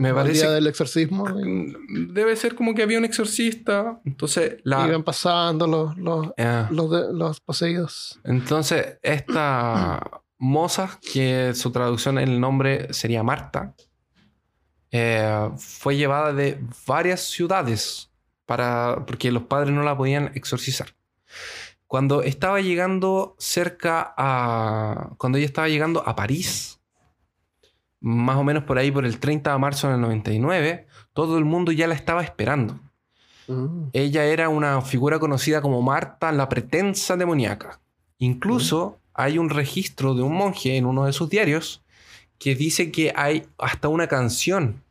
Me 0.00 0.08
el 0.10 0.14
parece 0.14 0.42
día 0.42 0.50
del 0.52 0.66
exorcismo. 0.66 1.26
Mm, 1.26 2.12
Debe 2.14 2.34
ser 2.36 2.54
como 2.54 2.74
que 2.74 2.82
había 2.82 2.98
un 2.98 3.04
exorcista. 3.04 4.00
Entonces, 4.04 4.56
la. 4.64 4.86
Iban 4.86 5.02
pasando 5.04 5.66
los, 5.66 5.96
los, 5.98 6.28
Ah, 6.38 6.68
los, 6.70 6.90
de- 6.90 7.12
los 7.12 7.40
poseídos. 7.40 8.18
entonces, 8.24 8.98
esta 9.02 10.00
moza, 10.38 10.98
que 11.12 11.52
su 11.54 11.70
traducción 11.70 12.18
en 12.18 12.28
el 12.28 12.40
nombre 12.40 12.92
sería 12.94 13.22
Marta, 13.22 13.74
eh, 14.90 15.50
fue 15.58 15.96
llevada 15.96 16.32
de 16.32 16.58
varias 16.86 17.20
ciudades 17.20 18.10
para, 18.46 19.04
porque 19.06 19.30
los 19.30 19.44
padres 19.44 19.72
no 19.72 19.82
la 19.82 19.96
podían 19.96 20.32
exorcizar. 20.34 20.88
Cuando 21.86 22.22
estaba 22.22 22.60
llegando 22.60 23.36
cerca 23.38 24.14
a. 24.16 25.10
Cuando 25.18 25.38
ella 25.38 25.46
estaba 25.46 25.68
llegando 25.68 26.02
a 26.06 26.16
París, 26.16 26.79
más 28.00 28.36
o 28.36 28.44
menos 28.44 28.64
por 28.64 28.78
ahí, 28.78 28.90
por 28.90 29.04
el 29.04 29.18
30 29.18 29.52
de 29.52 29.58
marzo 29.58 29.88
del 29.90 30.00
99, 30.00 30.86
todo 31.12 31.38
el 31.38 31.44
mundo 31.44 31.72
ya 31.72 31.86
la 31.86 31.94
estaba 31.94 32.22
esperando. 32.22 32.78
Mm. 33.46 33.88
Ella 33.92 34.24
era 34.24 34.48
una 34.48 34.80
figura 34.80 35.18
conocida 35.18 35.60
como 35.60 35.82
Marta 35.82 36.32
la 36.32 36.48
pretensa 36.48 37.16
demoníaca. 37.16 37.80
Incluso 38.18 38.98
hay 39.14 39.38
un 39.38 39.50
registro 39.50 40.14
de 40.14 40.22
un 40.22 40.34
monje 40.34 40.76
en 40.76 40.86
uno 40.86 41.04
de 41.04 41.12
sus 41.12 41.28
diarios 41.28 41.82
que 42.38 42.54
dice 42.54 42.90
que 42.90 43.12
hay 43.16 43.46
hasta 43.58 43.88
una 43.88 44.06
canción 44.06 44.82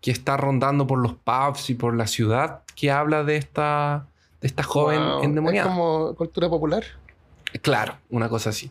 que 0.00 0.10
está 0.10 0.36
rondando 0.36 0.86
por 0.86 0.98
los 0.98 1.14
pubs 1.14 1.68
y 1.70 1.74
por 1.74 1.96
la 1.96 2.06
ciudad 2.06 2.62
que 2.74 2.90
habla 2.90 3.24
de 3.24 3.36
esta, 3.36 4.06
de 4.40 4.46
esta 4.46 4.62
joven 4.62 5.00
Wow. 5.00 5.22
endemoniada. 5.24 5.68
Es 5.68 5.74
como 5.74 6.14
cultura 6.14 6.48
popular. 6.48 6.84
Claro, 7.62 7.96
una 8.10 8.28
cosa 8.28 8.50
así. 8.50 8.70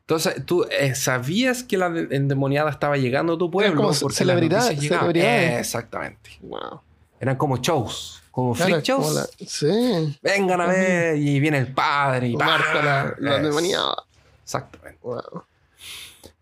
Entonces, 0.00 0.44
¿tú 0.44 0.66
eh, 0.70 0.94
sabías 0.94 1.62
que 1.62 1.76
la 1.78 1.88
de- 1.90 2.14
endemoniada 2.16 2.70
estaba 2.70 2.96
llegando 2.96 3.34
a 3.34 3.38
tu 3.38 3.50
pueblo? 3.50 3.76
como 3.76 3.92
Porque 3.92 4.16
celebridad- 4.16 4.72
celebridades. 4.74 5.60
Exactamente. 5.60 6.30
Wow. 6.40 6.80
Eran 7.20 7.36
como 7.36 7.58
shows, 7.58 8.22
como 8.30 8.54
Claro, 8.54 8.70
freak 8.72 8.84
shows. 8.84 9.06
como 9.06 9.14
la- 9.20 9.26
sí. 9.46 10.18
Vengan 10.22 10.60
a 10.60 10.66
ver 10.66 11.16
y 11.16 11.38
viene 11.38 11.58
el 11.58 11.72
padre 11.72 12.28
y 12.28 12.36
Marta 12.36 12.82
la, 12.82 13.14
la 13.18 13.36
endemoniada. 13.36 13.94
Exactamente. 14.42 14.98
Wow. 15.02 15.44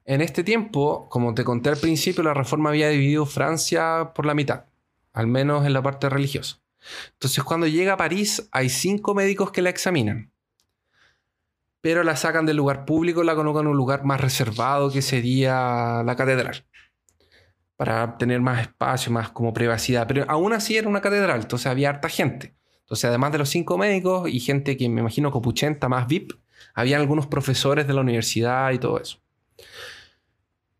En 0.04 0.20
este 0.20 0.42
tiempo, 0.42 1.06
como 1.10 1.34
te 1.34 1.44
conté 1.44 1.68
al 1.68 1.76
principio, 1.76 2.24
la 2.24 2.34
reforma 2.34 2.70
había 2.70 2.88
dividido 2.88 3.24
Francia 3.26 4.10
por 4.14 4.26
la 4.26 4.34
mitad, 4.34 4.64
al 5.12 5.26
menos 5.28 5.64
en 5.66 5.72
la 5.74 5.82
parte 5.82 6.08
religiosa. 6.08 6.58
Entonces, 7.12 7.44
cuando 7.44 7.68
llega 7.68 7.92
a 7.92 7.96
París, 7.96 8.48
hay 8.50 8.68
cinco 8.68 9.14
médicos 9.14 9.52
que 9.52 9.62
la 9.62 9.70
examinan. 9.70 10.31
Pero 11.82 12.02
la 12.04 12.16
sacan 12.16 12.46
del 12.46 12.56
lugar 12.56 12.86
público 12.86 13.22
la 13.22 13.34
colocan 13.34 13.66
en 13.66 13.72
un 13.72 13.76
lugar 13.76 14.04
más 14.04 14.20
reservado 14.20 14.90
que 14.90 15.02
sería 15.02 16.02
la 16.04 16.16
catedral. 16.16 16.64
Para 17.76 18.16
tener 18.16 18.40
más 18.40 18.62
espacio, 18.62 19.12
más 19.12 19.30
como 19.30 19.52
privacidad. 19.52 20.06
Pero 20.06 20.24
aún 20.28 20.54
así 20.54 20.78
era 20.78 20.88
una 20.88 21.02
catedral, 21.02 21.42
entonces 21.42 21.66
había 21.66 21.90
harta 21.90 22.08
gente. 22.08 22.54
Entonces, 22.80 23.04
además 23.06 23.32
de 23.32 23.38
los 23.38 23.48
cinco 23.50 23.76
médicos 23.76 24.28
y 24.30 24.40
gente 24.40 24.76
que 24.76 24.88
me 24.88 25.00
imagino 25.00 25.30
copuchenta, 25.30 25.88
más 25.88 26.06
VIP, 26.06 26.32
había 26.74 26.96
algunos 26.96 27.26
profesores 27.26 27.86
de 27.86 27.94
la 27.94 28.00
universidad 28.00 28.70
y 28.72 28.78
todo 28.78 29.00
eso. 29.00 29.18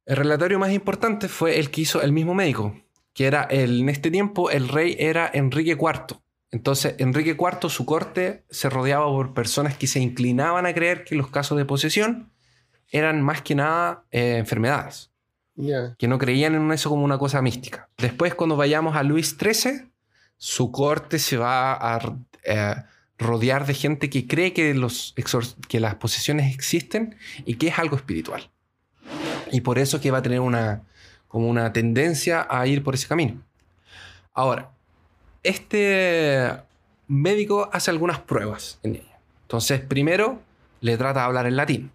El 0.05 0.16
relatorio 0.16 0.59
más 0.59 0.72
importante 0.72 1.28
fue 1.28 1.59
el 1.59 1.70
que 1.70 1.82
hizo 1.82 2.03
el 2.03 2.12
mismo 2.12 2.34
médico, 2.34 2.74
que 3.12 3.26
era 3.26 3.44
el, 3.44 3.80
en 3.80 3.88
este 3.88 4.11
tiempo 4.11 4.50
el 4.50 4.68
rey 4.68 4.96
era 4.98 5.30
Enrique 5.32 5.72
IV. 5.72 6.21
Entonces, 6.53 6.94
Enrique 6.98 7.30
IV, 7.38 7.68
su 7.70 7.84
corte 7.86 8.44
se 8.50 8.70
rodeaba 8.70 9.07
por 9.07 9.34
personas 9.34 9.76
que 9.76 9.86
se 9.88 9.98
inclinaban 10.00 10.66
a 10.66 10.74
creer 10.74 11.03
que 11.05 11.14
los 11.16 11.28
casos 11.28 11.59
de 11.59 11.64
posesión 11.64 12.30
eran 12.90 13.20
más 13.22 13.40
que 13.42 13.55
nada 13.55 14.05
eh, 14.11 14.36
enfermedades, 14.38 15.11
Ya. 15.57 15.94
que 15.98 16.07
no 16.09 16.18
creían 16.18 16.55
en 16.55 16.70
eso 16.70 16.90
como 16.90 17.05
una 17.05 17.16
cosa 17.18 17.40
mística. 17.42 17.88
Después, 17.98 18.34
cuando 18.34 18.57
vayamos 18.57 18.94
a 18.96 19.03
Luis 19.03 19.36
XIII, 19.40 19.90
su 20.36 20.70
corte 20.70 21.18
se 21.18 21.38
va 21.38 21.72
a 21.72 22.16
eh, 22.44 22.74
rodear 23.16 23.64
de 23.66 23.72
gente 23.74 24.11
que 24.11 24.26
cree 24.26 24.53
que, 24.53 24.74
los 24.74 25.14
exor- 25.16 25.55
que 25.68 25.80
las 25.80 25.94
posesiones 25.94 26.55
existen 26.55 27.16
y 27.46 27.55
que 27.55 27.68
es 27.68 27.78
algo 27.78 27.96
espiritual. 27.96 28.50
Y 29.50 29.62
por 29.62 29.78
eso 29.78 30.00
que 30.03 30.11
va 30.11 30.18
a 30.18 30.22
tener 30.22 30.40
una, 30.40 30.82
como 31.28 31.48
una 31.48 31.72
tendencia 31.72 32.46
a 32.50 32.66
ir 32.66 32.82
por 32.82 32.94
ese 32.94 33.09
camino. 33.09 33.40
Ahora, 34.34 34.70
este 35.43 36.53
médico 37.09 37.68
hace 37.72 37.90
algunas 37.90 38.20
pruebas 38.20 38.78
en 38.82 38.97
ella. 38.97 39.18
Entonces, 39.43 39.80
primero 39.80 40.40
le 40.80 40.97
trata 40.97 41.20
de 41.20 41.26
hablar 41.26 41.47
en 41.47 41.57
latín. 41.57 41.93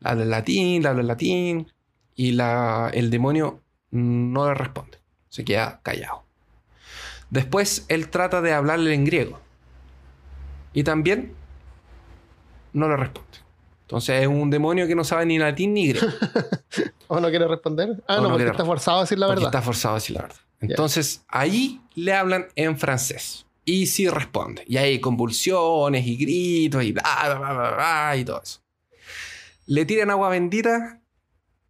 Le 0.00 0.08
habla 0.10 0.22
en 0.24 0.30
latín, 0.30 0.82
le 0.82 0.88
habla 0.88 1.00
en 1.02 1.06
latín, 1.06 1.72
y 2.14 2.32
la- 2.32 2.90
el 2.92 3.10
demonio 3.10 3.60
no 3.90 4.46
le 4.48 4.54
responde. 4.54 4.98
Se 5.28 5.44
queda 5.44 5.80
callado. 5.82 6.24
Después 7.30 7.86
él 7.88 8.08
trata 8.10 8.42
de 8.42 8.52
hablarle 8.52 8.92
en 8.94 9.04
griego. 9.04 9.40
Y 10.74 10.84
también 10.84 11.34
no 12.72 12.88
le 12.88 12.96
responde. 12.96 13.28
Entonces 13.82 14.22
es 14.22 14.26
un 14.26 14.50
demonio 14.50 14.86
que 14.86 14.94
no 14.94 15.04
sabe 15.04 15.24
ni 15.26 15.38
latín 15.38 15.74
ni 15.74 15.88
griego. 15.88 16.06
¿O 17.08 17.20
no 17.20 17.28
quiere 17.30 17.46
responder? 17.48 18.02
Ah, 18.08 18.18
O 18.18 18.22
no, 18.22 18.28
porque 18.30 18.44
está 18.44 18.52
responder. 18.52 18.66
forzado 18.66 18.98
a 18.98 19.00
decir 19.02 19.18
la 19.18 19.26
Porque 19.26 19.40
verdad. 19.40 19.48
está 19.54 19.62
forzado 19.62 19.94
a 19.94 19.98
decir 19.98 20.16
la 20.16 20.22
verdad. 20.22 20.36
Entonces 20.62 21.24
ahí 21.28 21.80
le 21.94 22.14
hablan 22.14 22.46
en 22.54 22.78
francés. 22.78 23.46
Y 23.64 23.86
sí 23.86 24.08
responde. 24.08 24.64
Y 24.66 24.76
hay 24.76 25.00
convulsiones 25.00 26.06
y 26.06 26.16
gritos 26.16 26.82
y 26.82 26.92
bla, 26.92 27.02
bla, 27.24 27.34
bla, 27.34 27.52
bla, 27.52 27.70
bla, 27.74 28.16
y 28.16 28.24
todo 28.24 28.42
eso. 28.42 28.60
Le 29.66 29.84
tiran 29.84 30.10
agua 30.10 30.28
bendita 30.28 31.00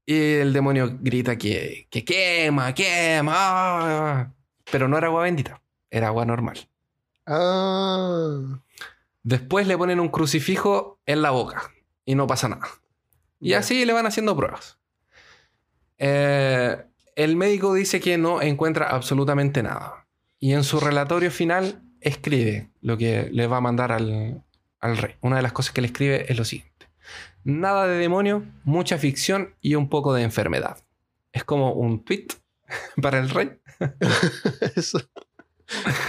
y 0.07 0.15
el 0.15 0.53
demonio 0.53 0.99
grita 1.01 1.37
que, 1.37 1.87
que 1.91 2.05
quema, 2.05 2.75
quema. 2.75 3.33
ah. 3.37 4.33
Pero 4.71 4.89
no 4.89 4.97
era 4.97 5.09
agua 5.09 5.25
bendita, 5.25 5.61
era 5.91 6.09
agua 6.09 6.25
normal. 6.25 6.69
Ah. 7.27 8.61
Después 9.23 9.67
le 9.67 9.77
ponen 9.77 10.01
un 10.01 10.09
crucifijo 10.09 11.01
en 11.07 11.23
la 11.23 11.31
boca 11.31 11.71
y 12.05 12.15
no 12.15 12.27
pasa 12.27 12.49
nada. 12.49 12.67
Y 13.39 13.55
así 13.55 13.85
le 13.85 13.93
van 13.93 14.07
haciendo 14.07 14.37
pruebas. 14.37 14.79
Eh, 15.99 16.85
el 17.17 17.37
médico 17.37 17.75
dice 17.75 18.01
que 18.01 18.19
no 18.19 18.41
encuentra 18.43 18.87
absolutamente 18.89 19.63
nada. 19.63 20.07
Y 20.39 20.53
en 20.55 20.65
su 20.65 20.81
relatorio 20.81 21.31
final 21.31 21.83
escribe 22.01 22.71
lo 22.81 22.97
que 22.97 23.29
le 23.33 23.47
va 23.47 23.59
a 23.59 23.61
mandar 23.61 23.93
al, 23.93 24.43
al 24.81 24.97
rey. 24.97 25.15
Una 25.21 25.37
de 25.37 25.43
las 25.43 25.53
cosas 25.53 25.73
que 25.73 25.81
le 25.81 25.87
escribe 25.89 26.31
es 26.31 26.37
lo 26.37 26.45
siguiente. 26.45 26.89
Nada 27.45 27.87
de 27.87 27.97
demonio, 27.99 28.45
mucha 28.65 28.99
ficción 28.99 29.55
y 29.61 29.75
un 29.75 29.89
poco 29.89 30.15
de 30.15 30.23
enfermedad. 30.23 30.79
Es 31.33 31.45
como 31.45 31.73
un 31.73 32.05
tweet 32.05 32.27
para 33.03 33.19
el 33.19 33.31
rey. 33.31 33.53
Eso. 34.77 35.01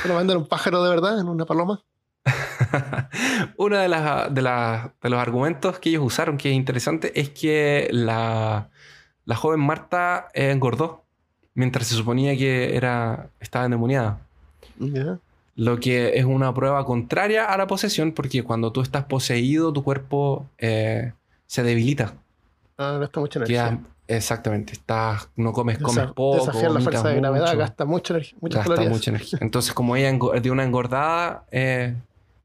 ¿Lo 0.06 0.14
mandan 0.16 0.38
un 0.38 0.48
pájaro 0.48 0.84
de 0.84 0.90
verdad 0.90 1.20
en 1.20 1.28
una 1.28 1.46
paloma? 1.46 1.84
Uno 3.58 3.78
de, 3.78 3.88
las- 3.88 4.34
de, 4.34 4.42
las- 4.42 4.90
de 5.02 5.10
los 5.10 5.20
argumentos 5.20 5.80
que 5.80 5.90
ellos 5.90 6.04
usaron, 6.04 6.38
que 6.38 6.50
es 6.50 6.56
interesante, 6.56 7.20
es 7.20 7.30
que 7.30 7.88
la, 7.92 8.70
la 9.26 9.36
joven 9.36 9.60
Marta 9.60 10.28
eh, 10.34 10.52
engordó 10.52 11.04
mientras 11.56 11.88
se 11.88 11.96
suponía 11.96 12.36
que 12.38 12.76
era, 12.76 13.30
estaba 13.40 13.66
endemoniada. 13.66 14.20
Ya. 14.80 15.20
Lo 15.56 15.80
que 15.80 16.18
es 16.18 16.26
una 16.26 16.52
prueba 16.54 16.84
contraria 16.86 17.46
a 17.46 17.58
la 17.58 17.68
posesión, 17.68 18.12
porque 18.12 18.44
cuando 18.44 18.72
tú 18.72 18.82
estás 18.82 19.06
poseído, 19.06 19.72
tu 19.72 19.84
cuerpo 19.84 20.48
eh, 20.58 21.14
se 21.46 21.62
debilita. 21.64 22.14
No, 22.78 23.00
gasta 23.00 23.20
mucha 23.20 23.40
energía. 23.40 23.70
quedas- 23.70 23.80
exactamente, 24.08 24.74
estás, 24.74 25.30
no 25.36 25.54
comes, 25.54 25.78
comes 25.78 26.08
poco. 26.08 26.38
Desafiar 26.46 26.72
la 26.72 26.80
fuerza 26.82 27.08
de 27.10 27.16
gravedad, 27.20 27.46
mucho, 27.46 27.58
gasta 27.60 27.86
mucha 27.86 28.14
energía, 28.16 28.38
gasta 28.42 28.64
calorías. 28.64 28.92
mucha 28.92 29.12
energía. 29.12 29.40
Entonces, 29.42 29.74
como 29.74 29.96
ella 29.96 30.10
engo- 30.12 30.40
de 30.42 30.50
una 30.52 30.64
engordada, 30.64 31.46
eh, 31.52 31.94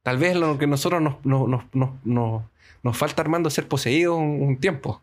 tal 0.03 0.18
vez 0.18 0.37
lo 0.37 0.59
que 0.59 0.66
nosotros 0.66 1.01
nos, 1.01 1.14
nos, 1.24 1.49
nos, 1.49 1.64
nos, 1.72 2.43
nos- 2.83 2.97
falta 2.97 3.22
Armando 3.22 3.49
es 3.49 3.55
ser 3.55 3.66
poseído 3.68 4.16
un, 4.16 4.43
un 4.43 4.57
tiempo. 4.59 5.01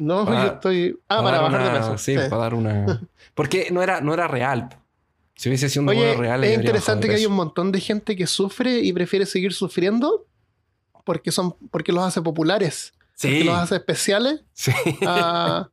No, 0.00 0.24
Para- 0.24 0.46
yo 0.46 0.52
estoy. 0.54 0.98
Ah, 1.08 1.22
para, 1.22 1.40
bajar 1.40 1.72
de 1.72 1.78
peso. 1.78 1.98
Sí, 1.98 2.12
Sí. 2.14 2.18
para 2.30 2.42
dar 2.42 2.54
una. 2.54 3.00
Porque 3.34 3.68
no 3.70 3.82
era, 3.82 4.00
no 4.00 4.12
era 4.14 4.26
real. 4.26 4.68
Si 5.34 5.48
hubiese 5.48 5.68
sido 5.68 5.82
un 5.84 5.88
Oye, 5.90 6.14
real, 6.16 6.42
es 6.44 6.56
interesante 6.56 7.08
que 7.08 7.14
hay 7.14 7.26
un 7.26 7.32
montón 7.34 7.70
de 7.72 7.80
gente 7.80 8.14
que 8.16 8.26
sufre 8.26 8.80
y 8.80 8.92
prefiere 8.92 9.24
seguir 9.26 9.52
sufriendo 9.52 10.26
porque 11.04 11.32
son 11.32 11.54
porque 11.70 11.92
los 11.92 12.04
hace 12.04 12.20
populares, 12.20 12.92
porque 13.20 13.38
Sí, 13.40 13.44
los 13.44 13.54
hace 13.56 13.76
especiales 13.76 14.42
sí. 14.52 14.72
a, 15.06 15.68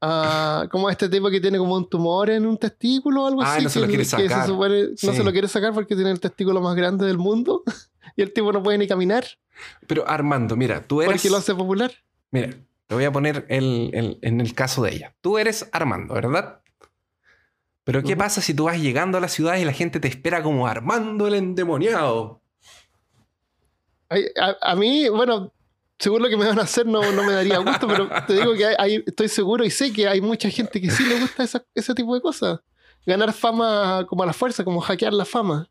a- 0.00 0.68
como 0.70 0.88
este 0.90 1.08
tipo 1.08 1.30
que 1.30 1.40
tiene 1.40 1.58
como 1.58 1.74
un 1.76 1.88
tumor 1.88 2.30
en 2.30 2.46
un 2.46 2.56
testículo 2.56 3.24
o 3.24 3.26
algo 3.26 3.42
Ah, 3.42 3.54
así. 3.54 3.64
no 3.64 3.70
se 3.70 3.80
lo 3.80 3.86
quiere 3.86 4.04
se 4.04 4.10
sacar. 4.28 4.46
supone- 4.46 4.96
Sí. 4.96 5.06
No 5.06 5.12
se 5.12 5.24
lo 5.24 5.32
quiere 5.32 5.48
sacar 5.48 5.72
porque 5.74 5.94
tiene 5.94 6.10
el 6.10 6.20
testículo 6.20 6.60
más 6.60 6.74
grande 6.74 7.06
del 7.06 7.18
mundo 7.18 7.62
y 8.16 8.22
el 8.22 8.32
tipo 8.32 8.52
no 8.52 8.62
puede 8.62 8.78
ni 8.78 8.86
caminar 8.86 9.24
Pero 9.86 10.08
Armando, 10.08 10.56
mira, 10.56 10.82
tú 10.82 11.02
eres. 11.02 11.14
porque 11.14 11.30
lo 11.30 11.36
hace 11.38 11.54
popular. 11.54 11.92
Mira, 12.30 12.50
te 12.86 12.94
voy 12.94 13.04
a 13.04 13.12
poner 13.12 13.46
el- 13.48 13.90
el- 13.94 14.18
en 14.22 14.40
el 14.40 14.54
caso 14.54 14.82
de 14.82 14.92
ella. 14.94 15.14
Tú 15.20 15.38
eres 15.38 15.68
Armando, 15.72 16.14
¿verdad? 16.14 16.60
Pero 17.84 18.02
¿qué 18.02 18.16
pasa 18.16 18.40
si 18.40 18.52
tú 18.52 18.64
vas 18.64 18.80
llegando 18.80 19.16
a 19.18 19.20
la 19.20 19.28
ciudad 19.28 19.56
y 19.56 19.64
la 19.64 19.72
gente 19.72 20.00
te 20.00 20.08
espera 20.08 20.42
como 20.42 20.66
Armando 20.66 21.26
el 21.28 21.34
endemoniado? 21.34 22.40
Ay, 24.08 24.24
A, 24.40 24.72
a 24.72 24.76
mí, 24.76 25.08
bueno, 25.08 25.52
según 25.98 26.22
lo 26.22 26.28
que 26.28 26.36
me 26.36 26.46
van 26.46 26.58
a 26.58 26.62
hacer, 26.62 26.86
no, 26.86 27.12
no 27.12 27.22
me 27.24 27.32
daría 27.32 27.58
gusto, 27.58 27.86
pero 27.88 28.08
te 28.26 28.34
digo 28.34 28.54
que 28.54 28.66
hay- 28.66 28.74
hay- 28.78 29.04
estoy 29.06 29.28
seguro 29.28 29.64
y 29.64 29.70
sé 29.70 29.92
que 29.92 30.08
hay 30.08 30.20
mucha 30.20 30.48
gente 30.50 30.80
que 30.80 30.90
sí 30.90 31.04
le 31.06 31.20
gusta 31.20 31.44
esa- 31.44 31.64
ese 31.74 31.94
tipo 31.94 32.14
de 32.14 32.20
cosas. 32.20 32.60
Ganar 33.04 33.32
fama 33.32 34.04
como 34.08 34.22
a 34.22 34.26
la 34.26 34.32
fuerza, 34.32 34.64
como 34.64 34.80
hackear 34.80 35.12
la 35.12 35.24
fama. 35.24 35.68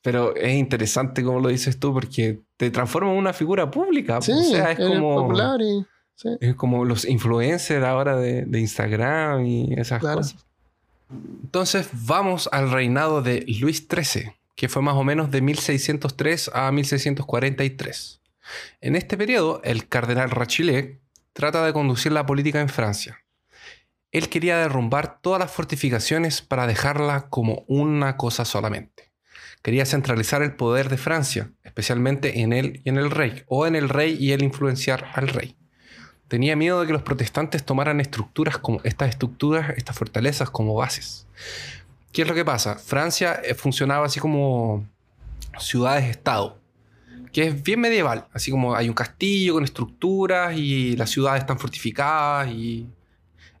Pero 0.00 0.34
es 0.36 0.54
interesante 0.54 1.22
como 1.22 1.40
lo 1.40 1.48
dices 1.48 1.78
tú 1.78 1.92
porque 1.92 2.40
te 2.56 2.70
transforma 2.70 3.12
en 3.12 3.18
una 3.18 3.32
figura 3.32 3.70
pública. 3.70 4.20
Sí, 4.20 4.32
o 4.32 4.42
sea, 4.42 4.72
es 4.72 4.78
como, 4.78 5.14
popular 5.16 5.60
y. 5.60 5.84
sí. 6.14 6.28
es 6.40 6.54
como 6.54 6.84
los 6.84 7.04
influencers 7.04 7.84
ahora 7.84 8.16
de, 8.16 8.44
de 8.44 8.60
Instagram 8.60 9.44
y 9.46 9.74
esas 9.76 10.00
Claro. 10.00 10.18
cosas. 10.18 10.46
Entonces 11.42 11.88
vamos 11.92 12.48
al 12.52 12.70
reinado 12.70 13.20
de 13.22 13.44
Luis 13.60 13.86
XIII, 13.90 14.32
que 14.56 14.68
fue 14.68 14.80
más 14.82 14.94
o 14.94 15.04
menos 15.04 15.30
de 15.30 15.42
1603 15.42 16.50
a 16.54 16.72
1643. 16.72 18.20
En 18.80 18.96
este 18.96 19.16
periodo, 19.16 19.60
el 19.64 19.88
cardenal 19.88 20.30
Rachilet 20.30 21.00
trata 21.32 21.64
de 21.64 21.72
conducir 21.72 22.12
la 22.12 22.26
política 22.26 22.60
en 22.60 22.68
Francia. 22.68 23.18
Él 24.10 24.28
quería 24.28 24.58
derrumbar 24.58 25.20
todas 25.22 25.38
las 25.40 25.50
fortificaciones 25.50 26.42
para 26.42 26.66
dejarla 26.66 27.28
como 27.30 27.64
una 27.66 28.16
cosa 28.16 28.44
solamente. 28.44 29.10
Quería 29.62 29.86
centralizar 29.86 30.42
el 30.42 30.54
poder 30.56 30.88
de 30.88 30.98
Francia, 30.98 31.50
especialmente 31.62 32.40
en 32.40 32.52
él 32.52 32.80
y 32.84 32.88
en 32.90 32.98
el 32.98 33.10
rey, 33.10 33.44
o 33.46 33.66
en 33.66 33.76
el 33.76 33.88
rey 33.88 34.16
y 34.18 34.32
él 34.32 34.42
influenciar 34.42 35.10
al 35.14 35.28
rey. 35.28 35.56
Tenía 36.32 36.56
miedo 36.56 36.80
de 36.80 36.86
que 36.86 36.94
los 36.94 37.02
protestantes 37.02 37.62
tomaran 37.62 38.00
estructuras 38.00 38.56
como 38.56 38.80
estas 38.84 39.10
estructuras, 39.10 39.74
estas 39.76 39.94
fortalezas 39.98 40.48
como 40.48 40.72
bases. 40.74 41.26
¿Qué 42.10 42.22
es 42.22 42.28
lo 42.28 42.32
que 42.34 42.42
pasa? 42.42 42.76
Francia 42.76 43.38
eh, 43.44 43.52
funcionaba 43.54 44.06
así 44.06 44.18
como 44.18 44.86
ciudades-estado, 45.58 46.58
que 47.32 47.48
es 47.48 47.62
bien 47.62 47.80
medieval, 47.80 48.28
así 48.32 48.50
como 48.50 48.74
hay 48.74 48.88
un 48.88 48.94
castillo 48.94 49.52
con 49.52 49.64
estructuras 49.64 50.56
y 50.56 50.96
las 50.96 51.10
ciudades 51.10 51.42
están 51.42 51.58
fortificadas 51.58 52.48
y 52.50 52.86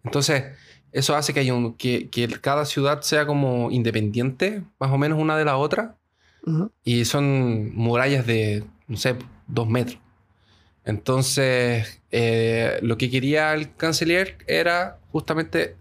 entonces 0.02 0.44
eso 0.92 1.14
hace 1.14 1.34
que, 1.34 1.52
un- 1.52 1.74
que, 1.74 2.08
que 2.08 2.26
cada 2.40 2.64
ciudad 2.64 3.02
sea 3.02 3.26
como 3.26 3.70
independiente, 3.70 4.62
más 4.80 4.90
o 4.90 4.96
menos 4.96 5.18
una 5.18 5.36
de 5.36 5.44
la 5.44 5.58
otra, 5.58 5.96
y 6.84 7.04
son 7.04 7.74
murallas 7.76 8.26
de, 8.26 8.64
no 8.88 8.96
sé, 8.96 9.14
dos 9.46 9.68
metros. 9.68 9.98
Entonces, 10.86 12.00
eh, 12.12 12.78
lo 12.82 12.96
que 12.98 13.10
quería 13.10 13.52
el 13.54 13.74
canciller 13.74 14.38
era 14.46 14.98
justamente 15.10 15.76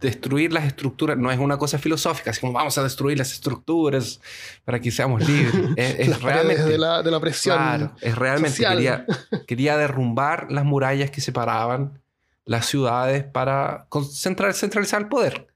destruir 0.00 0.52
las 0.52 0.64
estructuras. 0.64 1.16
No 1.18 1.30
es 1.30 1.38
una 1.38 1.58
cosa 1.58 1.78
filosófica, 1.78 2.30
así 2.30 2.40
como 2.40 2.52
vamos 2.52 2.76
a 2.78 2.82
destruir 2.82 3.18
las 3.18 3.32
estructuras 3.32 4.20
para 4.64 4.80
que 4.80 4.90
seamos 4.90 5.26
libres. 5.28 5.54
Es, 5.76 6.22
realmente... 6.22 6.64
de 6.64 6.78
la, 6.78 7.02
de 7.02 7.10
la 7.10 7.20
presión. 7.20 7.56
Claro, 7.56 7.92
es 8.00 8.16
realmente 8.16 8.56
social. 8.56 8.74
quería, 8.76 9.06
quería 9.46 9.76
derrumbar 9.76 10.50
las 10.50 10.64
murallas 10.64 11.10
que 11.10 11.20
separaban 11.20 12.00
las 12.44 12.66
ciudades 12.66 13.22
para 13.24 13.86
concentrar, 13.88 14.54
centralizar 14.54 15.02
el 15.02 15.08
poder. 15.08 15.46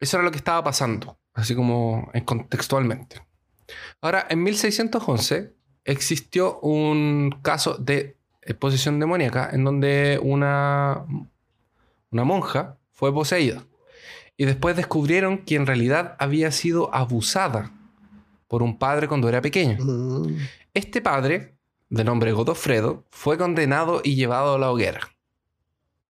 Eso 0.00 0.16
era 0.16 0.24
lo 0.24 0.32
que 0.32 0.38
estaba 0.38 0.64
pasando, 0.64 1.16
así 1.34 1.54
como 1.54 2.10
en- 2.12 2.24
contextualmente. 2.24 3.22
Ahora, 4.00 4.26
en 4.28 4.42
1611 4.42 5.52
existió 5.84 6.58
un 6.60 7.38
caso 7.42 7.76
de 7.76 8.16
posesión 8.58 8.98
demoníaca 8.98 9.50
en 9.52 9.64
donde 9.64 10.18
una, 10.22 11.04
una 12.10 12.24
monja 12.24 12.78
fue 12.90 13.12
poseída. 13.12 13.64
Y 14.36 14.44
después 14.44 14.76
descubrieron 14.76 15.38
que 15.38 15.56
en 15.56 15.66
realidad 15.66 16.16
había 16.18 16.50
sido 16.50 16.94
abusada 16.94 17.70
por 18.48 18.62
un 18.62 18.78
padre 18.78 19.08
cuando 19.08 19.28
era 19.28 19.40
pequeño. 19.40 19.76
Mm. 19.80 20.36
Este 20.74 21.00
padre, 21.00 21.56
de 21.88 22.04
nombre 22.04 22.32
Godofredo, 22.32 23.04
fue 23.10 23.38
condenado 23.38 24.00
y 24.02 24.14
llevado 24.14 24.54
a 24.54 24.58
la 24.58 24.70
hoguera. 24.70 25.00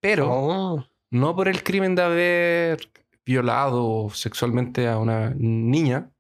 Pero 0.00 0.28
Oh. 0.30 0.86
no 1.10 1.36
por 1.36 1.48
el 1.48 1.62
crimen 1.62 1.94
de 1.94 2.02
haber 2.02 2.90
violado 3.24 4.10
sexualmente 4.10 4.88
a 4.88 4.98
una 4.98 5.34
niña, 5.36 6.10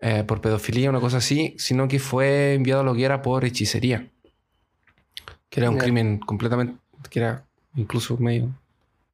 eh, 0.00 0.22
por 0.24 0.40
pedofilia, 0.40 0.90
una 0.90 1.00
cosa 1.00 1.16
así, 1.16 1.54
sino 1.58 1.88
que 1.88 1.98
fue 1.98 2.54
enviado 2.54 2.82
a 2.82 2.84
la 2.84 2.92
hoguera 2.92 3.20
por 3.22 3.44
hechicería. 3.44 4.12
Que 5.50 5.60
era 5.60 5.70
un 5.70 5.78
crimen 5.78 6.18
completamente, 6.18 6.78
que 7.10 7.20
era 7.20 7.44
incluso 7.74 8.16
medio, 8.18 8.50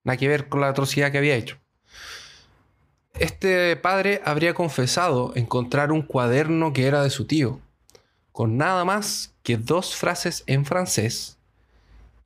nada 0.03 0.17
que 0.17 0.29
ver 0.29 0.49
con 0.49 0.61
la 0.61 0.69
atrocidad 0.69 1.13
que 1.13 1.19
había 1.19 1.37
hecho. 1.37 1.59
Este 3.15 3.77
padre 3.77 4.21
habría 4.25 4.55
confesado 4.55 5.33
encontrar 5.37 5.93
un 5.93 6.03
cuaderno 6.03 6.73
que 6.73 6.87
era 6.87 7.03
de 7.03 7.11
su 7.11 7.27
tío, 7.27 7.61
con 8.33 8.57
nada 8.57 8.85
más 8.85 9.33
que 9.45 9.57
dos 9.57 9.95
frases 9.95 10.43
en 10.47 10.65
francés 10.65 11.39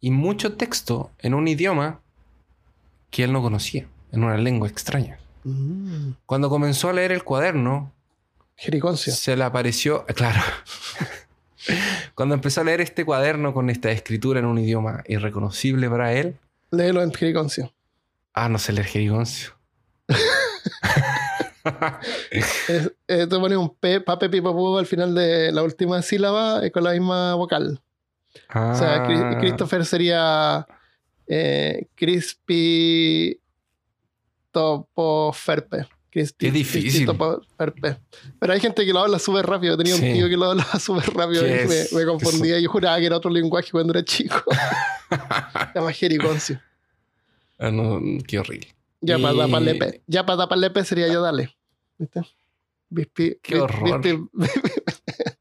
y 0.01 0.11
mucho 0.11 0.57
texto 0.57 1.11
en 1.19 1.35
un 1.35 1.49
idioma 1.49 2.01
que 3.11 3.25
él 3.25 3.33
no 3.33 3.43
conocía, 3.43 3.87
en 4.13 4.25
una 4.25 4.39
lengua 4.39 4.69
extraña. 4.69 5.19
Mm. 5.45 6.13
Cuando 6.25 6.49
comenzó 6.49 6.89
a 6.89 6.93
leer 6.93 7.13
el 7.13 7.25
cuaderno, 7.25 7.93
Jericoncio. 8.57 9.13
se 9.13 9.37
le 9.37 9.45
apareció, 9.45 10.07
claro, 10.15 10.41
cuando 12.15 12.35
empezó 12.35 12.61
a 12.61 12.65
leer 12.65 12.81
este 12.81 13.05
cuaderno 13.05 13.53
con 13.55 13.71
esta 13.71 13.91
escritura 13.91 14.41
en 14.41 14.47
un 14.47 14.59
idioma 14.59 15.03
irreconocible 15.07 15.89
para 15.91 16.13
él, 16.15 16.37
Léelo 16.71 17.03
en 17.03 17.13
Jericoncio. 17.13 17.73
ah, 18.35 18.49
no 18.49 18.59
sé 18.59 18.73
leer 18.73 18.87
jerigoncio. 18.87 19.53
Es- 22.31 22.93
eh, 23.09 23.27
tú 23.29 23.41
pones 23.41 23.59
un 23.59 23.75
P, 23.75 24.01
pape, 24.01 24.29
pipa, 24.31 24.51
al 24.79 24.87
final 24.87 25.15
de 25.15 25.53
la 25.53 25.63
última 25.63 26.01
sílaba 26.03 26.65
eh, 26.65 26.71
con 26.71 26.83
la 26.85 26.93
misma 26.93 27.35
vocal. 27.35 27.81
O 28.55 28.75
sea, 28.75 29.05
Ah, 29.05 29.39
Christopher 29.39 29.85
sería 29.85 30.67
eh, 31.27 31.87
Crispy 31.95 33.39
Topoferpe. 34.51 35.87
Qué 36.11 36.51
difícil. 36.51 37.09
Pero 38.41 38.53
hay 38.53 38.61
gente 38.61 38.85
que 38.87 38.93
lo 38.93 39.01
habla 39.01 39.19
súper 39.19 39.47
rápido. 39.47 39.77
Tenía 39.77 39.95
Sí. 39.95 40.07
un 40.07 40.13
tío 40.15 40.29
que 40.29 40.37
lo 40.37 40.47
hablaba 40.47 40.79
súper 40.81 41.13
rápido 41.15 41.43
¿Qué 41.43 41.65
y 41.65 41.69
me, 41.69 41.81
es? 41.81 41.93
me 41.93 42.05
confundía. 42.07 42.59
Yo 42.61 42.71
juraba 42.71 42.99
que 42.99 43.07
era 43.07 43.17
otro 43.17 43.31
lenguaje 43.31 43.71
cuando 43.71 43.93
era 43.93 44.05
chico. 44.05 44.43
Se 45.11 45.79
llama 45.79 45.93
Jericoncio. 45.93 46.61
ah, 47.59 47.71
no, 47.71 48.01
qué 48.27 48.39
horrible. 48.39 48.75
Ya 49.01 49.19
para 49.19 49.37
taparle 49.37 49.75
Ya 50.07 50.25
para 50.27 50.39
sería 50.85 51.09
yo 51.09 51.21
dale. 51.23 51.55
¿Viste? 51.99 52.21
Bispi- 52.91 53.39
Qué 53.43 53.59
horror. 53.61 54.03
bispi- 54.03 54.31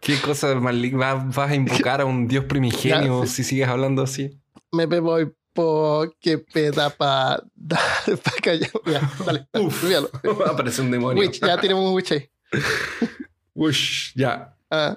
¿Qué 0.00 0.18
cosa 0.20 0.54
maligna 0.56 1.14
vas, 1.14 1.50
a 1.50 1.54
invocar 1.54 2.00
a 2.00 2.04
un 2.04 2.28
dios 2.28 2.44
primigenio 2.44 3.22
Ya, 3.22 3.26
sí. 3.28 3.36
si 3.36 3.44
sigues 3.44 3.68
hablando 3.68 4.02
así? 4.02 4.38
me 4.72 4.86
voy 5.00 5.32
po 5.54 6.04
que 6.20 6.38
peda 6.38 6.90
pa 6.90 7.42
dar 7.54 7.80
pa 8.24 8.30
callar. 8.42 8.70
Ya, 8.86 9.00
dale, 9.24 9.46
dale, 9.52 9.66
Uf. 9.66 9.84
Aparece 10.46 10.82
un 10.82 10.90
demonio. 10.90 11.22
Witch, 11.22 11.40
ya 11.40 11.56
tenemos 11.58 11.88
un 11.88 11.94
witch 11.94 12.12
ahí. 12.12 12.28
Ush, 13.54 14.12
ya. 14.14 14.54
Ah, 14.70 14.96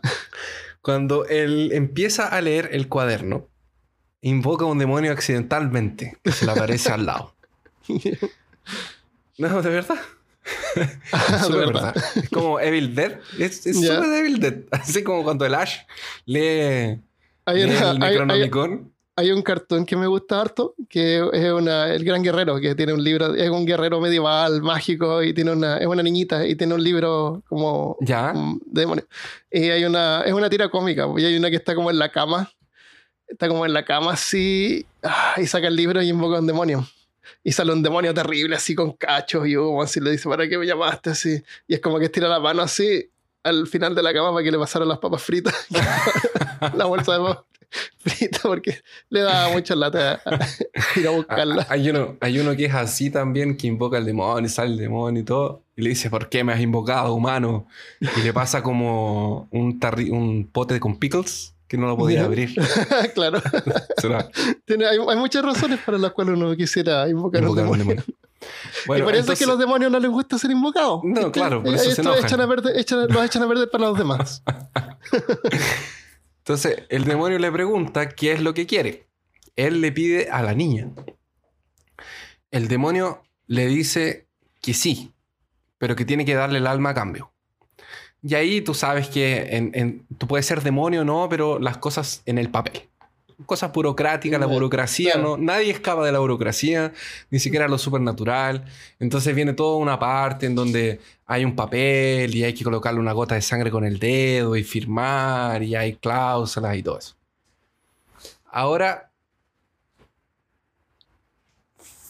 Cuando 0.81 1.25
él 1.25 1.71
empieza 1.73 2.27
a 2.27 2.41
leer 2.41 2.69
el 2.71 2.87
cuaderno, 2.89 3.47
invoca 4.21 4.65
a 4.65 4.67
un 4.67 4.79
demonio 4.79 5.11
accidentalmente 5.11 6.17
que 6.23 6.31
se 6.31 6.45
le 6.45 6.51
aparece 6.51 6.91
al 6.91 7.05
lado. 7.05 7.35
No, 9.37 9.61
de 9.61 9.69
verdad. 9.69 9.97
ah, 11.13 11.37
de 11.37 11.43
Súper 11.43 11.67
verdad. 11.67 11.93
verdad. 11.93 12.03
Es 12.23 12.29
como 12.29 12.59
Evil 12.59 12.95
Dead. 12.95 13.19
Es, 13.37 13.65
es 13.67 13.79
Ya. 13.81 13.95
súper 13.95 14.13
Evil 14.19 14.39
Dead. 14.39 14.55
Así 14.71 15.03
como 15.03 15.23
cuando 15.23 15.45
el 15.45 15.53
Ash 15.53 15.79
lee, 16.25 16.99
Hay 17.45 17.55
lee 17.55 17.63
una, 17.65 17.73
el 17.73 17.75
hay, 17.75 17.91
hay- 17.91 17.99
Necronomicon. 17.99 18.93
Hay 19.19 19.31
un 19.31 19.41
cartón 19.41 19.83
que 19.83 19.95
me 19.95 20.05
gusta 20.05 20.39
harto, 20.39 20.75
que 20.87 21.27
es 21.33 21.51
una, 21.51 21.91
el 21.91 22.05
gran 22.05 22.21
guerrero, 22.21 22.59
que 22.59 22.75
tiene 22.75 22.93
un 22.93 23.03
libro, 23.03 23.33
es 23.33 23.49
un 23.49 23.65
guerrero 23.65 23.99
medieval, 23.99 24.61
mágico, 24.61 25.23
y 25.23 25.33
tiene 25.33 25.53
una, 25.53 25.79
es 25.79 25.87
una 25.87 26.03
niñita, 26.03 26.45
y 26.45 26.55
tiene 26.55 26.75
un 26.75 26.83
libro 26.83 27.41
como 27.49 27.97
Ya. 27.99 28.31
um, 28.35 28.59
de 28.63 28.81
demonios. 28.81 29.07
Y 29.49 29.71
hay 29.71 29.85
una, 29.85 30.21
es 30.21 30.33
una 30.33 30.51
tira 30.51 30.69
cómica, 30.69 31.07
y 31.17 31.25
hay 31.25 31.35
una 31.35 31.49
que 31.49 31.55
está 31.55 31.73
como 31.73 31.89
en 31.89 31.97
la 31.97 32.11
cama, 32.11 32.51
está 33.27 33.47
como 33.47 33.65
en 33.65 33.73
la 33.73 33.83
cama 33.83 34.13
así, 34.13 34.85
ah, 35.01 35.33
y 35.37 35.47
saca 35.47 35.67
el 35.67 35.75
libro 35.75 35.99
y 35.99 36.09
invoca 36.09 36.37
a 36.37 36.39
un 36.39 36.47
demonio. 36.47 36.87
Y 37.43 37.53
sale 37.53 37.73
un 37.73 37.81
demonio 37.81 38.13
terrible, 38.13 38.55
así 38.55 38.75
con 38.75 38.91
cachos 38.91 39.47
y 39.47 39.57
humo, 39.57 39.81
así 39.81 39.99
le 39.99 40.11
dice, 40.11 40.29
¿para 40.29 40.47
qué 40.47 40.59
me 40.59 40.67
llamaste? 40.67 41.09
Así. 41.09 41.41
Y 41.67 41.73
es 41.73 41.79
como 41.79 41.97
que 41.97 42.05
estira 42.05 42.27
la 42.27 42.39
mano 42.39 42.61
así 42.61 43.09
al 43.41 43.65
final 43.65 43.95
de 43.95 44.03
la 44.03 44.13
cama 44.13 44.31
para 44.31 44.43
que 44.43 44.51
le 44.51 44.59
pasaran 44.59 44.87
las 44.87 44.99
papas 44.99 45.23
fritas. 45.23 45.55
la 46.75 46.85
bolsa 46.85 47.13
de 47.13 47.19
papas 47.19 47.45
fritas, 47.99 48.41
porque 48.41 48.79
le 49.09 49.21
daba 49.21 49.49
mucha 49.53 49.75
lata 49.75 50.21
ir 50.95 51.07
a 51.07 51.11
buscarla. 51.11 51.65
Hay 51.69 51.89
uno, 51.89 52.15
hay 52.21 52.39
uno 52.39 52.55
que 52.55 52.65
es 52.65 52.73
así 52.73 53.09
también, 53.09 53.57
que 53.57 53.67
invoca 53.67 53.97
al 53.97 54.05
demonio 54.05 54.49
sale 54.49 54.71
el 54.71 54.77
demonio 54.77 55.21
y 55.21 55.25
todo. 55.25 55.63
Y 55.75 55.81
le 55.83 55.89
dice, 55.89 56.09
¿por 56.09 56.29
qué 56.29 56.43
me 56.43 56.53
has 56.53 56.59
invocado, 56.61 57.13
humano? 57.13 57.67
Y 57.99 58.21
le 58.21 58.33
pasa 58.33 58.63
como 58.63 59.47
un, 59.51 59.79
tarri- 59.79 60.11
un 60.11 60.47
pote 60.51 60.79
con 60.79 60.97
pickles 60.97 61.53
que 61.67 61.77
no 61.77 61.85
lo 61.87 61.97
podía 61.97 62.19
Ya. 62.21 62.25
abrir. 62.25 62.55
claro. 63.13 63.41
Tiene- 64.65 64.87
hay, 64.87 64.97
hay 64.97 65.17
muchas 65.17 65.43
razones 65.43 65.79
para 65.85 65.97
las 65.97 66.11
cuales 66.13 66.35
uno 66.37 66.55
quisiera 66.55 67.07
invocar 67.09 67.43
a 67.43 67.49
un 67.49 67.57
invocar 67.59 67.65
a 67.65 67.69
un 67.71 67.77
demonio. 67.79 68.03
demonio. 68.03 68.03
y 68.07 68.87
Bueno, 68.87 69.03
por 69.05 69.13
eso 69.13 69.19
es 69.21 69.25
entonces- 69.25 69.37
que 69.39 69.43
a 69.43 69.47
los 69.47 69.59
demonios 69.59 69.91
no 69.91 69.99
les 69.99 70.09
gusta 70.09 70.37
ser 70.37 70.49
invocados. 70.51 71.01
No, 71.03 71.31
claro, 71.31 71.61
por 71.61 71.75
eso 71.75 71.83
se 71.91 72.01
echan 72.01 72.39
a 72.41 72.47
perder- 72.47 72.75
echan- 72.77 73.07
los 73.09 73.25
echan 73.25 73.43
a 73.43 73.47
perder 73.49 73.69
para 73.69 73.87
los 73.89 73.97
demás. 73.97 74.41
Entonces 76.47 76.83
el 76.87 77.03
demonio 77.03 77.39
le 77.39 77.51
pregunta 77.51 78.07
qué 78.07 78.31
es 78.31 78.41
lo 78.41 78.53
que 78.53 78.65
quiere. 78.65 79.05
Él 79.57 79.81
le 79.81 79.91
pide 79.91 80.29
a 80.31 80.41
la 80.41 80.53
niña. 80.53 80.87
El 82.51 82.69
demonio 82.69 83.21
le 83.47 83.67
dice 83.67 84.29
que 84.61 84.73
sí, 84.73 85.11
pero 85.77 85.97
que 85.97 86.05
tiene 86.05 86.23
que 86.23 86.35
darle 86.35 86.59
el 86.59 86.67
alma 86.67 86.91
a 86.91 86.93
cambio. 86.93 87.33
Y 88.23 88.35
ahí 88.35 88.61
tú 88.61 88.73
sabes 88.73 89.09
que 89.09 89.99
tú 90.17 90.25
puedes 90.25 90.45
ser 90.45 90.63
demonio 90.63 91.01
o 91.01 91.03
no, 91.03 91.27
pero 91.27 91.59
las 91.59 91.79
cosas 91.79 92.21
en 92.25 92.37
el 92.37 92.49
papel. 92.49 92.83
Cosas 93.45 93.71
burocráticas, 93.71 94.39
la 94.39 94.47
burocracia, 94.47 95.13
claro. 95.13 95.37
no, 95.37 95.37
nadie 95.37 95.69
escapa 95.69 96.03
de 96.03 96.11
la 96.11 96.19
burocracia, 96.19 96.91
ni 97.29 97.39
siquiera 97.39 97.67
lo 97.67 97.77
supernatural. 97.77 98.65
Entonces 98.99 99.35
viene 99.35 99.53
toda 99.53 99.77
una 99.77 99.99
parte 99.99 100.47
en 100.47 100.55
donde 100.55 100.99
hay 101.27 101.45
un 101.45 101.55
papel 101.55 102.33
y 102.33 102.43
hay 102.43 102.53
que 102.53 102.63
colocarle 102.63 102.99
una 102.99 103.11
gota 103.11 103.35
de 103.35 103.41
sangre 103.41 103.69
con 103.69 103.85
el 103.85 103.99
dedo 103.99 104.55
y 104.55 104.63
firmar 104.63 105.61
y 105.61 105.75
hay 105.75 105.95
cláusulas 105.95 106.75
y 106.77 106.81
todo 106.83 106.97
eso. 106.97 107.15
Ahora, 108.45 109.11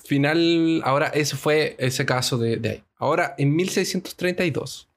final, 0.05 0.81
ahora 0.85 1.07
ese 1.07 1.35
fue 1.35 1.75
ese 1.77 2.05
caso 2.05 2.37
de, 2.37 2.55
de 2.55 2.69
ahí. 2.69 2.83
Ahora, 2.97 3.35
en 3.37 3.55
1632, 3.55 4.87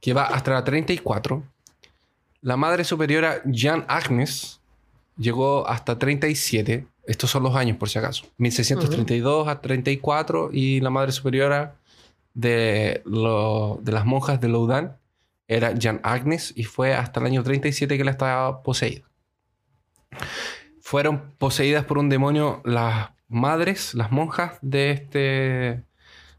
que 0.00 0.12
va 0.12 0.24
hasta 0.24 0.52
la 0.52 0.64
34, 0.64 1.42
la 2.40 2.56
madre 2.56 2.84
superiora 2.84 3.42
Jean 3.44 3.84
Agnes 3.88 4.57
llegó 5.18 5.68
hasta 5.68 5.98
37. 5.98 6.86
Estos 7.06 7.30
son 7.30 7.42
los 7.42 7.56
años, 7.56 7.76
por 7.76 7.88
si 7.88 7.98
acaso. 7.98 8.24
1632 8.38 9.48
a 9.48 9.60
34 9.60 10.50
y 10.52 10.80
la 10.80 10.90
madre 10.90 11.12
superiora 11.12 11.76
de, 12.34 13.02
las 13.04 14.04
monjas 14.06 14.40
de 14.40 14.48
Loudan 14.48 14.96
era 15.46 15.74
Jean 15.74 16.00
Agnes 16.02 16.52
y 16.54 16.64
fue 16.64 16.94
hasta 16.94 17.20
el 17.20 17.26
año 17.26 17.42
37 17.42 17.96
que 17.96 18.04
la 18.04 18.10
estaba 18.10 18.62
poseída. 18.62 19.08
Fueron 20.80 21.32
poseídas 21.38 21.84
por 21.84 21.98
un 21.98 22.08
demonio 22.08 22.62
las 22.64 23.10
madres, 23.28 23.94
las 23.94 24.10
monjas 24.10 24.58
de 24.62 24.90
este 24.90 25.82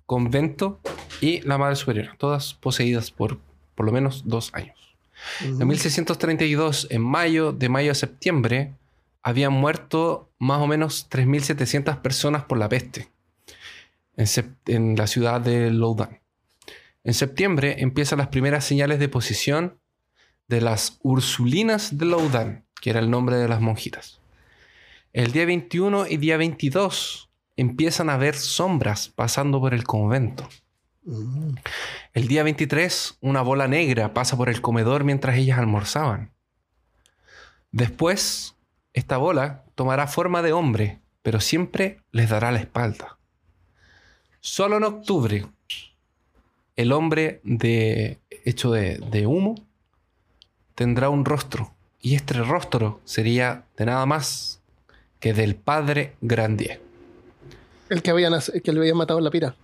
convento 0.05 0.79
y 1.21 1.41
la 1.41 1.57
madre 1.57 1.75
superiora, 1.75 2.15
todas 2.17 2.53
poseídas 2.55 3.11
por 3.11 3.37
por 3.79 3.85
lo 3.85 3.93
menos 3.93 4.23
dos 4.25 4.53
años. 4.53 4.75
En 5.41 5.67
1632, 5.67 6.87
en 6.89 7.01
mayo, 7.01 7.51
de 7.51 7.69
mayo 7.69 7.91
a 7.91 7.95
septiembre, 7.95 8.73
habían 9.23 9.53
muerto 9.53 10.31
más 10.39 10.59
o 10.61 10.67
menos 10.67 11.09
3.700 11.09 12.01
personas 12.01 12.43
por 12.45 12.57
la 12.57 12.69
peste 12.69 13.09
en, 14.65 14.95
la 14.95 15.07
ciudad 15.07 15.41
de 15.41 15.71
Loudan. 15.71 16.19
En 17.03 17.13
septiembre 17.13 17.77
empiezan 17.79 18.19
las 18.19 18.27
primeras 18.27 18.65
señales 18.65 18.99
de 18.99 19.09
posesión 19.09 19.79
de 20.47 20.61
las 20.61 20.99
Ursulinas 21.03 21.97
de 21.97 22.05
Loudan, 22.05 22.65
que 22.81 22.89
era 22.89 22.99
el 22.99 23.09
nombre 23.09 23.37
de 23.37 23.47
las 23.47 23.61
monjitas. 23.61 24.19
El 25.13 25.31
día 25.31 25.45
21 25.45 26.07
y 26.07 26.17
día 26.17 26.37
22 26.37 27.29
empiezan 27.55 28.09
a 28.09 28.17
ver 28.17 28.35
sombras 28.35 29.09
pasando 29.09 29.59
por 29.59 29.73
el 29.73 29.83
convento. 29.83 30.47
Mm. 31.03 31.55
El 32.13 32.27
día 32.27 32.43
23, 32.43 33.17
una 33.21 33.41
bola 33.41 33.67
negra 33.67 34.13
pasa 34.13 34.37
por 34.37 34.49
el 34.49 34.61
comedor 34.61 35.03
mientras 35.03 35.37
ellas 35.37 35.59
almorzaban. 35.59 36.31
Después, 37.71 38.55
esta 38.93 39.17
bola 39.17 39.63
tomará 39.75 40.07
forma 40.07 40.41
de 40.41 40.53
hombre, 40.53 41.01
pero 41.21 41.39
siempre 41.39 42.01
les 42.11 42.29
dará 42.29 42.51
la 42.51 42.59
espalda. 42.59 43.17
Solo 44.41 44.77
en 44.77 44.83
octubre, 44.83 45.45
el 46.75 46.91
hombre 46.91 47.41
de, 47.43 48.19
hecho 48.45 48.71
de, 48.71 48.97
de 48.97 49.27
humo 49.27 49.55
tendrá 50.75 51.09
un 51.09 51.25
rostro, 51.25 51.73
y 52.01 52.15
este 52.15 52.35
rostro 52.35 53.01
sería 53.03 53.65
de 53.77 53.85
nada 53.85 54.05
más 54.05 54.61
que 55.19 55.33
del 55.33 55.55
padre 55.55 56.15
Grandier. 56.21 56.81
El 57.89 58.01
que, 58.01 58.11
habían, 58.11 58.33
el 58.33 58.61
que 58.61 58.71
le 58.71 58.79
habían 58.79 58.97
matado 58.97 59.19
en 59.19 59.25
la 59.25 59.31
pira. 59.31 59.55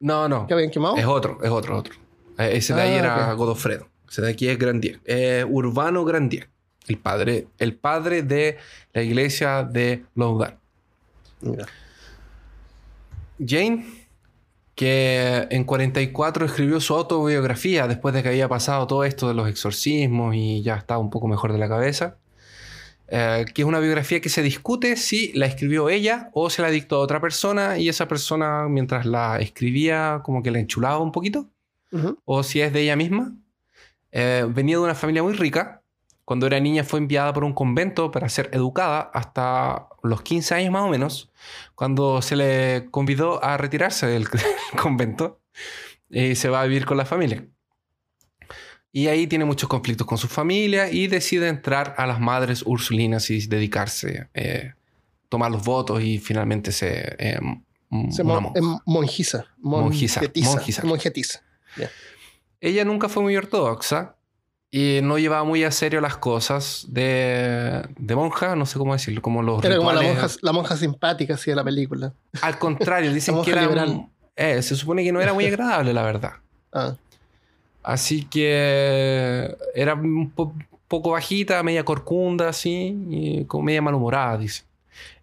No, 0.00 0.28
no. 0.28 0.46
¿Que 0.46 0.54
habían 0.54 0.70
quemado? 0.70 0.96
Es 0.96 1.06
otro, 1.06 1.38
es 1.42 1.50
otro, 1.50 1.78
otro. 1.78 1.94
Eh, 2.38 2.50
Ese 2.54 2.74
de 2.74 2.80
ahí 2.82 2.92
Ah, 2.94 2.98
era. 2.98 3.32
Godofredo. 3.34 3.88
Ese 4.08 4.22
de 4.22 4.30
aquí 4.30 4.48
es 4.48 4.58
Grandier. 4.58 5.00
Eh, 5.04 5.44
Urbano 5.48 6.04
Grandier. 6.04 6.48
El 6.86 6.98
padre, 6.98 7.46
el 7.58 7.74
padre 7.76 8.22
de 8.22 8.58
la 8.92 9.02
iglesia 9.02 9.62
de 9.64 10.04
Loudan. 10.14 10.58
Mira. 11.40 11.66
Jane, 13.44 13.86
que 14.74 15.46
en 15.50 15.64
44 15.64 16.46
escribió 16.46 16.80
su 16.80 16.94
autobiografía 16.94 17.86
después 17.88 18.14
de 18.14 18.22
que 18.22 18.28
había 18.28 18.48
pasado 18.48 18.86
todo 18.86 19.04
esto 19.04 19.28
de 19.28 19.34
los 19.34 19.48
exorcismos 19.48 20.34
y 20.34 20.62
ya 20.62 20.76
estaba 20.76 21.00
un 21.00 21.10
poco 21.10 21.26
mejor 21.28 21.52
de 21.52 21.58
la 21.58 21.68
cabeza. 21.68 22.16
Eh, 23.08 23.44
que 23.54 23.62
es 23.62 23.68
una 23.68 23.80
biografía 23.80 24.20
que 24.20 24.28
se 24.28 24.42
discute 24.42 24.96
si 24.96 25.32
la 25.34 25.46
escribió 25.46 25.90
ella 25.90 26.30
o 26.32 26.48
se 26.48 26.62
la 26.62 26.70
dictó 26.70 26.96
a 26.96 27.00
otra 27.00 27.20
persona 27.20 27.78
y 27.78 27.88
esa 27.88 28.08
persona 28.08 28.66
mientras 28.68 29.04
la 29.04 29.38
escribía 29.40 30.20
como 30.24 30.42
que 30.42 30.50
la 30.50 30.58
enchulaba 30.58 30.98
un 30.98 31.12
poquito. 31.12 31.50
O 32.24 32.42
si 32.42 32.60
es 32.60 32.72
de 32.72 32.80
ella 32.80 32.96
misma. 32.96 33.36
Eh, 34.10 34.44
venía 34.48 34.78
de 34.78 34.82
una 34.82 34.96
familia 34.96 35.22
muy 35.22 35.34
rica. 35.34 35.82
Cuando 36.24 36.48
era 36.48 36.58
niña 36.58 36.82
fue 36.82 36.98
enviada 36.98 37.32
por 37.32 37.44
un 37.44 37.52
convento 37.52 38.10
para 38.10 38.28
ser 38.28 38.50
educada 38.52 39.10
hasta 39.14 39.86
los 40.02 40.22
15 40.22 40.54
años 40.56 40.72
más 40.72 40.82
o 40.82 40.88
menos, 40.88 41.30
cuando 41.74 42.20
se 42.20 42.34
le 42.34 42.88
convidó 42.90 43.44
a 43.44 43.58
retirarse 43.58 44.06
del 44.06 44.26
convento 44.82 45.40
y 46.10 46.34
se 46.34 46.48
va 46.48 46.62
a 46.62 46.64
vivir 46.64 46.84
con 46.84 46.96
la 46.96 47.04
familia. 47.04 47.46
Y 48.96 49.08
ahí 49.08 49.26
tiene 49.26 49.44
muchos 49.44 49.68
conflictos 49.68 50.06
con 50.06 50.18
su 50.18 50.28
familia 50.28 50.88
y 50.88 51.08
decide 51.08 51.48
entrar 51.48 51.96
a 51.98 52.06
las 52.06 52.20
madres 52.20 52.62
ursulinas 52.64 53.28
y 53.28 53.44
dedicarse, 53.48 54.28
eh, 54.34 54.72
tomar 55.28 55.50
los 55.50 55.64
votos 55.64 56.00
y 56.00 56.18
finalmente 56.18 56.70
se... 56.70 57.16
eh, 57.18 57.40
Se 58.10 58.22
una 58.22 58.34
mo- 58.34 58.40
monja. 58.40 58.52
es 58.60 58.64
monjisa. 58.86 59.46
Monjisa, 59.58 60.20
Monjetiza. 60.44 60.84
Monjetiza. 60.86 61.40
Ella 62.60 62.84
nunca 62.84 63.08
fue 63.08 63.22
muy 63.22 63.36
ortodoxa 63.36 64.14
y 64.70 65.00
no 65.02 65.18
llevaba 65.18 65.44
muy 65.44 65.64
a 65.64 65.70
serio 65.70 66.00
las 66.00 66.16
cosas 66.16 66.86
de, 66.88 67.82
de 67.98 68.16
monja, 68.16 68.56
no 68.56 68.64
sé 68.64 68.78
cómo 68.78 68.92
decirlo, 68.92 69.22
como 69.22 69.42
los 69.42 69.62
Era 69.64 69.76
como 69.76 69.92
la 69.92 70.00
rituales. 70.00 70.22
monja, 70.22 70.36
la 70.42 70.52
monja 70.52 70.76
simpática 70.76 71.34
así 71.34 71.50
de 71.50 71.56
la 71.56 71.64
película. 71.64 72.12
Al 72.42 72.58
contrario, 72.58 73.12
dicen 73.14 73.42
que 73.42 73.50
era... 73.50 73.68
eh, 74.36 74.62
se 74.62 74.74
supone 74.76 75.04
que 75.04 75.12
no 75.12 75.20
era 75.20 75.32
muy 75.34 75.44
agradable, 75.46 75.92
la 75.92 76.02
verdad. 76.02 76.32
Ah, 76.72 76.96
Así 77.84 78.24
que 78.24 79.56
era 79.74 79.94
un 79.94 80.30
po- 80.30 80.54
poco 80.88 81.10
bajita, 81.12 81.62
media 81.62 81.84
corcunda, 81.84 82.48
así, 82.48 82.96
y 83.10 83.44
como 83.44 83.64
media 83.64 83.82
malhumorada, 83.82 84.38
dice. 84.38 84.64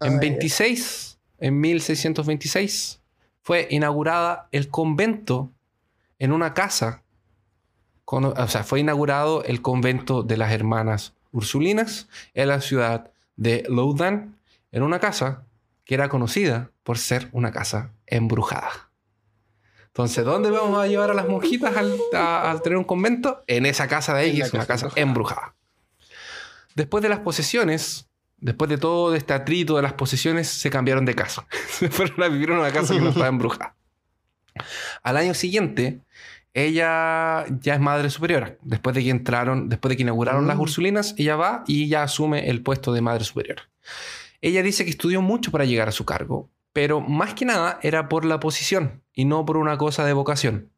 Ah, 0.00 0.06
En 0.06 0.14
ya. 0.14 0.18
26, 0.20 1.18
en 1.40 1.60
1626, 1.60 3.00
fue 3.42 3.66
inaugurada 3.70 4.48
el 4.52 4.68
convento 4.68 5.50
en 6.18 6.32
una 6.32 6.54
casa. 6.54 7.02
con- 8.04 8.24
o 8.26 8.48
sea, 8.48 8.62
fue 8.64 8.80
inaugurado 8.80 9.42
el 9.44 9.62
convento 9.62 10.22
de 10.22 10.36
las 10.36 10.52
hermanas 10.52 11.14
Ursulinas 11.32 12.08
en 12.34 12.48
la 12.48 12.60
ciudad 12.60 13.10
de 13.36 13.64
Loudan, 13.70 14.36
en 14.70 14.82
una 14.82 14.98
casa 15.00 15.44
que 15.86 15.94
era 15.94 16.08
conocida 16.10 16.70
por 16.82 16.98
ser 16.98 17.28
una 17.32 17.52
casa 17.52 17.90
embrujada. 18.06 18.90
Entonces, 19.94 20.24
¿dónde 20.24 20.50
vamos 20.50 20.78
a 20.82 20.86
llevar 20.86 21.10
a 21.10 21.14
las 21.14 21.28
monjitas 21.28 21.76
al, 21.76 21.94
a- 22.14 22.50
al 22.50 22.62
tener 22.62 22.78
un 22.78 22.84
convento? 22.84 23.44
En 23.46 23.66
esa 23.66 23.88
casa 23.88 24.14
de 24.14 24.28
es 24.40 24.52
una 24.54 24.64
casa 24.66 24.88
casa 24.88 25.00
embrujada. 25.00 25.54
Después 26.74 27.02
de 27.02 27.10
las 27.10 27.18
posesiones, 27.20 28.08
después 28.38 28.70
de 28.70 28.78
todo 28.78 29.14
este 29.14 29.34
atrito 29.34 29.76
de 29.76 29.82
las 29.82 29.92
posesiones, 29.92 30.48
se 30.48 30.70
cambiaron 30.70 31.04
de 31.04 31.14
casa. 31.14 31.46
se 31.68 31.90
fueron 31.90 32.22
a 32.22 32.28
vivir 32.28 32.50
en 32.50 32.58
una 32.58 32.72
casa 32.72 32.94
que 32.94 33.00
no 33.00 33.10
estaba 33.10 33.26
embrujada. 33.28 33.74
Al 35.02 35.16
año 35.18 35.34
siguiente, 35.34 36.00
ella 36.54 37.44
ya 37.60 37.74
es 37.74 37.80
madre 37.80 38.08
superiora. 38.08 38.56
Después 38.62 38.94
de 38.96 39.02
que 39.02 39.10
entraron, 39.10 39.68
después 39.68 39.90
de 39.90 39.96
que 39.96 40.02
inauguraron 40.02 40.46
las 40.46 40.56
Mm. 40.56 40.60
Ursulinas, 40.60 41.14
ella 41.18 41.36
va 41.36 41.64
y 41.66 41.88
ya 41.88 42.02
asume 42.02 42.48
el 42.48 42.62
puesto 42.62 42.92
de 42.94 43.00
madre 43.02 43.24
superiora. 43.24 43.68
Ella 44.40 44.62
dice 44.62 44.84
que 44.84 44.90
estudió 44.90 45.20
mucho 45.20 45.50
para 45.50 45.64
llegar 45.66 45.88
a 45.88 45.92
su 45.92 46.04
cargo, 46.06 46.48
pero 46.72 47.00
más 47.00 47.34
que 47.34 47.44
nada 47.44 47.78
era 47.82 48.08
por 48.08 48.24
la 48.24 48.40
posición 48.40 49.01
y 49.14 49.24
no 49.24 49.44
por 49.44 49.56
una 49.56 49.76
cosa 49.78 50.04
de 50.04 50.12
vocación. 50.12 50.70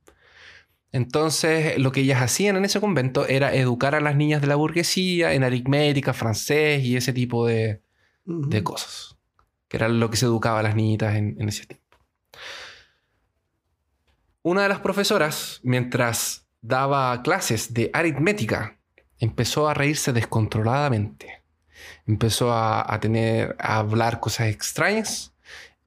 Entonces, 0.93 1.77
lo 1.79 1.91
que 1.91 2.03
ellas 2.03 2.23
hacían 2.23 2.57
en 2.57 2.65
ese 2.65 2.81
convento 2.81 3.27
era 3.27 3.53
educar 3.53 3.97
a 3.97 4.01
las 4.01 4.15
niñas 4.15 4.41
de 4.41 4.47
la 4.47 4.55
burguesía 4.55 5.33
en 5.35 5.43
aritmética, 5.43 6.13
francés 6.13 6.85
y 6.85 6.97
ese 6.97 7.13
tipo 7.13 7.47
de, 7.47 7.83
de 8.25 8.63
cosas. 8.63 9.17
Que 9.67 9.79
era 9.79 9.89
lo 9.89 10.09
que 10.09 10.17
se 10.17 10.27
educaba 10.27 10.61
a 10.61 10.63
las 10.63 10.77
niñitas 10.77 11.17
en, 11.17 11.37
en 11.41 11.49
ese 11.49 11.67
tiempo. 11.67 11.99
Una 14.43 14.63
de 14.63 14.69
las 14.69 14.79
profesoras, 14.79 15.59
mientras 15.65 16.47
daba 16.61 17.23
clases 17.23 17.75
de 17.75 17.91
aritmética, 17.93 18.79
empezó 19.19 19.69
a 19.69 19.75
reírse 19.75 20.13
descontroladamente. 20.13 21.43
Empezó 22.07 22.53
a, 22.53 22.95
a 22.95 23.01
tener, 23.01 23.57
a 23.59 23.79
hablar 23.79 24.21
cosas 24.21 24.47
extrañas, 24.47 25.34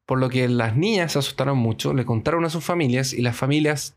por 0.07 0.17
lo 0.19 0.29
que 0.29 0.47
las 0.49 0.75
niñas 0.75 1.11
se 1.11 1.19
asustaron 1.19 1.59
mucho, 1.59 1.93
le 1.93 2.05
contaron 2.05 2.43
a 2.45 2.49
sus 2.49 2.63
familias 2.63 3.13
y 3.13 3.21
las 3.21 3.35
familias 3.35 3.93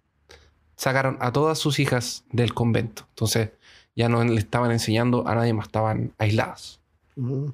sacaron 0.77 1.17
a 1.21 1.33
todas 1.33 1.59
sus 1.59 1.79
hijas 1.79 2.25
del 2.33 2.53
convento. 2.53 3.07
Entonces 3.11 3.51
ya 3.97 4.09
no 4.11 4.23
le 4.23 4.39
estaban 4.39 4.71
enseñando 4.73 5.27
a 5.27 5.35
nadie 5.35 5.55
más, 5.55 5.67
estaban 5.67 6.13
aisladas 6.19 6.79
Mm. 7.17 7.49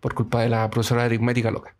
por 0.00 0.14
culpa 0.14 0.42
de 0.42 0.48
la 0.48 0.68
profesora 0.70 1.02
de 1.02 1.06
aritmética 1.06 1.50
loca. 1.50 1.74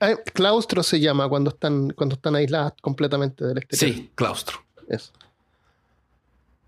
Ah, 0.00 0.14
claustro 0.34 0.82
se 0.82 0.98
llama 1.00 1.28
cuando 1.28 1.50
están, 1.50 1.90
cuando 1.90 2.16
están 2.16 2.34
aisladas 2.36 2.72
completamente 2.80 3.44
del 3.44 3.58
exterior. 3.58 3.96
Sí, 3.96 4.10
claustro. 4.14 4.58
Eso. 4.88 5.12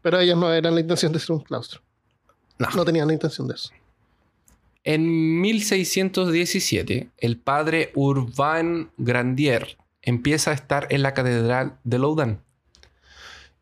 Pero 0.03 0.19
ellas 0.21 0.37
no 0.39 0.53
eran 0.53 0.75
la 0.75 0.81
intención 0.81 1.13
de 1.13 1.19
ser 1.19 1.33
un 1.33 1.41
claustro. 1.41 1.81
No. 2.59 2.69
No 2.75 2.85
tenían 2.85 3.07
la 3.09 3.15
intención 3.15 3.47
de 3.49 3.55
eso. 3.55 3.71
En 4.89 5.41
1617, 5.41 7.11
el 7.19 7.39
padre 7.39 7.91
Urbain 7.97 8.89
Grandier 8.97 9.79
empieza 10.01 10.53
a 10.53 10.55
estar 10.55 10.87
en 10.91 11.03
la 11.03 11.13
catedral 11.13 11.81
de 11.83 11.99
Loudun. 11.99 12.41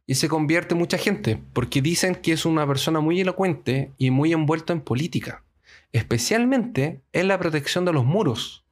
Y 0.07 0.16
se 0.16 0.29
convierte 0.29 0.75
mucha 0.75 0.99
gente, 0.99 1.41
porque 1.55 1.81
dicen 1.81 2.14
que 2.14 2.33
es 2.33 2.45
una 2.45 2.66
persona 2.66 3.01
muy 3.01 3.22
elocuente 3.22 3.93
y 3.97 4.11
muy 4.11 4.35
envuelto 4.35 4.75
en 4.75 4.83
política, 4.83 5.45
especialmente 5.93 7.01
en 7.14 7.29
la 7.29 7.39
protección 7.39 7.87
de 7.87 7.95
los 7.95 8.05
muros, 8.05 8.66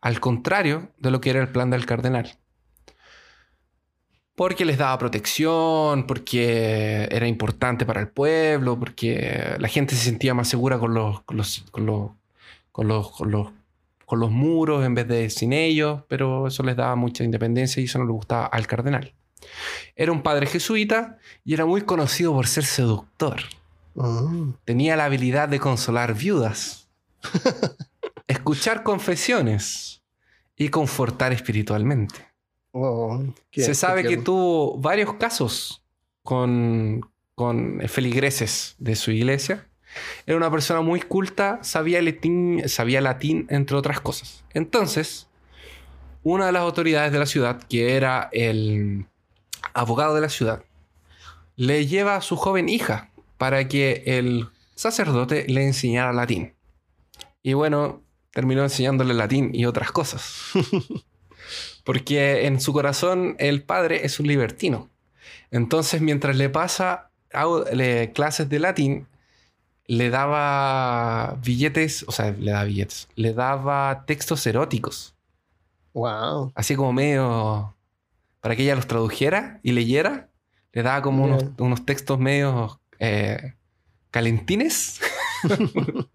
al 0.00 0.20
contrario 0.20 0.92
de 0.98 1.10
lo 1.10 1.20
que 1.20 1.30
era 1.30 1.40
el 1.40 1.48
plan 1.48 1.70
del 1.70 1.86
cardenal. 1.86 2.38
Porque 4.36 4.64
les 4.64 4.78
daba 4.78 4.98
protección, 4.98 6.06
porque 6.06 7.08
era 7.10 7.26
importante 7.26 7.84
para 7.84 8.00
el 8.00 8.08
pueblo, 8.08 8.78
porque 8.78 9.56
la 9.58 9.68
gente 9.68 9.96
se 9.96 10.04
sentía 10.04 10.34
más 10.34 10.48
segura 10.48 10.78
con 10.78 10.94
los, 10.94 11.22
con 11.22 11.38
los, 11.38 11.64
con 11.72 11.86
los, 11.86 12.10
con 12.70 12.86
los, 12.86 13.10
con 13.10 13.30
los, 13.30 13.48
con 14.04 14.20
los 14.20 14.30
muros 14.30 14.84
en 14.84 14.94
vez 14.94 15.08
de 15.08 15.30
sin 15.30 15.52
ellos, 15.52 16.02
pero 16.08 16.46
eso 16.46 16.62
les 16.62 16.76
daba 16.76 16.94
mucha 16.96 17.24
independencia 17.24 17.80
y 17.80 17.86
eso 17.86 17.98
no 17.98 18.04
le 18.04 18.12
gustaba 18.12 18.46
al 18.46 18.66
cardenal. 18.66 19.14
Era 19.94 20.12
un 20.12 20.22
padre 20.22 20.46
jesuita 20.46 21.18
y 21.44 21.54
era 21.54 21.66
muy 21.66 21.82
conocido 21.82 22.32
por 22.32 22.46
ser 22.46 22.64
seductor. 22.64 23.40
Mm. 23.94 24.50
Tenía 24.64 24.96
la 24.96 25.06
habilidad 25.06 25.48
de 25.48 25.58
consolar 25.58 26.14
viudas, 26.14 26.88
escuchar 28.28 28.82
confesiones 28.82 30.02
y 30.56 30.68
confortar 30.68 31.32
espiritualmente. 31.32 32.35
Oh, 32.78 33.24
Se 33.52 33.74
sabe 33.74 34.04
que 34.04 34.18
tuvo 34.18 34.76
varios 34.76 35.14
casos 35.14 35.82
con, 36.22 37.10
con 37.34 37.80
feligreses 37.88 38.74
de 38.76 38.96
su 38.96 39.12
iglesia. 39.12 39.66
Era 40.26 40.36
una 40.36 40.50
persona 40.50 40.82
muy 40.82 41.00
culta, 41.00 41.58
sabía 41.62 42.02
latín, 42.02 42.68
sabía 42.68 43.00
latín, 43.00 43.46
entre 43.48 43.78
otras 43.78 43.98
cosas. 44.00 44.44
Entonces, 44.52 45.26
una 46.22 46.44
de 46.44 46.52
las 46.52 46.60
autoridades 46.60 47.12
de 47.12 47.18
la 47.18 47.24
ciudad, 47.24 47.62
que 47.62 47.96
era 47.96 48.28
el 48.32 49.06
abogado 49.72 50.14
de 50.14 50.20
la 50.20 50.28
ciudad, 50.28 50.62
le 51.54 51.86
lleva 51.86 52.16
a 52.16 52.20
su 52.20 52.36
joven 52.36 52.68
hija 52.68 53.10
para 53.38 53.68
que 53.68 54.02
el 54.04 54.50
sacerdote 54.74 55.46
le 55.48 55.64
enseñara 55.64 56.12
latín. 56.12 56.52
Y 57.42 57.54
bueno, 57.54 58.02
terminó 58.32 58.64
enseñándole 58.64 59.14
latín 59.14 59.52
y 59.54 59.64
otras 59.64 59.92
cosas. 59.92 60.50
Porque 61.86 62.46
en 62.46 62.60
su 62.60 62.72
corazón 62.74 63.36
el 63.38 63.62
padre 63.62 64.04
es 64.04 64.20
un 64.20 64.26
libertino. 64.26 64.90
Entonces, 65.50 66.02
mientras 66.02 66.36
le 66.36 66.50
pasa 66.50 67.10
le- 67.72 68.12
clases 68.12 68.48
de 68.50 68.58
latín, 68.58 69.06
le 69.86 70.10
daba 70.10 71.38
billetes, 71.44 72.04
o 72.08 72.12
sea, 72.12 72.32
le 72.32 72.50
daba 72.50 72.64
billetes, 72.64 73.08
le 73.14 73.32
daba 73.32 74.04
textos 74.06 74.44
eróticos, 74.46 75.14
Wow. 75.94 76.52
así 76.56 76.74
como 76.74 76.92
medio 76.92 77.74
para 78.40 78.56
que 78.56 78.64
ella 78.64 78.74
los 78.76 78.86
tradujera 78.88 79.60
y 79.62 79.72
leyera. 79.72 80.28
Le 80.72 80.82
daba 80.82 81.00
como 81.02 81.38
unos 81.58 81.86
textos 81.86 82.18
medio 82.18 82.80
eh, 82.98 83.54
calentines 84.10 85.00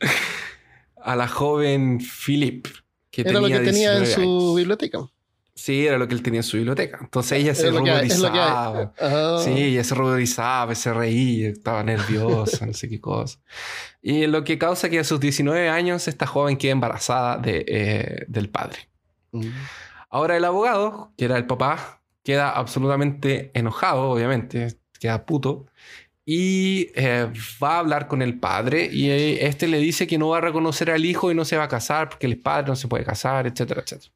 a 1.02 1.16
la 1.16 1.26
joven 1.28 2.00
Philip. 2.00 2.66
Que 3.14 3.22
Era 3.22 3.40
lo 3.40 3.46
que 3.46 3.60
tenía 3.60 3.96
en 3.96 4.04
19 4.04 4.06
su 4.06 4.20
años. 4.20 4.56
biblioteca. 4.56 4.98
Sí, 5.54 5.86
era 5.86 5.98
lo 5.98 6.08
que 6.08 6.14
él 6.14 6.22
tenía 6.22 6.40
en 6.40 6.44
su 6.44 6.56
biblioteca. 6.56 6.98
Entonces 7.00 7.38
ella 7.40 7.54
se 7.54 7.70
ruborizaba. 7.70 8.92
Ah. 9.00 9.40
Sí, 9.44 9.50
ella 9.52 9.84
se 9.84 9.94
ruborizaba, 9.94 10.74
se 10.74 10.92
reía, 10.92 11.50
estaba 11.50 11.84
nerviosa, 11.84 12.66
no 12.66 12.72
sé 12.72 12.88
qué 12.88 13.00
cosa. 13.00 13.38
Y 14.02 14.26
lo 14.26 14.42
que 14.42 14.58
causa 14.58 14.90
que 14.90 14.98
a 14.98 15.04
sus 15.04 15.20
19 15.20 15.68
años 15.68 16.08
esta 16.08 16.26
joven 16.26 16.56
quede 16.56 16.72
embarazada 16.72 17.38
de, 17.38 17.64
eh, 17.68 18.24
del 18.26 18.48
padre. 18.48 18.88
Mm. 19.30 19.46
Ahora 20.10 20.36
el 20.36 20.44
abogado, 20.44 21.12
que 21.16 21.24
era 21.26 21.36
el 21.36 21.46
papá, 21.46 22.02
queda 22.24 22.50
absolutamente 22.50 23.52
enojado, 23.54 24.10
obviamente, 24.10 24.76
queda 24.98 25.24
puto, 25.24 25.66
y 26.26 26.90
eh, 26.94 27.30
va 27.62 27.76
a 27.76 27.78
hablar 27.80 28.08
con 28.08 28.22
el 28.22 28.38
padre 28.38 28.88
y 28.90 29.10
eh, 29.10 29.46
este 29.46 29.68
le 29.68 29.78
dice 29.78 30.06
que 30.06 30.16
no 30.16 30.28
va 30.28 30.38
a 30.38 30.40
reconocer 30.40 30.90
al 30.90 31.04
hijo 31.04 31.30
y 31.30 31.34
no 31.34 31.44
se 31.44 31.56
va 31.56 31.64
a 31.64 31.68
casar 31.68 32.08
porque 32.08 32.26
el 32.26 32.38
padre 32.38 32.68
no 32.68 32.76
se 32.76 32.88
puede 32.88 33.04
casar, 33.04 33.46
etcétera, 33.46 33.82
etcétera. 33.82 34.12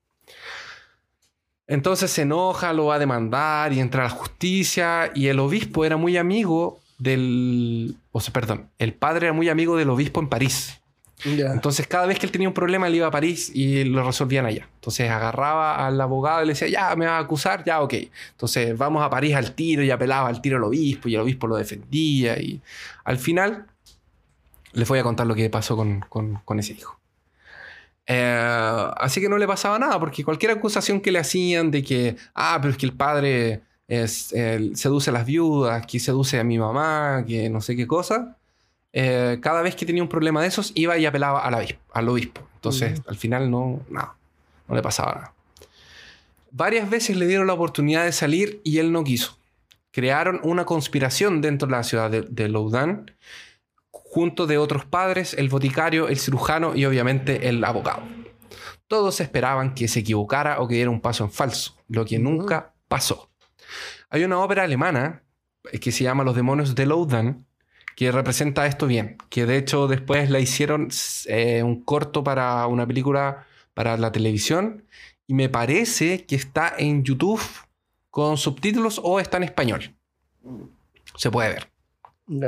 Entonces 1.66 2.10
se 2.10 2.22
enoja, 2.22 2.72
lo 2.72 2.86
va 2.86 2.94
a 2.94 2.98
demandar 2.98 3.74
y 3.74 3.80
entra 3.80 4.02
a 4.02 4.04
la 4.04 4.10
justicia 4.10 5.12
y 5.14 5.26
el 5.26 5.38
obispo 5.38 5.84
era 5.84 5.98
muy 5.98 6.16
amigo 6.16 6.80
del... 6.98 7.96
O 8.10 8.20
sea, 8.20 8.32
perdón, 8.32 8.70
el 8.78 8.94
padre 8.94 9.26
era 9.26 9.34
muy 9.34 9.50
amigo 9.50 9.76
del 9.76 9.90
obispo 9.90 10.20
en 10.20 10.30
París. 10.30 10.77
Entonces, 11.24 11.86
cada 11.88 12.06
vez 12.06 12.18
que 12.18 12.26
él 12.26 12.32
tenía 12.32 12.46
un 12.48 12.54
problema, 12.54 12.86
él 12.86 12.94
iba 12.94 13.08
a 13.08 13.10
París 13.10 13.50
y 13.52 13.82
lo 13.84 14.04
resolvían 14.04 14.46
allá. 14.46 14.68
Entonces, 14.74 15.10
agarraba 15.10 15.84
al 15.86 16.00
abogado 16.00 16.42
y 16.42 16.46
le 16.46 16.52
decía, 16.52 16.68
ya, 16.68 16.94
me 16.94 17.06
va 17.06 17.16
a 17.16 17.20
acusar, 17.20 17.64
ya, 17.64 17.80
ok. 17.82 17.94
Entonces, 18.30 18.78
vamos 18.78 19.02
a 19.02 19.10
París 19.10 19.34
al 19.34 19.52
tiro 19.54 19.82
y 19.82 19.90
apelaba 19.90 20.28
al 20.28 20.40
tiro 20.40 20.58
al 20.58 20.64
obispo 20.64 21.08
y 21.08 21.16
el 21.16 21.20
obispo 21.20 21.48
lo 21.48 21.56
defendía. 21.56 22.38
Y 22.40 22.60
al 23.04 23.18
final, 23.18 23.66
les 24.72 24.88
voy 24.88 25.00
a 25.00 25.02
contar 25.02 25.26
lo 25.26 25.34
que 25.34 25.50
pasó 25.50 25.76
con, 25.76 26.00
con- 26.08 26.58
ese 26.60 26.74
hijo. 26.74 26.98
Eh, 28.06 28.90
así 28.96 29.20
que 29.20 29.28
no 29.28 29.36
le 29.38 29.46
pasaba 29.46 29.78
nada, 29.78 30.00
porque 30.00 30.24
cualquier 30.24 30.52
acusación 30.52 31.00
que 31.00 31.10
le 31.12 31.18
hacían 31.18 31.70
de 31.70 31.82
que, 31.82 32.16
ah, 32.34 32.58
pero 32.60 32.72
es 32.72 32.78
que 32.78 32.86
el 32.86 32.92
padre 32.94 33.60
seduce 33.88 35.10
a 35.10 35.12
las 35.12 35.26
viudas, 35.26 35.84
que 35.86 35.98
seduce 35.98 36.38
a 36.38 36.44
mi 36.44 36.58
mamá, 36.58 37.24
que 37.26 37.50
no 37.50 37.60
sé 37.60 37.76
qué 37.76 37.86
cosa, 37.86 38.37
eh, 38.92 39.38
cada 39.42 39.62
vez 39.62 39.76
que 39.76 39.86
tenía 39.86 40.02
un 40.02 40.08
problema 40.08 40.42
de 40.42 40.48
esos, 40.48 40.72
iba 40.74 40.96
y 40.98 41.06
apelaba 41.06 41.40
al 41.44 41.54
obispo. 41.54 41.80
Al 41.92 42.08
obispo. 42.08 42.48
Entonces, 42.54 43.02
al 43.06 43.16
final 43.16 43.50
no, 43.50 43.80
nada, 43.88 44.16
no 44.66 44.74
le 44.74 44.82
pasaba 44.82 45.14
nada. 45.14 45.34
Varias 46.50 46.88
veces 46.88 47.16
le 47.16 47.26
dieron 47.26 47.46
la 47.46 47.52
oportunidad 47.52 48.04
de 48.04 48.12
salir 48.12 48.60
y 48.64 48.78
él 48.78 48.90
no 48.90 49.04
quiso. 49.04 49.38
Crearon 49.90 50.40
una 50.42 50.64
conspiración 50.64 51.40
dentro 51.40 51.66
de 51.66 51.72
la 51.72 51.82
ciudad 51.82 52.10
de, 52.10 52.22
de 52.22 52.48
Loudun, 52.48 53.12
junto 53.90 54.46
de 54.46 54.58
otros 54.58 54.84
padres, 54.86 55.34
el 55.34 55.48
boticario, 55.48 56.08
el 56.08 56.18
cirujano 56.18 56.74
y 56.74 56.84
obviamente 56.86 57.48
el 57.48 57.62
abogado. 57.62 58.02
Todos 58.86 59.20
esperaban 59.20 59.74
que 59.74 59.86
se 59.86 60.00
equivocara 60.00 60.60
o 60.60 60.68
que 60.68 60.76
diera 60.76 60.90
un 60.90 61.00
paso 61.00 61.24
en 61.24 61.30
falso, 61.30 61.76
lo 61.88 62.06
que 62.06 62.18
nunca 62.18 62.72
pasó. 62.88 63.30
Hay 64.08 64.24
una 64.24 64.38
ópera 64.38 64.64
alemana 64.64 65.22
eh, 65.70 65.78
que 65.78 65.92
se 65.92 66.04
llama 66.04 66.24
Los 66.24 66.34
demonios 66.34 66.74
de 66.74 66.86
Loudun, 66.86 67.46
que 67.98 68.12
representa 68.12 68.64
esto 68.64 68.86
bien, 68.86 69.16
que 69.28 69.44
de 69.44 69.56
hecho 69.56 69.88
después 69.88 70.30
la 70.30 70.38
hicieron 70.38 70.88
eh, 71.26 71.64
un 71.64 71.82
corto 71.82 72.22
para 72.22 72.64
una 72.68 72.86
película 72.86 73.44
para 73.74 73.96
la 73.96 74.12
televisión 74.12 74.84
y 75.26 75.34
me 75.34 75.48
parece 75.48 76.24
que 76.24 76.36
está 76.36 76.72
en 76.78 77.02
YouTube 77.02 77.42
con 78.08 78.36
subtítulos 78.36 79.00
o 79.02 79.18
está 79.18 79.38
en 79.38 79.42
español. 79.42 79.96
Se 81.16 81.32
puede 81.32 81.48
ver. 81.48 81.72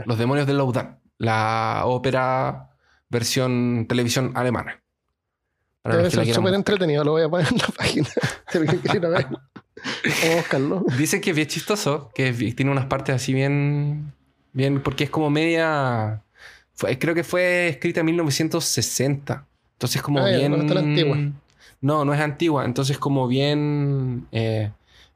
Los 0.06 0.18
demonios 0.18 0.46
de 0.46 0.54
Loudun, 0.54 1.00
la 1.18 1.82
ópera 1.84 2.70
versión 3.08 3.86
televisión 3.88 4.30
alemana. 4.36 4.80
Debe 5.82 6.12
ser 6.12 6.32
súper 6.32 6.54
entretenido, 6.54 7.02
lo 7.02 7.10
voy 7.10 7.22
a 7.22 7.28
poner 7.28 7.48
en 7.50 7.58
la 7.58 7.66
página. 7.76 8.08
Vamos 8.54 10.24
a 10.30 10.36
buscarlo. 10.36 10.84
Dicen 10.96 11.20
que 11.20 11.30
es 11.30 11.36
bien 11.36 11.48
chistoso, 11.48 12.12
que 12.14 12.32
tiene 12.32 12.70
unas 12.70 12.86
partes 12.86 13.16
así 13.16 13.34
bien. 13.34 14.14
Bien 14.52 14.82
porque 14.82 15.04
es 15.04 15.10
como 15.10 15.30
media. 15.30 16.22
fue- 16.74 16.98
creo 16.98 17.14
que 17.14 17.24
fue 17.24 17.68
escrita 17.68 18.00
en 18.00 18.06
1960. 18.06 19.46
Entonces, 19.74 20.00
como 20.00 20.20
Ah, 20.20 20.28
bien. 20.30 20.50
no 20.52 20.78
antigua. 20.78 21.18
No, 21.82 22.04
no 22.06 22.14
es 22.14 22.20
antigua. 22.20 22.64
Entonces, 22.64 22.98
como 22.98 23.28
bien. 23.28 24.26
eh, 24.32 24.70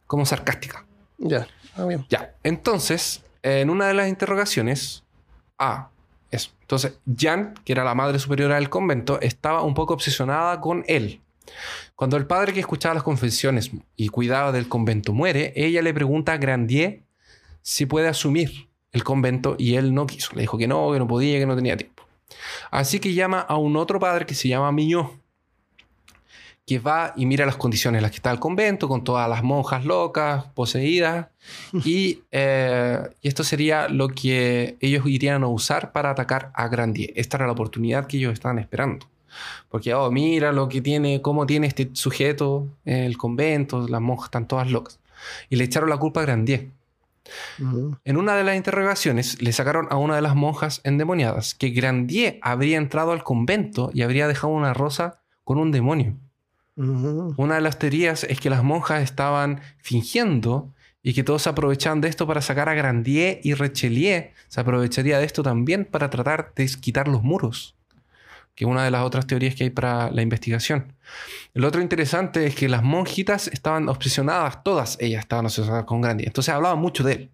como 0.07 0.27
sarcástica. 0.27 0.85
Ya, 1.19 1.47
ah, 1.77 1.87
bien. 1.87 2.05
Ya. 2.11 2.35
Entonces, 2.43 3.23
en 3.43 3.71
una 3.71 3.87
de 3.89 3.95
las 3.95 4.09
interrogaciones. 4.09 5.05
Ah, 5.59 5.89
eso. 6.31 6.51
Entonces, 6.61 6.99
Jan, 7.19 7.55
que 7.65 7.73
era 7.73 7.83
la 7.85 7.95
madre 7.95 8.19
superiora 8.19 8.57
del 8.57 8.69
convento, 8.69 9.19
estaba 9.23 9.63
un 9.63 9.73
poco 9.75 9.95
obsesionada 9.95 10.61
con 10.61 10.85
él. 10.87 11.21
Cuando 11.97 12.17
el 12.19 12.27
padre 12.27 12.53
que 12.53 12.61
escuchaba 12.61 12.95
las 12.95 13.03
confesiones 13.05 13.71
y 13.97 14.09
cuidaba 14.09 14.53
del 14.53 14.69
convento 14.69 15.13
muere, 15.13 15.53
ella 15.57 15.81
le 15.83 15.95
pregunta 15.95 16.33
a 16.33 16.37
Grandier 16.39 17.03
si 17.63 17.87
puede 17.87 18.09
asumir 18.09 18.69
el 18.95 19.05
convento 19.05 19.57
y 19.59 19.75
él 19.75 19.93
no 19.93 20.07
quiso. 20.07 20.31
Le 20.35 20.43
dijo 20.43 20.57
que 20.57 20.67
no, 20.67 20.91
que 20.93 20.99
no 20.99 21.07
podía, 21.07 21.39
que 21.39 21.47
no 21.47 21.57
tenía 21.57 21.77
tiempo. 21.77 22.05
Así 22.71 23.01
que 23.01 23.13
llama 23.13 23.41
a 23.41 23.57
un 23.57 23.77
otro 23.77 24.01
padre 24.01 24.25
que 24.25 24.35
se 24.35 24.49
llama 24.49 24.73
Miñó, 24.73 25.21
que 26.65 26.79
va 26.79 27.13
y 27.17 27.27
mira 27.27 27.45
las 27.45 27.57
condiciones 27.57 27.99
en 27.99 28.03
las 28.03 28.13
que 28.13 28.17
está 28.17 28.31
el 28.31 28.39
convento, 28.39 28.89
con 28.89 29.05
todas 29.05 29.29
las 29.29 29.43
monjas 29.43 29.85
locas, 29.85 30.45
poseídas, 30.55 31.27
y, 31.85 32.23
eh, 32.31 33.01
y 33.21 33.29
esto 33.29 33.45
sería 33.45 33.89
lo 33.89 34.09
que 34.09 34.77
ellos 34.81 35.05
irían 35.07 35.43
a 35.43 35.49
usar 35.49 35.93
para 35.93 36.11
atacar 36.11 36.53
a 36.55 36.69
Grandier. 36.69 37.13
Esta 37.17 37.37
era 37.37 37.47
la 37.47 37.53
oportunidad 37.53 38.07
que 38.07 38.17
ellos 38.17 38.33
estaban 38.33 38.59
esperando. 38.59 39.07
Porque, 39.69 39.93
oh, 39.93 40.13
mira 40.13 40.53
lo 40.53 40.69
que 40.69 40.81
tiene, 40.81 41.21
cómo 41.21 41.47
tiene 41.47 41.67
este 41.67 41.91
sujeto 41.95 42.69
el 42.85 43.19
convento, 43.19 43.89
las 43.89 44.01
monjas 44.01 44.27
están 44.27 44.47
todas 44.47 44.71
locas. 44.71 45.01
Y 45.51 45.57
le 45.57 45.65
echaron 45.65 45.91
la 45.91 45.97
culpa 45.97 46.21
a 46.21 46.27
Grandier. 46.27 46.69
En 48.05 48.17
una 48.17 48.37
de 48.37 48.45
las 48.45 48.57
interrogaciones 48.57 49.41
le 49.41 49.53
sacaron 49.53 49.87
a 49.91 49.97
una 49.97 50.17
de 50.17 50.23
las 50.23 50.35
monjas 50.35 50.81
endemoniadas 50.85 51.55
que 51.55 51.71
Grandier 51.71 52.39
habría 52.43 52.77
entrado 52.77 53.13
al 53.13 53.25
convento 53.25 53.91
y 53.95 54.03
habría 54.03 54.29
dejado 54.29 54.53
una 54.53 54.75
rosa 54.75 55.21
con 55.43 55.59
un 55.59 55.73
demonio. 55.73 56.17
Una 56.77 57.55
de 57.55 57.61
las 57.61 57.79
teorías 57.79 58.25
es 58.25 58.41
que 58.41 58.51
las 58.51 58.65
monjas 58.65 59.03
estaban 59.03 59.61
fingiendo 59.79 60.73
y 61.03 61.13
que 61.15 61.23
todos 61.23 61.43
se 61.43 61.51
aprovechaban 61.51 62.01
de 62.01 62.09
esto 62.09 62.27
para 62.27 62.41
sacar 62.41 62.69
a 62.69 62.75
Grandier 62.75 63.39
y 63.43 63.55
Richelieu. 63.55 64.31
Se 64.49 64.61
aprovecharía 64.61 65.19
de 65.19 65.27
esto 65.27 65.43
también 65.43 65.85
para 65.85 66.11
tratar 66.11 66.53
de 66.57 66.67
quitar 66.81 67.09
los 67.09 67.23
muros, 67.23 67.77
que 68.55 68.65
es 68.65 68.71
una 68.71 68.85
de 68.85 68.91
las 68.91 69.03
otras 69.03 69.27
teorías 69.27 69.55
que 69.55 69.65
hay 69.65 69.71
para 69.71 70.11
la 70.11 70.23
investigación. 70.23 70.93
El 71.55 71.65
otro 71.65 71.81
interesante 71.83 72.47
es 72.47 72.55
que 72.55 72.69
las 72.69 72.83
monjitas 72.83 73.49
estaban 73.49 73.89
obsesionadas, 73.89 74.63
todas 74.63 74.97
ellas 75.01 75.21
estaban 75.21 75.47
obsesionadas 75.47 75.85
con 75.85 76.01
Grandier, 76.01 76.29
entonces 76.29 76.55
hablaban 76.55 76.79
mucho 76.79 77.03
de 77.03 77.13
él. 77.13 77.31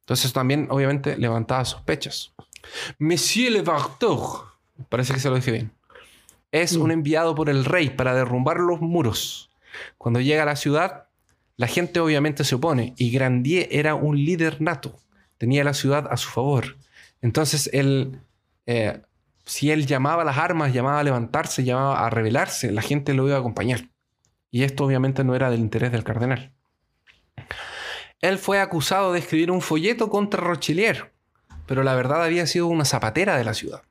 Entonces 0.00 0.32
también 0.32 0.68
obviamente 0.70 1.16
levantaba 1.18 1.64
sospechas. 1.64 2.32
Monsieur 2.98 3.52
le 3.52 3.62
Vartor, 3.62 4.46
parece 4.88 5.12
que 5.12 5.20
se 5.20 5.28
lo 5.28 5.36
dije 5.36 5.52
bien, 5.52 5.72
es 6.50 6.76
Mm. 6.76 6.80
un 6.82 6.90
enviado 6.92 7.34
por 7.34 7.50
el 7.50 7.64
rey 7.64 7.90
para 7.90 8.14
derrumbar 8.14 8.58
los 8.58 8.80
muros. 8.80 9.50
Cuando 9.98 10.20
llega 10.20 10.42
a 10.42 10.46
la 10.46 10.56
ciudad, 10.56 11.08
la 11.56 11.66
gente 11.66 12.00
obviamente 12.00 12.44
se 12.44 12.54
opone 12.54 12.94
y 12.96 13.10
Grandier 13.10 13.68
era 13.70 13.94
un 13.94 14.16
líder 14.16 14.60
nato, 14.62 14.98
tenía 15.36 15.62
la 15.62 15.74
ciudad 15.74 16.08
a 16.10 16.16
su 16.16 16.30
favor. 16.30 16.76
Entonces 17.20 17.68
él, 17.72 18.20
eh, 18.66 19.02
si 19.48 19.70
él 19.70 19.86
llamaba 19.86 20.22
a 20.22 20.24
las 20.26 20.36
armas, 20.36 20.74
llamaba 20.74 21.00
a 21.00 21.02
levantarse, 21.02 21.64
llamaba 21.64 22.04
a 22.04 22.10
rebelarse, 22.10 22.70
la 22.70 22.82
gente 22.82 23.14
lo 23.14 23.26
iba 23.26 23.36
a 23.36 23.40
acompañar. 23.40 23.88
Y 24.50 24.62
esto 24.62 24.84
obviamente 24.84 25.24
no 25.24 25.34
era 25.34 25.50
del 25.50 25.60
interés 25.60 25.90
del 25.90 26.04
cardenal. 26.04 26.52
Él 28.20 28.36
fue 28.36 28.60
acusado 28.60 29.14
de 29.14 29.20
escribir 29.20 29.50
un 29.50 29.62
folleto 29.62 30.10
contra 30.10 30.42
Rochelier, 30.42 31.12
pero 31.64 31.82
la 31.82 31.94
verdad 31.94 32.22
había 32.22 32.46
sido 32.46 32.66
una 32.66 32.84
zapatera 32.84 33.38
de 33.38 33.44
la 33.44 33.54
ciudad. 33.54 33.82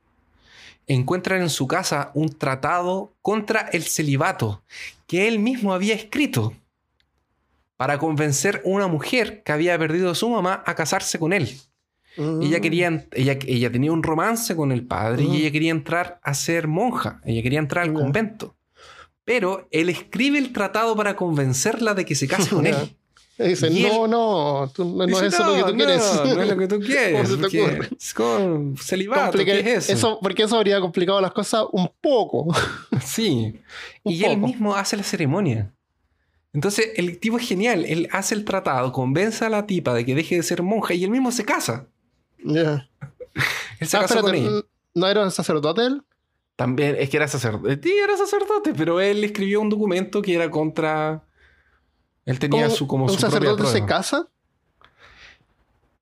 Encuentran 0.85 1.41
en 1.41 1.49
su 1.49 1.67
casa 1.67 2.11
un 2.13 2.29
tratado 2.29 3.15
contra 3.23 3.61
el 3.61 3.81
celibato 3.81 4.61
que 5.07 5.27
él 5.27 5.39
mismo 5.39 5.73
había 5.73 5.95
escrito 5.95 6.53
para 7.77 7.97
convencer 7.97 8.61
a 8.63 8.69
una 8.69 8.87
mujer 8.87 9.41
que 9.41 9.53
había 9.53 9.77
perdido 9.79 10.11
a 10.11 10.15
su 10.15 10.29
mamá 10.29 10.61
a 10.67 10.75
casarse 10.75 11.17
con 11.17 11.33
él. 11.33 11.59
Ella 12.17 12.59
quería, 12.59 13.07
ella, 13.13 13.37
ella 13.45 13.71
tenía 13.71 13.91
un 13.91 14.01
romance 14.03 14.55
con 14.55 14.71
el 14.71 14.85
padre 14.85 15.23
Mm. 15.23 15.33
y 15.33 15.37
ella 15.41 15.51
quería 15.51 15.71
entrar 15.71 16.19
a 16.23 16.33
ser 16.33 16.67
monja, 16.67 17.21
ella 17.25 17.41
quería 17.43 17.59
entrar 17.59 17.83
al 17.85 17.93
convento. 17.93 18.55
Pero 19.23 19.67
él 19.71 19.89
escribe 19.89 20.39
el 20.39 20.53
tratado 20.53 20.95
para 20.95 21.15
convencerla 21.15 21.93
de 21.93 22.05
que 22.05 22.15
se 22.15 22.27
case 22.27 22.49
con 22.49 22.65
él. 22.67 22.75
Y 23.39 23.49
dice, 23.49 23.69
Y 23.69 23.85
él- 23.85 23.91
no, 23.93 24.07
no, 24.07 24.71
tú- 24.73 24.83
no, 24.97 25.05
Dice, 25.05 25.27
es 25.27 25.33
eso 25.35 25.45
lo 25.45 25.53
que 25.53 25.59
tú 25.61 25.67
no, 25.69 25.75
quieres. 25.85 26.11
No, 26.25 26.41
es 26.41 26.49
lo 26.49 26.57
que 26.57 26.67
tú 26.67 26.79
quieres. 26.85 27.29
¿Cómo 27.29 27.49
se 27.49 27.49
te? 27.49 27.95
Es 27.99 28.13
con 28.15 28.77
celibato, 28.77 29.37
Complica- 29.37 29.51
¿qué 29.61 29.73
es 29.75 29.89
eso? 29.91 30.17
Porque 30.23 30.41
eso 30.43 30.57
habría 30.57 30.79
complicado 30.81 31.21
las 31.21 31.31
cosas 31.33 31.65
un 31.71 31.91
poco. 32.01 32.47
Sí. 33.05 33.53
Un 34.03 34.11
y 34.13 34.23
él 34.23 34.35
poco. 34.37 34.47
mismo 34.47 34.75
hace 34.75 34.97
la 34.97 35.03
ceremonia. 35.03 35.71
Entonces, 36.53 36.89
el 36.95 37.19
tipo 37.19 37.37
es 37.37 37.47
genial. 37.47 37.85
Él 37.85 38.07
hace 38.11 38.33
el 38.33 38.43
tratado, 38.43 38.91
convence 38.91 39.45
a 39.45 39.49
la 39.49 39.67
tipa 39.67 39.93
de 39.93 40.03
que 40.05 40.15
deje 40.15 40.35
de 40.37 40.43
ser 40.43 40.63
monja 40.63 40.93
y 40.95 41.03
él 41.03 41.11
mismo 41.11 41.31
se 41.31 41.45
casa. 41.45 41.87
Ya. 42.47 42.89
Él 43.79 43.87
se 43.87 43.97
Ah, 43.97 44.01
casó 44.01 44.21
con 44.21 44.33
espérate, 44.33 44.55
ella. 44.57 44.65
¿No 44.95 45.07
era 45.07 45.23
un 45.23 45.31
sacerdote 45.31 45.85
él? 45.85 46.01
También 46.55 46.95
es 46.97 47.09
que 47.09 47.17
era 47.17 47.27
sacerdote. 47.27 47.79
Sí, 47.83 47.93
era 47.95 48.17
sacerdote, 48.17 48.73
pero 48.73 48.99
él 48.99 49.23
escribió 49.23 49.61
un 49.61 49.69
documento 49.69 50.23
que 50.23 50.33
era 50.33 50.49
contra. 50.49 51.23
Él 52.25 52.39
tenía 52.39 52.63
¿Cómo 52.63 52.75
su 52.75 52.87
como 52.87 53.03
¿Un 53.05 53.11
su 53.11 53.19
sacerdote 53.19 53.65
se 53.67 53.85
casa? 53.85 54.27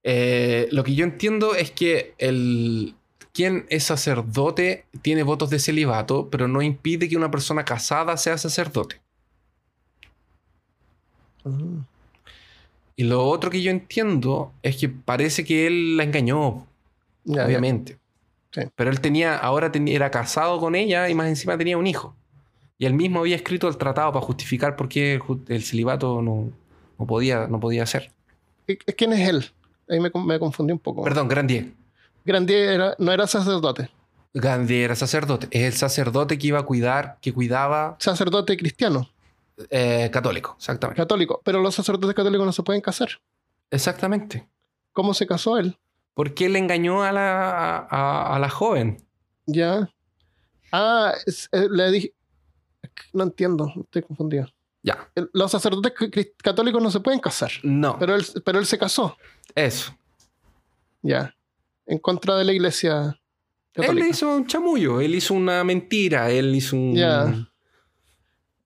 Eh, 0.03 0.69
lo 0.71 0.83
que 0.85 0.95
yo 0.95 1.03
entiendo 1.03 1.55
es 1.55 1.71
que 1.71 2.13
el 2.19 2.95
quien 3.33 3.65
es 3.69 3.83
sacerdote 3.83 4.85
tiene 5.01 5.23
votos 5.23 5.49
de 5.49 5.59
celibato, 5.59 6.29
pero 6.29 6.47
no 6.47 6.61
impide 6.61 7.09
que 7.09 7.17
una 7.17 7.31
persona 7.31 7.65
casada 7.65 8.15
sea 8.15 8.37
sacerdote. 8.37 9.01
Mm. 11.43 11.79
Y 12.95 13.03
lo 13.03 13.25
otro 13.27 13.49
que 13.49 13.61
yo 13.61 13.71
entiendo 13.71 14.53
es 14.63 14.77
que 14.77 14.87
parece 14.89 15.43
que 15.43 15.67
él 15.67 15.97
la 15.97 16.03
engañó, 16.03 16.65
Ya, 17.25 17.35
ya. 17.37 17.45
obviamente. 17.45 17.97
Sí. 18.51 18.61
Pero 18.75 18.89
él 18.89 19.01
tenía, 19.01 19.37
ahora 19.37 19.71
ten- 19.71 19.87
era 19.89 20.09
casado 20.11 20.59
con 20.59 20.75
ella 20.75 21.09
y 21.09 21.15
más 21.15 21.27
encima 21.27 21.57
tenía 21.57 21.77
un 21.77 21.87
hijo. 21.87 22.15
Y 22.77 22.85
él 22.85 22.93
mismo 22.93 23.19
había 23.19 23.35
escrito 23.35 23.67
el 23.67 23.77
tratado 23.77 24.13
para 24.13 24.25
justificar 24.25 24.75
por 24.75 24.87
qué 24.87 25.19
el, 25.47 25.63
celibato 25.63 26.21
no, 26.21 26.51
no 26.97 27.05
podía, 27.05 27.47
no 27.47 27.59
podía 27.59 27.85
ser. 27.85 28.11
¿Y- 28.67 28.77
¿Quién 28.77 29.11
es 29.13 29.27
él? 29.27 29.45
Ahí 29.89 29.99
me, 29.99 30.09
me 30.25 30.39
confundí 30.39 30.71
un 30.73 30.79
poco. 30.79 31.03
Perdón, 31.03 31.27
Grandier. 31.27 31.67
Grandier 32.23 32.69
era- 32.69 32.95
no 32.97 33.11
era 33.11 33.27
sacerdote, 33.27 33.89
Grandier 34.33 34.85
era 34.85 34.95
sacerdote. 34.95 35.47
Es 35.51 35.63
el 35.63 35.73
sacerdote 35.73 36.37
que 36.37 36.47
iba 36.47 36.59
a 36.59 36.63
cuidar, 36.63 37.17
que 37.21 37.31
cuidaba 37.33 37.95
sacerdote 37.99 38.57
cristiano, 38.57 39.09
eh, 39.69 40.09
católico. 40.11 40.55
Exactamente. 40.57 41.01
católico. 41.01 41.41
Pero 41.43 41.61
los 41.61 41.75
sacerdotes 41.75 42.15
católicos 42.15 42.45
no 42.45 42.51
se 42.51 42.63
pueden 42.63 42.81
casar. 42.81 43.09
Exactamente. 43.71 44.47
¿Cómo 44.93 45.13
se 45.13 45.25
casó 45.27 45.57
él? 45.57 45.77
Porque 46.13 46.45
él 46.45 46.55
engañó 46.55 47.03
a 47.03 47.11
la, 47.11 47.77
a, 47.89 48.35
a 48.35 48.39
la 48.39 48.49
joven. 48.49 49.03
Ya. 49.45 49.89
Ah, 50.71 51.13
es- 51.25 51.49
eh, 51.51 51.67
le 51.69 51.91
dije. 51.91 52.13
No 53.13 53.23
entiendo, 53.23 53.71
estoy 53.75 54.03
confundido. 54.03 54.47
Ya. 54.83 55.09
Los 55.33 55.51
sacerdotes 55.51 55.93
católicos 56.41 56.81
no 56.81 56.91
se 56.91 56.99
pueden 56.99 57.19
casar. 57.19 57.51
No. 57.63 57.97
Pero 57.99 58.15
él, 58.15 58.23
pero 58.45 58.59
él 58.59 58.65
se 58.65 58.77
casó. 58.77 59.17
Eso. 59.55 59.97
Ya. 61.01 61.35
En 61.87 61.97
contra 61.99 62.35
de 62.37 62.45
la 62.45 62.53
iglesia 62.53 63.17
Él 63.73 63.81
católica. 63.81 64.05
le 64.05 64.11
hizo 64.11 64.29
un 64.35 64.45
chamullo, 64.47 65.01
él 65.01 65.15
hizo 65.15 65.33
una 65.33 65.63
mentira, 65.63 66.29
él 66.31 66.55
hizo 66.55 66.75
un. 66.75 66.95
Ya. 66.95 67.47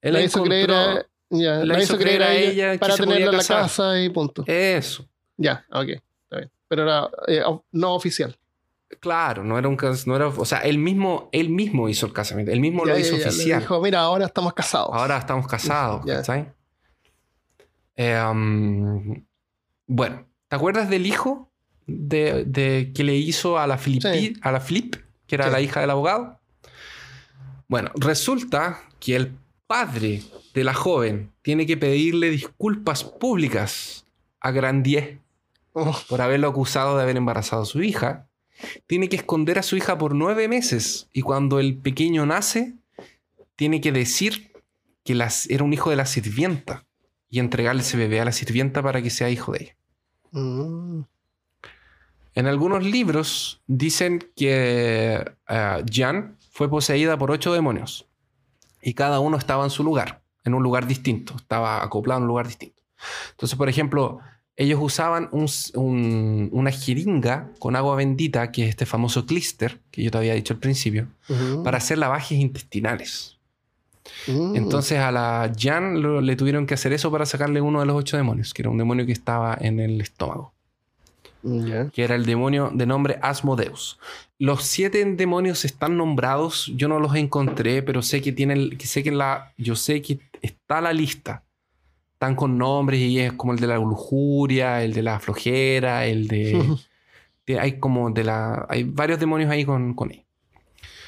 Él 0.02 0.14
la 0.14 0.22
hizo 0.22 0.44
creer 0.44 0.72
a, 0.72 1.06
ya, 1.30 1.66
la 1.66 1.82
hizo 1.82 1.98
creer 1.98 2.24
a 2.24 2.34
ella, 2.34 2.78
para 2.80 2.96
tenerla 2.96 3.26
en 3.32 3.38
la 3.38 3.44
casa 3.44 4.02
y 4.02 4.10
punto. 4.10 4.44
Eso. 4.48 5.08
Ya, 5.38 5.66
ok. 5.72 5.88
Está 5.90 6.38
bien. 6.38 6.52
Pero 6.68 6.84
era 6.84 7.10
eh, 7.28 7.42
no 7.72 7.94
oficial. 7.96 8.38
Claro, 9.00 9.44
no 9.44 9.58
era 9.58 9.68
un 9.68 9.78
no 10.08 10.16
era, 10.16 10.28
o 10.28 10.46
sea, 10.46 10.60
él 10.60 10.78
mismo, 10.80 11.30
él 11.32 11.50
mismo 11.50 11.90
hizo 11.90 12.08
el 12.08 12.14
casamiento, 12.14 12.52
él 12.52 12.60
mismo 12.60 12.86
Ya, 12.86 12.94
lo 12.94 13.00
hizo 13.00 13.18
ya, 13.18 13.24
le 13.24 13.30
oficial. 13.30 13.60
dijo, 13.62 13.82
mira, 13.82 14.00
ahora 14.02 14.26
estamos 14.26 14.54
casados. 14.54 14.90
Ahora 14.92 15.18
estamos 15.18 15.48
casados, 15.48 16.02
Ya. 16.06 16.16
¿cachai? 16.18 16.52
Eh, 17.96 18.20
um, 18.32 19.24
bueno, 19.86 20.26
¿te 20.48 20.56
acuerdas 20.56 20.90
del 20.90 21.06
hijo 21.06 21.52
de, 21.86 22.46
de 22.46 22.92
que 22.96 23.04
le 23.04 23.16
hizo 23.16 23.60
a 23.60 23.68
la 23.68 23.78
Filipi, 23.78 24.08
Sí. 24.12 24.34
a 24.42 24.52
la 24.52 24.60
Flip, 24.60 24.96
que 25.28 25.36
era 25.36 25.46
Sí. 25.46 25.52
la 25.52 25.62
hija 25.62 25.82
del 25.82 25.90
abogado? 25.92 26.40
Bueno, 27.68 27.92
resulta 27.96 28.82
que 29.00 29.16
el 29.16 29.38
padre 29.70 30.24
de 30.56 30.64
la 30.64 30.74
joven 30.74 31.32
tiene 31.44 31.68
que 31.68 31.78
pedirle 31.78 32.32
disculpas 32.32 33.04
públicas 33.04 34.06
a 34.40 34.50
Grandier 34.50 35.20
Oh, 35.74 35.96
por 36.10 36.22
haberlo 36.22 36.48
acusado 36.48 36.98
de 36.98 37.04
haber 37.04 37.18
embarazado 37.18 37.62
a 37.62 37.66
su 37.66 37.82
hija 37.82 38.28
tiene 38.88 39.08
que 39.08 39.16
esconder 39.16 39.60
a 39.60 39.64
su 39.64 39.78
hija 39.78 39.98
por 39.98 40.16
nueve 40.16 40.48
meses. 40.48 41.08
Y 41.14 41.22
cuando 41.22 41.60
el 41.60 41.78
pequeño 41.78 42.26
nace, 42.26 42.74
tiene 43.56 43.80
que 43.80 43.92
decir 43.92 44.52
que 45.06 45.16
las, 45.16 45.50
era 45.50 45.64
un 45.64 45.72
hijo 45.72 45.90
de 45.90 45.96
la 45.96 46.06
sirvienta 46.06 46.86
y 47.30 47.40
entregarle 47.40 47.84
ese 47.84 47.96
bebé 47.96 48.20
a 48.20 48.26
la 48.26 48.34
sirvienta 48.34 48.84
para 48.84 49.02
que 49.02 49.10
sea 49.10 49.30
hijo 49.30 49.54
de 49.54 49.64
ella. 49.64 49.76
Mm. 50.32 51.04
En 52.36 52.48
algunos 52.48 52.84
libros 52.84 53.62
dicen 53.68 54.20
que 54.36 55.24
eh, 55.48 55.84
Jan 55.90 56.38
fue 56.52 56.70
poseída 56.70 57.18
por 57.18 57.32
ocho 57.32 57.54
demonios 57.54 58.09
y 58.82 58.94
cada 58.94 59.20
uno 59.20 59.38
estaba 59.38 59.64
en 59.64 59.70
su 59.70 59.84
lugar, 59.84 60.22
en 60.44 60.54
un 60.54 60.64
lugar 60.64 60.88
distinto, 60.88 61.34
estaba 61.36 61.84
acoplado 61.84 62.20
en 62.20 62.24
un 62.24 62.28
lugar 62.30 62.48
distinto. 62.48 62.82
Entonces, 63.32 63.58
por 63.58 63.70
ejemplo, 63.70 64.20
ellos 64.56 64.80
usaban 64.82 65.30
un- 65.32 65.48
un- 65.76 66.50
una 66.52 66.72
jeringa 66.72 67.50
con 67.60 67.76
agua 67.78 67.96
bendita, 67.96 68.52
que 68.52 68.64
es 68.64 68.70
este 68.70 68.86
famoso 68.86 69.26
clister, 69.26 69.80
que 69.92 70.04
yo 70.04 70.12
te 70.12 70.18
había 70.18 70.34
dicho 70.34 70.54
al 70.54 70.60
principio, 70.60 71.08
para 71.64 71.78
hacer 71.78 71.98
lavajes 71.98 72.38
intestinales. 72.40 73.38
Mm. 74.28 74.56
Entonces 74.56 75.00
a 75.00 75.12
la 75.12 75.52
Jan 75.58 76.02
lo- 76.02 76.20
le 76.20 76.36
tuvieron 76.36 76.66
que 76.66 76.74
hacer 76.74 76.92
eso 76.94 77.12
para 77.12 77.26
sacarle 77.26 77.62
uno 77.62 77.80
de 77.80 77.86
los 77.86 77.96
ocho 77.96 78.18
demonios, 78.18 78.54
que 78.54 78.62
era 78.64 78.70
un 78.72 78.78
demonio 78.78 79.06
que 79.06 79.12
estaba 79.12 79.58
en 79.62 79.80
el 79.80 80.02
estómago, 80.02 80.52
Que 81.94 82.04
era 82.04 82.16
el 82.16 82.26
demonio 82.26 82.72
de 82.74 82.86
nombre 82.86 83.18
Asmodeus. 83.22 83.98
Los 84.38 84.64
siete 84.64 85.04
demonios 85.06 85.66
están 85.66 85.98
nombrados, 85.98 86.72
yo 86.76 86.88
no 86.88 87.00
los 87.00 87.16
encontré, 87.16 87.82
pero 87.84 88.02
sé 88.02 88.22
que 88.22 88.32
tienen, 88.32 88.78
que 88.78 88.86
sé 88.88 89.04
que 89.04 89.12
la, 89.12 89.54
yo 89.58 89.76
sé 89.76 90.02
que 90.02 90.20
está 90.42 90.82
la 90.82 90.94
lista. 90.94 91.44
Están 92.14 92.36
con 92.36 92.58
nombres 92.58 93.00
y 93.00 93.20
es 93.20 93.32
como 93.34 93.54
el 93.54 93.60
de 93.60 93.68
la 93.68 93.76
lujuria, 93.78 94.84
el 94.84 94.94
de 94.94 95.02
la 95.04 95.20
flojera, 95.22 96.06
el 96.06 96.28
de, 96.28 96.62
de- 97.48 97.60
hay 97.60 97.80
como 97.80 98.12
de 98.12 98.24
la, 98.26 98.66
hay 98.70 98.84
varios 98.84 99.20
demonios 99.20 99.50
ahí 99.50 99.64
con, 99.64 99.94
con 99.94 100.12
él. 100.12 100.24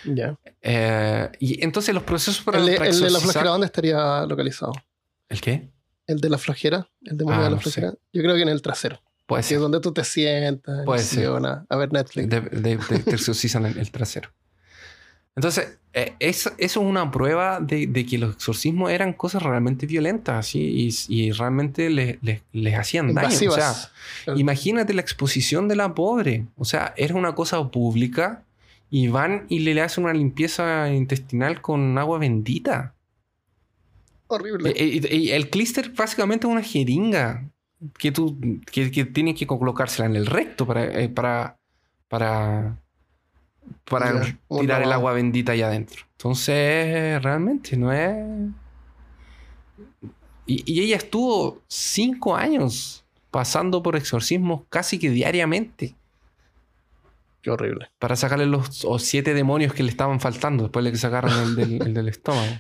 Ya. 0.06 0.36
Eh, 0.62 1.30
y 1.40 1.64
entonces 1.64 1.94
los 1.94 2.04
procesos 2.04 2.42
para, 2.44 2.58
El, 2.60 2.66
de- 2.66 2.78
para 2.78 2.90
el 2.90 3.00
de 3.00 3.12
la 3.12 3.20
flojera, 3.20 3.50
¿dónde 3.52 3.66
estaría 3.68 4.26
localizado? 4.26 4.72
¿El 5.30 5.42
qué? 5.42 5.70
El 6.08 6.20
de 6.22 6.30
la 6.30 6.38
flojera, 6.38 6.88
el 7.04 7.18
demonio 7.18 7.42
Ah, 7.42 7.44
de 7.44 7.50
la 7.50 7.56
no 7.58 7.62
sé. 7.62 7.72
flojera. 7.72 7.94
Yo 8.14 8.22
creo 8.24 8.36
que 8.36 8.42
en 8.42 8.50
el 8.50 8.62
trasero. 8.62 9.00
Que 9.40 9.44
ser. 9.44 9.56
es 9.56 9.62
donde 9.62 9.80
tú 9.80 9.92
te 9.94 10.04
sientas, 10.04 10.86
van 10.86 11.46
a, 11.46 11.76
ver 11.76 11.92
Netflix. 11.94 12.30
de, 12.30 12.42
de- 12.42 12.78
de- 12.78 13.00
te 13.00 13.12
exorcizan 13.16 13.66
el, 13.66 13.78
el 13.78 13.92
trasero. 13.92 14.30
Entonces, 15.36 15.78
eh, 15.94 16.14
es- 16.20 16.48
eso 16.48 16.54
es 16.58 16.78
una 16.78 17.10
prueba 17.12 17.60
de, 17.62 17.88
de 17.88 18.06
que 18.06 18.18
los 18.18 18.36
exorcismos 18.36 18.92
eran 18.92 19.14
cosas 19.14 19.42
realmente 19.44 19.86
violentas 19.86 20.36
así, 20.48 20.60
y, 21.10 21.14
y 21.28 21.32
realmente 21.32 21.90
les, 21.90 22.18
les- 22.22 22.42
les 22.52 22.76
hacían 22.78 23.14
daño. 23.14 23.28
O 23.30 23.32
sea, 23.32 23.48
Invasivas. 23.50 23.92
imagínate 24.38 24.94
la 24.94 25.02
exposición 25.02 25.68
de 25.68 25.76
la 25.78 25.94
pobre. 25.96 26.46
O 26.58 26.66
sea, 26.66 26.94
era 26.98 27.16
una 27.16 27.34
cosa 27.34 27.72
pública 27.72 28.44
y 28.90 29.08
van 29.08 29.46
y 29.48 29.60
le, 29.60 29.74
le 29.74 29.82
hacen 29.82 30.04
una 30.04 30.14
limpieza 30.14 30.90
intestinal 30.92 31.62
con 31.62 31.98
agua 31.98 32.20
bendita. 32.20 32.94
Horrible. 34.28 34.70
Eh, 34.72 35.02
eh, 35.10 35.16
y 35.16 35.30
el 35.32 35.50
clister 35.50 35.92
básicamente 35.94 36.46
es 36.48 36.52
una 36.52 36.62
jeringa 36.64 37.50
que 37.98 38.12
tú 38.12 38.38
que, 38.72 38.92
que 38.92 39.06
tienes 39.06 39.36
que 39.38 39.48
colocársela 39.48 40.06
en 40.06 40.16
el 40.16 40.26
recto 40.26 40.66
para 40.66 40.86
eh, 40.86 41.10
para 41.10 41.58
para 42.08 42.78
para 43.86 44.38
tirar 44.48 44.84
el 44.84 44.92
agua 44.92 45.14
bendita 45.14 45.54
allá 45.54 45.68
adentro. 45.68 46.04
Entonces, 46.14 47.22
realmente 47.22 47.78
no 47.78 47.92
es. 47.92 48.52
Y, 50.46 50.64
y 50.72 50.84
ella 50.84 50.98
estuvo 50.98 51.62
cinco 51.68 52.36
años 52.36 53.06
pasando 53.30 53.82
por 53.82 53.96
exorcismos 53.96 54.64
casi 54.70 55.00
que 55.00 55.10
diariamente 55.10 55.96
Qué 57.42 57.50
horrible. 57.50 57.90
para 57.98 58.16
sacarle 58.16 58.46
los 58.46 58.86
o 58.86 59.00
siete 59.00 59.34
demonios 59.34 59.74
que 59.74 59.84
le 59.84 59.90
estaban 59.90 60.20
faltando 60.20 60.64
después 60.64 60.86
de 60.86 60.92
que 60.92 60.98
sacaron 60.98 61.32
el 61.32 61.56
del, 61.56 61.82
el 61.82 61.94
del 61.94 62.08
estómago. 62.10 62.60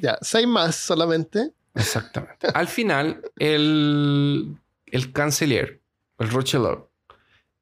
Ya, 0.00 0.18
seis 0.20 0.46
más 0.46 0.74
solamente. 0.74 1.52
Exactamente. 1.74 2.48
Al 2.54 2.68
final, 2.68 3.22
el, 3.36 4.56
el 4.86 5.12
canciller, 5.12 5.80
el 6.18 6.30
Rochellot, 6.30 6.90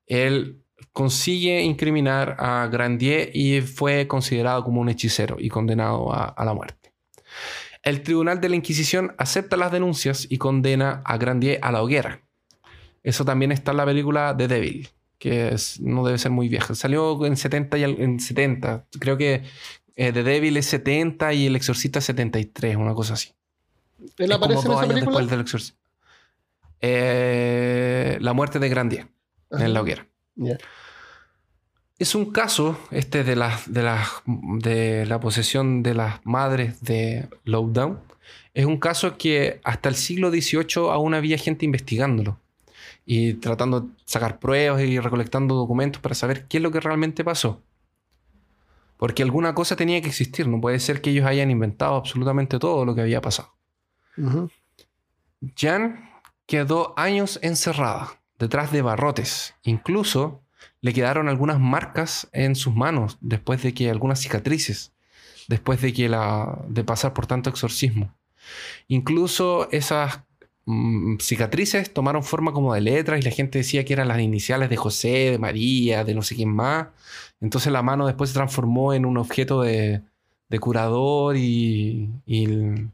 él 0.06 0.60
consigue 0.92 1.62
incriminar 1.62 2.36
a 2.38 2.68
Grandier 2.70 3.30
y 3.34 3.60
fue 3.60 4.06
considerado 4.06 4.64
como 4.64 4.80
un 4.80 4.88
hechicero 4.88 5.36
y 5.38 5.48
condenado 5.48 6.12
a, 6.12 6.44
la 6.44 6.54
muerte. 6.54 6.92
El 7.82 8.02
tribunal 8.02 8.40
de 8.40 8.48
la 8.48 8.56
Inquisición 8.56 9.14
acepta 9.16 9.56
las 9.56 9.72
denuncias 9.72 10.26
y 10.28 10.38
condena 10.38 11.02
a 11.04 11.16
Grandier 11.16 11.58
a 11.62 11.72
la 11.72 11.82
hoguera. 11.82 12.22
Eso 13.02 13.24
también 13.24 13.52
está 13.52 13.70
en 13.70 13.78
la 13.78 13.86
película 13.86 14.34
The 14.36 14.48
Devil, 14.48 14.88
que 15.18 15.56
no 15.80 16.04
debe 16.04 16.18
ser 16.18 16.32
muy 16.32 16.48
vieja. 16.48 16.74
Salió 16.74 17.24
en 17.24 17.36
70 17.36 17.78
y 17.78 17.84
en 17.84 18.20
70. 18.20 18.86
Creo 18.98 19.16
que 19.16 19.44
eh, 19.96 20.12
The 20.12 20.22
Devil 20.22 20.56
es 20.56 20.66
70 20.66 21.32
y 21.32 21.46
El 21.46 21.56
Exorcista 21.56 22.00
es 22.00 22.04
73, 22.06 22.76
una 22.76 22.94
cosa 22.94 23.14
así. 23.14 23.32
Él 24.18 24.30
Es 24.32 24.38
como 24.38 24.44
aparece 24.44 24.66
en 24.66 24.72
esa 24.72 24.80
años 24.80 24.88
película. 24.94 25.10
después 25.18 25.30
del 25.30 25.40
exorcismo. 25.40 25.78
Eh, 26.80 28.18
la 28.20 28.32
muerte 28.32 28.58
de 28.58 28.68
Grandier 28.68 29.08
Ajá. 29.50 29.64
en 29.64 29.74
la 29.74 29.80
hoguera. 29.82 30.06
Es 31.98 32.14
un 32.14 32.32
caso, 32.32 32.78
este 32.90 33.24
de 33.24 33.36
la, 33.36 33.60
de 33.66 33.82
la, 33.82 34.06
de 34.26 35.04
la 35.06 35.20
posesión 35.20 35.82
de 35.82 35.94
las 35.94 36.24
madres 36.24 36.80
de 36.82 37.28
Lowdown. 37.44 38.00
Es 38.54 38.64
un 38.64 38.78
caso 38.78 39.18
que 39.18 39.60
hasta 39.64 39.90
el 39.90 39.94
siglo 39.94 40.30
XVIII 40.30 40.90
aún 40.90 41.12
había 41.14 41.36
gente 41.36 41.66
investigándolo 41.66 42.38
y 43.04 43.34
tratando 43.34 43.80
de 43.82 43.88
sacar 44.06 44.38
pruebas 44.38 44.82
y 44.82 44.98
recolectando 44.98 45.54
documentos 45.54 46.00
para 46.00 46.14
saber 46.14 46.46
qué 46.46 46.56
es 46.56 46.62
lo 46.62 46.70
que 46.70 46.80
realmente 46.80 47.22
pasó. 47.22 47.60
Porque 48.96 49.22
alguna 49.22 49.54
cosa 49.54 49.76
tenía 49.76 50.00
que 50.00 50.08
existir. 50.08 50.46
No 50.48 50.60
puede 50.60 50.78
ser 50.80 51.00
que 51.00 51.10
ellos 51.10 51.26
hayan 51.26 51.50
inventado 51.50 51.96
absolutamente 51.96 52.58
todo 52.58 52.84
lo 52.84 52.94
que 52.94 53.00
había 53.02 53.20
pasado. 53.20 53.54
Jan 55.56 56.10
quedó 56.46 56.94
años 56.98 57.38
encerrada, 57.42 58.20
detrás 58.38 58.72
de 58.72 58.82
barrotes. 58.82 59.54
Incluso 59.62 60.42
le 60.80 60.92
quedaron 60.92 61.28
algunas 61.28 61.58
marcas 61.60 62.28
en 62.32 62.54
sus 62.56 62.74
manos, 62.74 63.18
después 63.20 63.62
de 63.62 63.72
que 63.74 63.90
algunas 63.90 64.20
cicatrices, 64.20 64.92
después 65.48 65.80
de 65.80 65.92
que 65.92 66.08
la 66.08 66.58
de 66.68 66.84
pasar 66.84 67.12
por 67.14 67.26
tanto 67.26 67.50
exorcismo. 67.50 68.14
Incluso 68.88 69.70
esas 69.70 70.20
mm, 70.64 71.18
cicatrices 71.18 71.92
tomaron 71.92 72.22
forma 72.24 72.52
como 72.52 72.74
de 72.74 72.80
letras 72.80 73.20
y 73.20 73.22
la 73.22 73.30
gente 73.30 73.58
decía 73.58 73.84
que 73.84 73.92
eran 73.92 74.08
las 74.08 74.20
iniciales 74.20 74.68
de 74.70 74.76
José, 74.76 75.30
de 75.30 75.38
María, 75.38 76.04
de 76.04 76.14
no 76.14 76.22
sé 76.22 76.34
quién 76.36 76.50
más. 76.54 76.88
Entonces 77.40 77.72
la 77.72 77.82
mano 77.82 78.06
después 78.06 78.30
se 78.30 78.34
transformó 78.34 78.92
en 78.94 79.06
un 79.06 79.16
objeto 79.18 79.62
de, 79.62 80.02
de 80.48 80.58
curador 80.58 81.36
y, 81.36 82.10
y 82.26 82.44
el- 82.44 82.90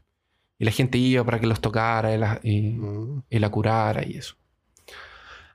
y 0.59 0.65
la 0.65 0.71
gente 0.71 0.97
iba 0.97 1.23
para 1.23 1.39
que 1.39 1.47
los 1.47 1.61
tocara 1.61 2.13
y 2.13 2.17
la, 2.17 2.39
y- 2.43 2.71
Mm. 2.71 3.23
y 3.29 3.39
la 3.39 3.49
curara 3.49 4.05
y 4.05 4.17
eso. 4.17 4.35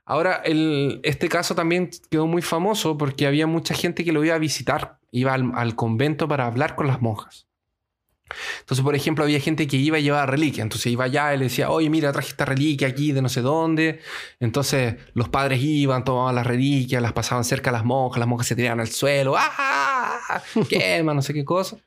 Ahora, 0.05 0.41
el- 0.43 0.99
este 1.03 1.29
caso 1.29 1.55
también 1.55 1.89
quedó 2.11 2.27
muy 2.27 2.41
famoso 2.41 2.97
porque 2.97 3.25
había 3.25 3.47
mucha 3.47 3.73
gente 3.73 4.03
que 4.03 4.11
lo 4.11 4.23
iba 4.23 4.35
a 4.35 4.39
visitar, 4.39 4.99
iba 5.11 5.33
al, 5.33 5.51
al 5.55 5.75
convento 5.75 6.27
para 6.27 6.45
hablar 6.45 6.75
con 6.75 6.87
las 6.87 7.01
monjas. 7.01 7.47
Entonces, 8.61 8.83
por 8.83 8.95
ejemplo, 8.95 9.23
había 9.25 9.39
gente 9.39 9.67
que 9.67 9.77
iba 9.77 9.97
a 9.97 9.99
llevar 9.99 10.29
reliquia. 10.29 10.63
Entonces 10.63 10.87
iba 10.91 11.03
allá 11.05 11.33
y 11.33 11.37
le 11.37 11.43
decía, 11.45 11.69
oye, 11.69 11.89
mira, 11.89 12.11
traje 12.11 12.29
esta 12.29 12.45
reliquia 12.45 12.87
aquí 12.87 13.11
de 13.11 13.21
no 13.21 13.29
sé 13.29 13.41
dónde. 13.41 13.99
Entonces 14.39 14.95
los 15.13 15.29
padres 15.29 15.61
iban, 15.61 16.03
tomaban 16.03 16.33
las 16.35 16.47
reliquias, 16.47 17.01
las 17.01 17.13
pasaban 17.13 17.43
cerca 17.43 17.69
a 17.69 17.73
las 17.73 17.85
monjas, 17.85 18.19
las 18.19 18.27
monjas 18.27 18.47
se 18.47 18.55
tiraban 18.55 18.79
al 18.79 18.87
suelo, 18.87 19.35
¡ah! 19.37 20.41
Quema, 20.69 21.13
no 21.13 21.21
sé 21.21 21.33
qué 21.33 21.45
cosa. 21.45 21.77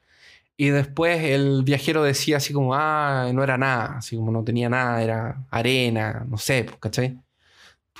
Y 0.58 0.70
después 0.70 1.22
el 1.22 1.62
viajero 1.64 2.02
decía 2.02 2.38
así 2.38 2.52
como, 2.54 2.74
ah, 2.74 3.30
no 3.34 3.42
era 3.44 3.58
nada, 3.58 3.98
así 3.98 4.16
como 4.16 4.32
no 4.32 4.42
tenía 4.42 4.68
nada, 4.70 5.02
era 5.02 5.44
arena, 5.50 6.24
no 6.28 6.38
sé, 6.38 6.64
pues, 6.64 6.78
¿cachai? 6.78 7.18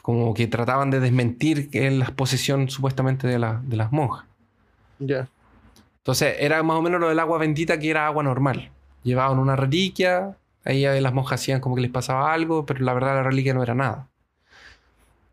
Como 0.02 0.32
que 0.34 0.46
trataban 0.46 0.90
de 0.90 1.00
desmentir 1.00 1.68
que 1.70 1.90
la 1.90 2.06
posesión 2.06 2.70
supuestamente 2.70 3.26
de, 3.26 3.38
la- 3.38 3.60
de 3.64 3.76
las 3.76 3.92
monjas. 3.92 4.24
Ya. 4.98 5.28
Entonces 5.98 6.36
era 6.38 6.62
más 6.62 6.78
o 6.78 6.82
menos 6.82 7.00
lo 7.00 7.08
del 7.08 7.18
agua 7.18 7.38
bendita 7.38 7.78
que 7.78 7.90
era 7.90 8.06
agua 8.06 8.22
normal. 8.22 8.70
Llevaban 9.02 9.38
una 9.38 9.56
reliquia, 9.56 10.36
ahí 10.64 10.82
las 11.00 11.12
monjas 11.12 11.40
hacían 11.40 11.60
como 11.60 11.74
que 11.76 11.82
les 11.82 11.90
pasaba 11.90 12.32
algo, 12.32 12.64
pero 12.64 12.84
la 12.84 12.94
verdad 12.94 13.16
la 13.16 13.22
reliquia 13.24 13.52
no 13.54 13.62
era 13.62 13.74
nada. 13.74 14.08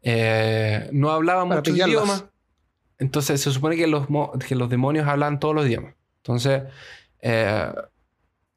Eh, 0.01 0.89
no 0.91 1.11
hablaban 1.11 1.47
Para 1.47 1.61
muchos 1.61 1.73
pillarlas. 1.73 1.95
idiomas. 1.95 2.25
Entonces 2.99 3.41
se 3.41 3.51
supone 3.51 3.75
que 3.75 3.87
los, 3.87 4.07
que 4.47 4.55
los 4.55 4.69
demonios 4.69 5.07
hablan 5.07 5.39
todos 5.39 5.55
los 5.55 5.65
idiomas. 5.65 5.93
Entonces 6.17 6.63
eh, 7.23 7.73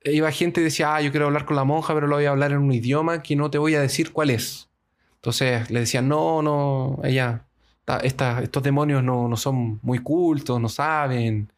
iba 0.05 0.31
gente 0.33 0.61
y 0.61 0.65
decía, 0.65 0.95
ah, 0.97 1.01
yo 1.01 1.11
quiero 1.11 1.27
hablar 1.27 1.45
con 1.47 1.57
la 1.57 1.65
monja, 1.65 1.95
pero 1.95 2.07
lo 2.07 2.17
voy 2.17 2.27
a 2.27 2.31
hablar 2.31 2.53
en 2.53 2.59
un 2.59 2.73
idioma 2.73 3.23
que 3.23 3.37
no 3.37 3.51
te 3.51 3.59
voy 3.59 3.75
a 3.77 3.81
decir 3.81 4.13
cuál 4.13 4.31
es. 4.31 4.69
Entonces 5.17 5.71
le 5.71 5.81
decían, 5.81 6.09
no, 6.09 6.43
no, 6.43 7.01
ella, 7.05 7.47
ta- 7.85 7.99
esta- 8.01 8.43
estos 8.43 8.63
demonios 8.63 9.03
no, 9.03 9.29
no 9.29 9.37
son 9.37 9.81
muy 9.83 9.99
cultos, 10.01 10.61
no 10.61 10.69
saben 10.69 11.53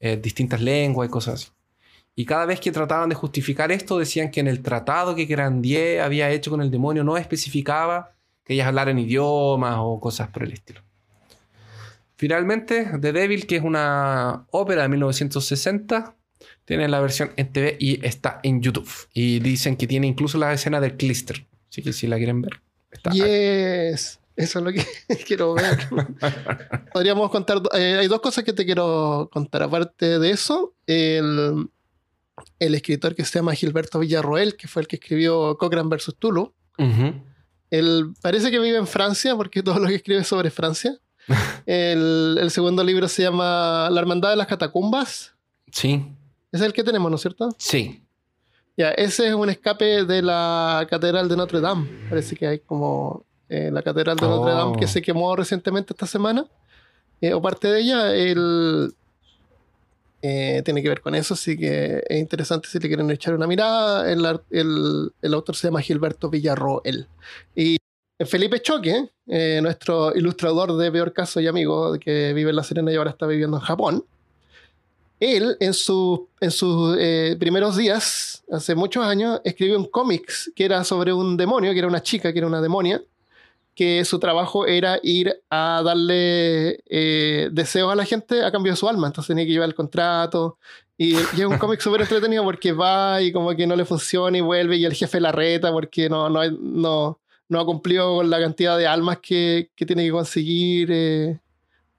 eh, 0.00 0.16
distintas 0.16 0.60
lenguas 0.60 1.08
y 1.08 1.10
cosas 1.10 1.34
así. 1.34 1.48
Y 2.14 2.26
cada 2.26 2.44
vez 2.46 2.60
que 2.60 2.72
trataban 2.72 3.08
de 3.08 3.14
justificar 3.14 3.72
esto, 3.72 3.98
decían 3.98 4.30
que 4.30 4.40
en 4.40 4.48
el 4.48 4.62
tratado 4.62 5.14
que 5.14 5.24
Grandier 5.24 6.02
había 6.02 6.30
hecho 6.30 6.50
con 6.50 6.60
el 6.60 6.70
demonio 6.70 7.04
no 7.04 7.16
especificaba 7.16 8.12
que 8.44 8.54
ellas 8.54 8.66
hablaran 8.68 8.98
idiomas 8.98 9.76
o 9.78 9.98
cosas 10.00 10.28
por 10.28 10.42
el 10.42 10.52
estilo. 10.52 10.82
Finalmente, 12.16 12.86
The 13.00 13.12
Devil, 13.12 13.46
que 13.46 13.56
es 13.56 13.62
una 13.64 14.46
ópera 14.50 14.82
de 14.82 14.88
1960, 14.90 16.14
tiene 16.64 16.88
la 16.88 17.00
versión 17.00 17.32
en 17.36 17.52
TV 17.52 17.76
y 17.80 18.04
está 18.06 18.40
en 18.42 18.60
YouTube. 18.62 18.90
Y 19.12 19.38
dicen 19.40 19.76
que 19.76 19.86
tiene 19.86 20.06
incluso 20.06 20.38
la 20.38 20.52
escena 20.52 20.80
del 20.80 20.96
Clister. 20.96 21.46
Así 21.70 21.82
que 21.82 21.92
si 21.92 22.06
la 22.06 22.16
quieren 22.16 22.42
ver, 22.42 22.60
está 22.90 23.10
ahí. 23.10 23.18
Yes. 23.20 24.18
Eso 24.34 24.58
es 24.60 24.64
lo 24.64 24.72
que 24.72 24.84
quiero 25.26 25.54
ver. 25.54 25.78
Podríamos 26.92 27.30
contar. 27.30 27.60
eh, 27.74 27.96
hay 28.00 28.08
dos 28.08 28.20
cosas 28.20 28.44
que 28.44 28.52
te 28.52 28.64
quiero 28.64 29.28
contar. 29.32 29.62
Aparte 29.62 30.18
de 30.18 30.30
eso, 30.30 30.74
el, 30.86 31.68
el 32.58 32.74
escritor 32.74 33.14
que 33.14 33.24
se 33.24 33.38
llama 33.38 33.54
Gilberto 33.54 33.98
Villarroel, 33.98 34.56
que 34.56 34.68
fue 34.68 34.82
el 34.82 34.88
que 34.88 34.96
escribió 34.96 35.56
Cochrane 35.58 35.88
vs. 35.88 36.14
Tulu, 36.18 36.54
Ujú. 36.78 37.22
él 37.70 38.14
parece 38.22 38.50
que 38.50 38.58
vive 38.58 38.78
en 38.78 38.86
Francia, 38.86 39.36
porque 39.36 39.62
todo 39.62 39.78
lo 39.78 39.86
que 39.88 39.96
escribe 39.96 40.20
es 40.20 40.26
sobre 40.28 40.50
Francia. 40.50 40.96
El, 41.66 42.36
el 42.40 42.50
segundo 42.50 42.82
libro 42.82 43.06
se 43.06 43.22
llama 43.22 43.88
La 43.92 44.00
Hermandad 44.00 44.30
de 44.30 44.36
las 44.36 44.48
Catacumbas. 44.48 45.34
Sí, 45.70 46.04
es 46.52 46.60
el 46.60 46.72
que 46.72 46.84
tenemos, 46.84 47.10
¿no 47.10 47.16
es 47.16 47.22
cierto? 47.22 47.48
sí. 47.58 48.02
Ya, 48.74 48.90
ese 48.92 49.28
es 49.28 49.34
un 49.34 49.50
escape 49.50 50.04
de 50.06 50.22
la 50.22 50.86
Catedral 50.88 51.28
de 51.28 51.36
Notre 51.36 51.60
Dame. 51.60 51.86
Parece 52.08 52.34
que 52.34 52.46
hay 52.46 52.58
como 52.60 53.22
eh, 53.50 53.70
la 53.70 53.82
Catedral 53.82 54.16
de 54.16 54.26
Notre 54.26 54.52
Oh. 54.52 54.56
Dame 54.56 54.78
que 54.80 54.86
se 54.86 55.02
quemó 55.02 55.36
recientemente 55.36 55.92
esta 55.92 56.06
semana. 56.06 56.46
Eh, 57.20 57.34
o 57.34 57.42
parte 57.42 57.68
de 57.68 57.80
ella, 57.80 58.14
el, 58.14 58.94
eh, 60.22 60.62
tiene 60.64 60.82
que 60.82 60.88
ver 60.88 61.00
con 61.02 61.14
eso, 61.14 61.34
así 61.34 61.56
que 61.58 62.02
es 62.08 62.18
interesante 62.18 62.68
si 62.68 62.78
le 62.78 62.88
quieren 62.88 63.10
echar 63.10 63.34
una 63.34 63.46
mirada. 63.46 64.10
El, 64.10 64.24
el- 64.50 65.12
el 65.20 65.34
autor 65.34 65.54
se 65.56 65.66
llama 65.68 65.82
Gilberto 65.82 66.30
Villarroel. 66.30 67.08
Y 67.54 67.76
Felipe 68.24 68.60
Choque, 68.62 69.10
eh, 69.26 69.60
nuestro 69.62 70.14
ilustrador 70.16 70.76
de 70.76 70.90
peor 70.92 71.12
caso 71.12 71.40
y 71.40 71.46
amigo, 71.46 71.98
que 71.98 72.32
vive 72.32 72.50
en 72.50 72.56
La 72.56 72.62
Serena 72.64 72.90
y 72.92 72.96
ahora 72.96 73.10
está 73.10 73.26
viviendo 73.26 73.56
en 73.58 73.62
Japón, 73.62 74.04
él 75.22 75.56
en, 75.60 75.72
su- 75.74 76.28
en 76.40 76.50
sus 76.50 76.96
eh, 76.98 77.36
primeros 77.38 77.76
días, 77.76 78.42
hace 78.50 78.74
muchos 78.74 79.04
años, 79.04 79.40
escribió 79.44 79.78
un 79.78 79.86
cómics 79.86 80.50
que 80.54 80.64
era 80.64 80.84
sobre 80.84 81.12
un 81.12 81.36
demonio, 81.36 81.72
que 81.72 81.78
era 81.78 81.88
una 81.88 82.02
chica, 82.02 82.32
que 82.32 82.38
era 82.40 82.48
una 82.48 82.60
demonia, 82.60 83.02
que 83.74 84.04
su 84.04 84.18
trabajo 84.18 84.66
era 84.66 84.98
ir 85.02 85.34
a 85.48 85.80
darle 85.84 86.82
eh, 86.90 87.48
deseos 87.52 87.90
a 87.90 87.94
la 87.94 88.04
gente 88.04 88.44
a 88.44 88.52
cambio 88.52 88.72
de 88.72 88.76
su 88.76 88.88
alma. 88.88 89.06
Entonces 89.06 89.28
tenía 89.28 89.46
que 89.46 89.52
llevar 89.52 89.68
el 89.68 89.74
contrato. 89.74 90.58
Y, 90.98 91.14
y 91.14 91.40
es 91.40 91.46
un 91.46 91.56
cómic 91.58 91.80
súper 91.80 92.02
entretenido 92.02 92.44
porque 92.44 92.72
va 92.72 93.22
y 93.22 93.32
como 93.32 93.54
que 93.56 93.66
no 93.66 93.74
le 93.76 93.84
funciona 93.86 94.36
y 94.36 94.40
vuelve 94.42 94.76
y 94.76 94.84
el 94.84 94.92
jefe 94.92 95.20
la 95.20 95.32
reta 95.32 95.72
porque 95.72 96.08
no, 96.10 96.28
no, 96.28 96.42
no, 96.50 97.18
no 97.48 97.60
ha 97.60 97.64
cumplido 97.64 98.16
con 98.16 98.28
la 98.28 98.40
cantidad 98.40 98.76
de 98.76 98.86
almas 98.86 99.18
que, 99.20 99.70
que 99.74 99.86
tiene 99.86 100.04
que 100.04 100.10
conseguir 100.10 100.88
eh, 100.92 101.38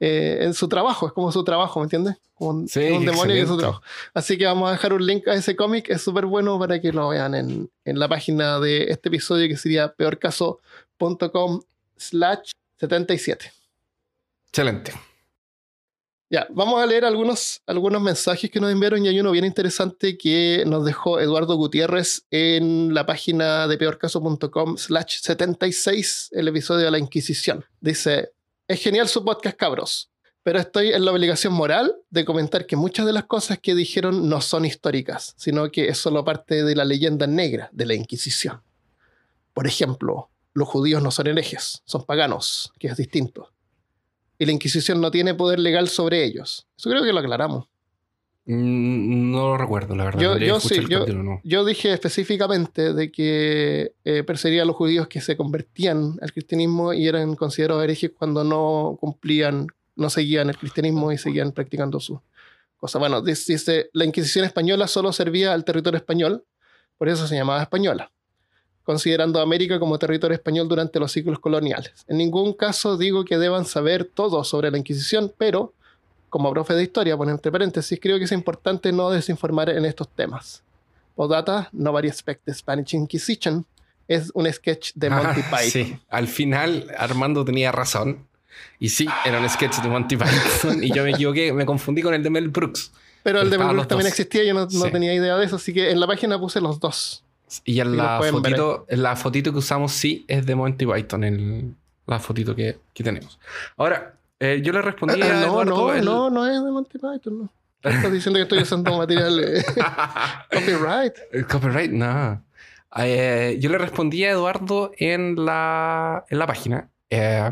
eh, 0.05 0.43
en 0.43 0.53
su 0.53 0.67
trabajo. 0.67 1.07
Es 1.07 1.13
como 1.13 1.31
su 1.31 1.45
trabajo, 1.45 1.79
¿me 1.79 1.85
entiendes? 1.85 2.17
Como 2.33 2.49
un, 2.49 2.67
Sí, 2.67 2.81
un 2.91 3.05
demonio 3.05 3.35
es 3.35 3.47
su 3.47 3.57
trabajo. 3.57 3.81
Así 4.13 4.37
que 4.37 4.45
vamos 4.45 4.67
a 4.67 4.73
dejar 4.73 4.91
un 4.91 5.05
link 5.05 5.25
a 5.29 5.33
ese 5.33 5.55
cómic. 5.55 5.89
Es 5.89 6.01
súper 6.01 6.25
bueno 6.25 6.59
para 6.59 6.81
que 6.81 6.91
lo 6.91 7.07
vean 7.07 7.33
en, 7.35 7.71
en 7.85 7.99
la 7.99 8.09
página 8.09 8.59
de 8.59 8.91
este 8.91 9.07
episodio 9.07 9.47
que 9.47 9.55
sería 9.55 9.93
peorcaso.com 9.93 11.61
slash 11.95 12.51
77. 12.79 13.53
Excelente. 14.49 14.93
Ya, 16.29 16.47
vamos 16.49 16.81
a 16.81 16.85
leer 16.85 17.05
algunos, 17.05 17.61
algunos 17.65 18.01
mensajes 18.01 18.51
que 18.51 18.59
nos 18.59 18.73
enviaron 18.73 19.05
y 19.05 19.07
hay 19.07 19.19
uno 19.21 19.31
bien 19.31 19.45
interesante 19.45 20.17
que 20.17 20.63
nos 20.67 20.83
dejó 20.83 21.21
Eduardo 21.21 21.55
Gutiérrez 21.55 22.25
en 22.29 22.93
la 22.93 23.05
página 23.05 23.69
de 23.69 23.77
peorcaso.com 23.77 24.77
slash 24.77 25.19
76, 25.21 26.29
el 26.33 26.49
episodio 26.49 26.85
de 26.85 26.91
la 26.91 26.99
Inquisición. 26.99 27.63
Dice, 27.79 28.31
es 28.67 28.81
genial 28.81 29.07
su 29.07 29.23
podcast, 29.23 29.57
cabros, 29.57 30.11
pero 30.43 30.59
estoy 30.59 30.89
en 30.89 31.05
la 31.05 31.11
obligación 31.11 31.53
moral 31.53 31.95
de 32.09 32.25
comentar 32.25 32.65
que 32.65 32.75
muchas 32.75 33.05
de 33.05 33.13
las 33.13 33.25
cosas 33.25 33.59
que 33.59 33.75
dijeron 33.75 34.29
no 34.29 34.41
son 34.41 34.65
históricas, 34.65 35.33
sino 35.37 35.71
que 35.71 35.87
es 35.87 35.97
solo 35.97 36.23
parte 36.25 36.63
de 36.63 36.75
la 36.75 36.85
leyenda 36.85 37.27
negra 37.27 37.69
de 37.71 37.85
la 37.85 37.93
Inquisición. 37.93 38.61
Por 39.53 39.67
ejemplo, 39.67 40.29
los 40.53 40.67
judíos 40.67 41.01
no 41.01 41.11
son 41.11 41.27
herejes, 41.27 41.81
son 41.85 42.05
paganos, 42.05 42.73
que 42.79 42.87
es 42.87 42.97
distinto 42.97 43.53
y 44.43 44.45
la 44.45 44.51
Inquisición 44.51 44.99
no 44.99 45.11
tiene 45.11 45.33
poder 45.33 45.59
legal 45.59 45.87
sobre 45.87 46.23
ellos. 46.23 46.67
Eso 46.77 46.89
creo 46.89 47.03
que 47.03 47.13
lo 47.13 47.19
aclaramos. 47.19 47.67
Mm, 48.45 49.31
No 49.31 49.47
lo 49.49 49.57
recuerdo, 49.57 49.95
la 49.95 50.05
verdad. 50.05 50.21
Yo- 50.39 50.59
sí, 50.59 50.75
yo- 50.89 50.99
capítulo, 50.99 51.23
no. 51.23 51.41
Yo 51.43 51.63
dije 51.65 51.93
específicamente 51.93 52.93
de 52.93 53.11
que 53.11 53.93
eh, 54.03 54.23
perseguía 54.23 54.63
a 54.63 54.65
los 54.65 54.75
judíos 54.75 55.07
que 55.07 55.21
se 55.21 55.37
convertían 55.37 56.17
al 56.21 56.31
cristianismo 56.33 56.93
y 56.93 57.07
eran 57.07 57.35
considerados 57.35 57.83
herejes 57.83 58.11
cuando 58.17 58.43
no 58.43 58.97
cumplían, 58.99 59.67
no 59.95 60.09
seguían 60.09 60.49
el 60.49 60.57
cristianismo 60.57 61.11
y 61.11 61.17
seguían 61.17 61.51
practicando 61.53 61.99
sus 61.99 62.19
cosas. 62.77 62.99
Bueno, 62.99 63.21
dice, 63.21 63.53
dice, 63.53 63.89
la 63.93 64.03
Inquisición 64.05 64.43
española 64.45 64.87
solo 64.87 65.13
servía 65.13 65.53
al 65.53 65.63
territorio 65.63 65.97
español, 65.97 66.43
por 66.97 67.07
eso 67.07 67.27
se 67.27 67.35
llamaba 67.35 67.61
española, 67.61 68.11
considerando 68.83 69.39
a 69.39 69.43
América 69.43 69.79
como 69.79 69.97
territorio 69.97 70.35
español 70.35 70.67
durante 70.67 70.99
los 70.99 71.11
siglos 71.13 71.39
coloniales. 71.39 72.03
En 72.07 72.17
ningún 72.17 72.53
caso 72.53 72.97
digo 72.97 73.23
que 73.23 73.37
deban 73.37 73.63
saber 73.65 74.03
todo 74.03 74.43
sobre 74.43 74.69
la 74.69 74.77
Inquisición, 74.77 75.31
pero 75.37 75.73
como 76.33 76.51
profe 76.51 76.73
de 76.73 76.81
historia, 76.81 77.15
pone 77.15 77.31
entre 77.31 77.51
paréntesis, 77.51 77.99
creo 78.01 78.17
que 78.17 78.23
es 78.25 78.31
importante 78.31 78.91
no 78.91 79.11
desinformar 79.11 79.69
en 79.69 79.85
estos 79.85 80.07
temas. 80.09 80.63
Podata, 81.15 81.69
Nobody 81.71 82.07
Expect 82.07 82.41
the 82.45 82.53
Spanish 82.55 82.95
Inquisition, 82.95 83.67
es 84.07 84.31
un 84.33 84.51
sketch 84.51 84.93
de 84.95 85.11
Monty 85.11 85.41
Ah, 85.45 85.49
Python. 85.51 85.69
Sí, 85.71 85.95
al 86.09 86.27
final 86.27 86.87
Armando 86.97 87.45
tenía 87.45 87.71
razón. 87.71 88.25
Y 88.79 88.89
sí, 88.89 89.05
era 89.25 89.39
un 89.39 89.47
sketch 89.47 89.77
de 89.83 89.89
Monty 89.89 90.17
Python. 90.17 90.83
y 90.83 90.91
yo 90.91 91.03
me 91.03 91.11
equivoqué, 91.11 91.53
me 91.53 91.67
confundí 91.67 92.01
con 92.01 92.15
el 92.15 92.23
de 92.23 92.31
Mel 92.31 92.49
Brooks. 92.49 92.91
Pero 93.21 93.41
el 93.41 93.51
de 93.51 93.57
Mel 93.59 93.67
Brooks 93.67 93.87
también 93.89 94.05
dos. 94.09 94.19
existía, 94.19 94.43
yo 94.43 94.55
no, 94.55 94.61
no 94.61 94.69
Sí. 94.69 94.91
tenía 94.91 95.13
idea 95.13 95.35
de 95.37 95.45
eso, 95.45 95.57
así 95.57 95.71
que 95.71 95.91
en 95.91 95.99
la 95.99 96.07
página 96.07 96.39
puse 96.39 96.59
los 96.59 96.79
dos. 96.79 97.23
Y 97.63 97.79
en 97.79 97.95
lo 97.95 98.03
la 98.03 98.19
fotito, 98.23 98.85
en 98.89 99.03
la 99.03 99.15
fotito 99.15 99.51
que 99.51 99.59
usamos, 99.59 99.91
sí, 99.91 100.25
es 100.27 100.47
de 100.47 100.55
Monty 100.55 100.87
Python, 100.87 101.23
el- 101.23 101.75
la 102.07 102.17
fotito 102.19 102.55
que, 102.55 102.79
que 102.91 103.03
tenemos. 103.03 103.39
Ahora, 103.77 104.15
eh, 104.45 104.61
yo 104.63 104.73
le 104.73 104.81
respondí 104.81 105.21
a 105.21 105.27
no, 105.33 105.45
Eduardo. 105.63 105.75
no, 105.87 105.93
el- 105.93 106.05
no, 106.05 106.29
no 106.29 106.45
es 106.47 106.53
de 106.63 106.71
Monty 106.71 106.97
Python, 106.99 107.39
no. 107.39 107.49
Estás 107.83 108.11
diciendo 108.11 108.37
que 108.37 108.43
estoy 108.43 108.59
usando 108.61 108.97
material 108.97 109.39
eh, 109.43 109.63
copyright. 110.51 111.13
El 111.31 111.47
copyright, 111.47 111.91
no. 111.91 112.43
Eh, 112.97 113.57
yo 113.59 113.69
le 113.69 113.77
respondí 113.77 114.23
a 114.23 114.31
Eduardo 114.31 114.91
en 114.97 115.43
la, 115.45 116.25
en 116.29 116.39
la 116.39 116.47
página. 116.47 116.89
Eh, 117.09 117.49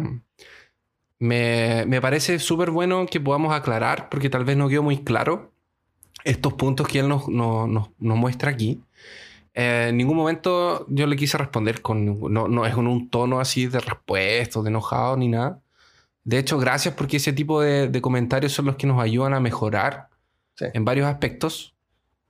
me, 1.20 1.86
me 1.88 2.02
parece 2.02 2.40
súper 2.40 2.72
bueno 2.72 3.06
que 3.06 3.20
podamos 3.20 3.54
aclarar, 3.54 4.10
porque 4.10 4.30
tal 4.30 4.44
vez 4.46 4.58
no 4.58 4.70
quedó 4.70 4.84
muy 4.84 5.04
claro 5.04 5.52
estos 6.24 6.54
puntos 6.54 6.88
que 6.88 7.00
él 7.00 7.10
nos, 7.10 7.28
nos- 7.28 7.68
nos- 7.68 7.90
nos 8.00 8.18
muestra 8.18 8.52
aquí. 8.52 8.82
Eh, 9.54 9.88
en 9.90 9.98
ningún 9.98 10.16
momento 10.18 10.86
yo 10.90 11.06
le 11.08 11.16
quise 11.16 11.38
responder 11.38 11.82
con... 11.82 12.20
No, 12.34 12.48
no 12.48 12.66
es 12.66 12.74
con 12.74 12.88
un 12.88 13.10
tono 13.10 13.40
así 13.40 13.68
de 13.68 13.80
respuesta, 13.80 14.60
o 14.60 14.64
de 14.64 14.70
enojado, 14.70 15.18
ni 15.18 15.28
nada. 15.28 15.60
De 16.24 16.38
hecho, 16.38 16.58
gracias 16.60 16.94
porque 16.96 17.18
ese 17.18 17.34
tipo 17.34 17.62
de, 17.62 17.88
de 17.88 18.02
comentarios 18.02 18.52
son 18.54 18.66
los 18.66 18.76
que 18.76 18.88
nos 18.88 19.02
ayudan 19.02 19.34
a 19.34 19.40
mejorar 19.40 20.10
Sí. 20.56 20.66
en 20.74 20.86
varios 20.86 21.08
aspectos. 21.08 21.74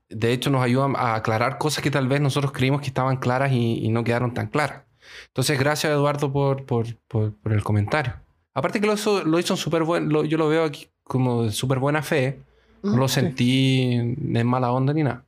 De 0.10 0.32
hecho, 0.32 0.50
nos 0.50 0.64
ayudan 0.64 0.96
a 0.96 1.16
aclarar 1.16 1.58
cosas 1.58 1.84
que 1.84 1.92
tal 1.92 2.08
vez 2.08 2.22
nosotros 2.22 2.52
creímos 2.52 2.82
que 2.82 2.88
estaban 2.88 3.18
claras 3.18 3.52
y, 3.52 3.80
y 3.84 3.90
no 3.90 4.04
quedaron 4.04 4.34
tan 4.34 4.48
claras. 4.48 4.84
Entonces, 5.28 5.58
gracias 5.60 5.92
Eduardo 5.92 6.32
por, 6.32 6.66
por, 6.66 6.96
por- 7.08 7.34
por 7.34 7.52
el 7.54 7.64
comentario. 7.64 8.14
Aparte 8.54 8.80
que 8.80 8.88
lo 8.88 8.94
hizo, 8.94 9.24
lo 9.24 9.40
hizo 9.40 9.56
súper 9.58 9.84
buen, 9.84 10.10
lo- 10.10 10.24
yo 10.24 10.38
lo 10.38 10.48
veo 10.48 10.64
aquí 10.66 10.88
como 11.04 11.44
de 11.44 11.52
súper 11.52 11.80
buena 11.80 12.02
fe. 12.04 12.40
No 12.84 12.98
lo 12.98 13.08
Sí. 13.08 13.16
sentí 13.16 13.92
en 13.94 14.48
mala 14.48 14.72
onda 14.72 14.94
ni 14.94 15.04
nada. 15.04 15.26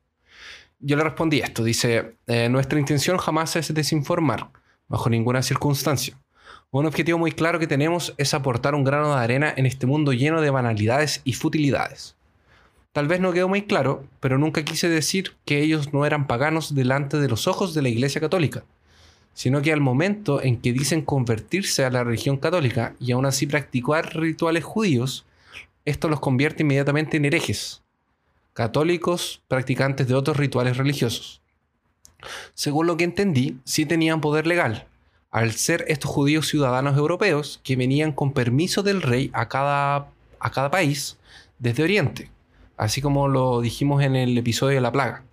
Yo 0.80 0.96
le 0.98 1.04
respondí 1.04 1.40
esto. 1.40 1.64
Dice, 1.64 2.16
eh, 2.28 2.50
nuestra 2.50 2.80
intención 2.80 3.18
jamás 3.18 3.56
es 3.56 3.74
desinformar, 3.74 4.50
bajo 4.88 5.10
ninguna 5.10 5.42
circunstancia. 5.42 6.18
Un 6.74 6.88
objetivo 6.88 7.20
muy 7.20 7.32
claro 7.32 7.60
que 7.60 7.68
tenemos 7.68 8.16
es 8.18 8.34
aportar 8.34 8.74
un 8.74 8.84
grano 8.84 9.14
de 9.14 9.22
arena 9.22 9.54
en 9.56 9.68
este 9.68 9.86
mundo 9.86 10.12
lleno 10.12 10.42
de 10.42 10.50
banalidades 10.50 11.22
y 11.24 11.34
futilidades. 11.34 12.16
Tal 12.94 13.08
vez 13.08 13.20
no 13.20 13.32
quedó 13.32 13.48
muy 13.48 13.62
claro, 13.62 14.08
pero 14.20 14.40
nunca 14.40 14.66
quise 14.66 14.90
decir 14.90 15.36
que 15.46 15.62
ellos 15.62 15.94
no 15.94 16.04
eran 16.04 16.26
paganos 16.26 16.74
delante 16.74 17.18
de 17.18 17.30
los 17.30 17.46
ojos 17.46 17.76
de 17.76 17.84
la 17.84 17.90
Iglesia 17.90 18.20
Católica, 18.20 18.64
sino 19.36 19.62
que 19.62 19.72
al 19.72 19.82
momento 19.82 20.42
en 20.42 20.58
que 20.58 20.74
dicen 20.74 21.04
convertirse 21.04 21.86
a 21.86 21.92
la 21.92 22.04
religión 22.04 22.38
católica 22.38 22.96
y 23.00 23.12
aún 23.12 23.28
así 23.28 23.46
practicar 23.46 24.16
rituales 24.16 24.64
judíos, 24.64 25.28
esto 25.86 26.10
los 26.10 26.22
convierte 26.22 26.64
inmediatamente 26.64 27.18
en 27.18 27.26
herejes, 27.26 27.84
católicos 28.54 29.44
practicantes 29.48 30.08
de 30.08 30.16
otros 30.16 30.38
rituales 30.38 30.78
religiosos. 30.78 31.40
Según 32.56 32.88
lo 32.88 32.98
que 32.98 33.04
entendí, 33.04 33.60
sí 33.64 33.86
tenían 33.86 34.22
poder 34.22 34.48
legal, 34.48 34.88
al 35.34 35.52
ser 35.54 35.84
estos 35.88 36.12
judíos 36.12 36.48
ciudadanos 36.48 36.96
europeos 36.96 37.60
que 37.64 37.76
venían 37.76 38.12
con 38.12 38.34
permiso 38.34 38.84
del 38.84 39.02
rey 39.02 39.32
a 39.34 39.50
cada, 39.50 40.08
a 40.40 40.52
cada 40.52 40.70
país 40.70 41.18
desde 41.58 41.82
Oriente, 41.82 42.30
así 42.78 43.02
como 43.02 43.28
lo 43.28 43.60
dijimos 43.60 44.04
en 44.04 44.16
el 44.16 44.38
episodio 44.38 44.76
de 44.76 44.82
la 44.82 44.92
plaga. 44.92 45.24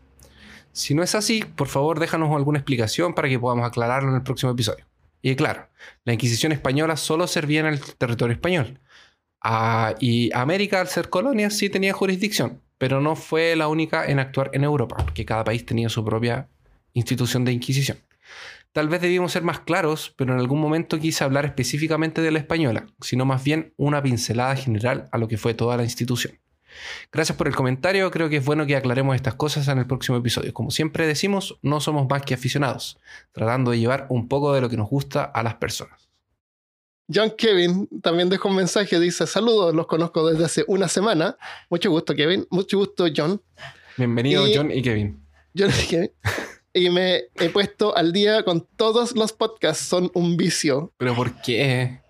Si 0.72 0.94
no 0.94 1.02
es 1.02 1.14
así, 1.14 1.44
por 1.44 1.68
favor 1.68 2.01
déjanos 2.01 2.35
alguna 2.35 2.59
explicación 2.59 3.14
para 3.14 3.28
que 3.28 3.39
podamos 3.39 3.66
aclararlo 3.66 4.09
en 4.09 4.14
el 4.14 4.22
próximo 4.22 4.52
episodio. 4.52 4.86
Y 5.20 5.36
claro, 5.36 5.68
la 6.05 6.14
Inquisición 6.14 6.52
española 6.52 6.97
solo 6.97 7.27
servía 7.27 7.60
en 7.60 7.66
el 7.66 7.81
territorio 7.81 8.32
español. 8.32 8.81
Ah, 9.43 9.94
y 10.01 10.32
América, 10.32 10.81
al 10.81 10.89
ser 10.89 11.10
colonia, 11.10 11.51
sí 11.51 11.68
tenía 11.68 11.93
jurisdicción, 11.93 12.62
pero 12.78 13.02
no 13.02 13.16
fue 13.16 13.55
la 13.55 13.68
única 13.68 14.06
en 14.06 14.18
actuar 14.18 14.51
en 14.55 14.64
Europa, 14.64 14.97
porque 14.97 15.27
cada 15.27 15.44
país 15.44 15.66
tenía 15.66 15.90
su 15.90 16.02
propia 16.02 16.48
institución 16.94 17.44
de 17.44 17.52
inquisición. 17.52 17.98
Tal 18.72 18.88
vez 18.88 19.01
debíamos 19.01 19.32
ser 19.32 19.42
más 19.42 19.60
claros, 19.60 20.14
pero 20.16 20.32
en 20.32 20.38
algún 20.38 20.60
momento 20.60 21.01
quise 21.01 21.24
hablar 21.24 21.44
específicamente 21.44 22.22
de 22.22 22.30
la 22.30 22.38
española, 22.38 22.86
sino 23.01 23.24
más 23.24 23.42
bien 23.42 23.74
una 23.76 24.01
pincelada 24.01 24.55
general 24.55 25.09
a 25.10 25.18
lo 25.18 25.26
que 25.26 25.38
fue 25.38 25.55
toda 25.55 25.76
la 25.76 25.82
institución. 25.82 26.38
Gracias 27.10 27.36
por 27.36 27.48
el 27.48 27.56
comentario, 27.56 28.09
creo 28.12 28.28
que 28.28 28.36
es 28.36 28.44
bueno 28.44 28.64
que 28.66 28.76
aclaremos 28.76 29.16
estas 29.16 29.34
cosas 29.34 29.66
en 29.66 29.78
el 29.78 29.88
próximo 29.88 30.18
episodio. 30.18 30.55
Como 30.55 30.70
siempre 30.70 31.05
decimos, 31.06 31.59
no 31.62 31.80
somos 31.80 32.06
más 32.09 32.22
que 32.22 32.34
aficionados, 32.34 32.98
tratando 33.32 33.72
de 33.72 33.80
llevar 33.80 34.06
un 34.09 34.28
poco 34.28 34.52
de 34.52 34.60
lo 34.60 34.68
que 34.68 34.76
nos 34.76 34.88
gusta 34.88 35.24
a 35.24 35.42
las 35.42 35.55
personas. 35.55 36.09
John 37.12 37.32
Kevin 37.36 37.88
también 38.01 38.28
dejó 38.28 38.48
un 38.48 38.56
mensaje, 38.56 39.01
dice, 39.01 39.26
saludos, 39.26 39.74
los 39.74 39.88
conozco 39.88 40.24
desde 40.30 40.44
hace 40.44 40.64
una 40.68 40.86
semana. 40.86 41.36
Mucho 41.68 41.90
gusto, 41.90 42.14
Kevin. 42.14 42.47
Mucho 42.51 42.78
gusto, 42.78 43.06
John. 43.14 43.42
Bienvenido, 43.97 44.47
John 44.55 44.70
y 44.70 44.80
Kevin. 44.80 45.20
John 45.56 45.70
y 45.70 45.86
Kevin. 45.88 46.12
Y 46.72 46.90
me 46.90 47.24
he 47.36 47.48
puesto 47.51 47.97
al 47.97 48.12
día 48.12 48.42
con 48.44 48.66
todos 48.76 49.16
los 49.16 49.32
podcasts. 49.32 49.84
Son 49.84 50.10
un 50.14 50.36
vicio. 50.36 50.92
¿Pero 50.97 51.14
por 51.14 51.40
qué? 51.42 52.01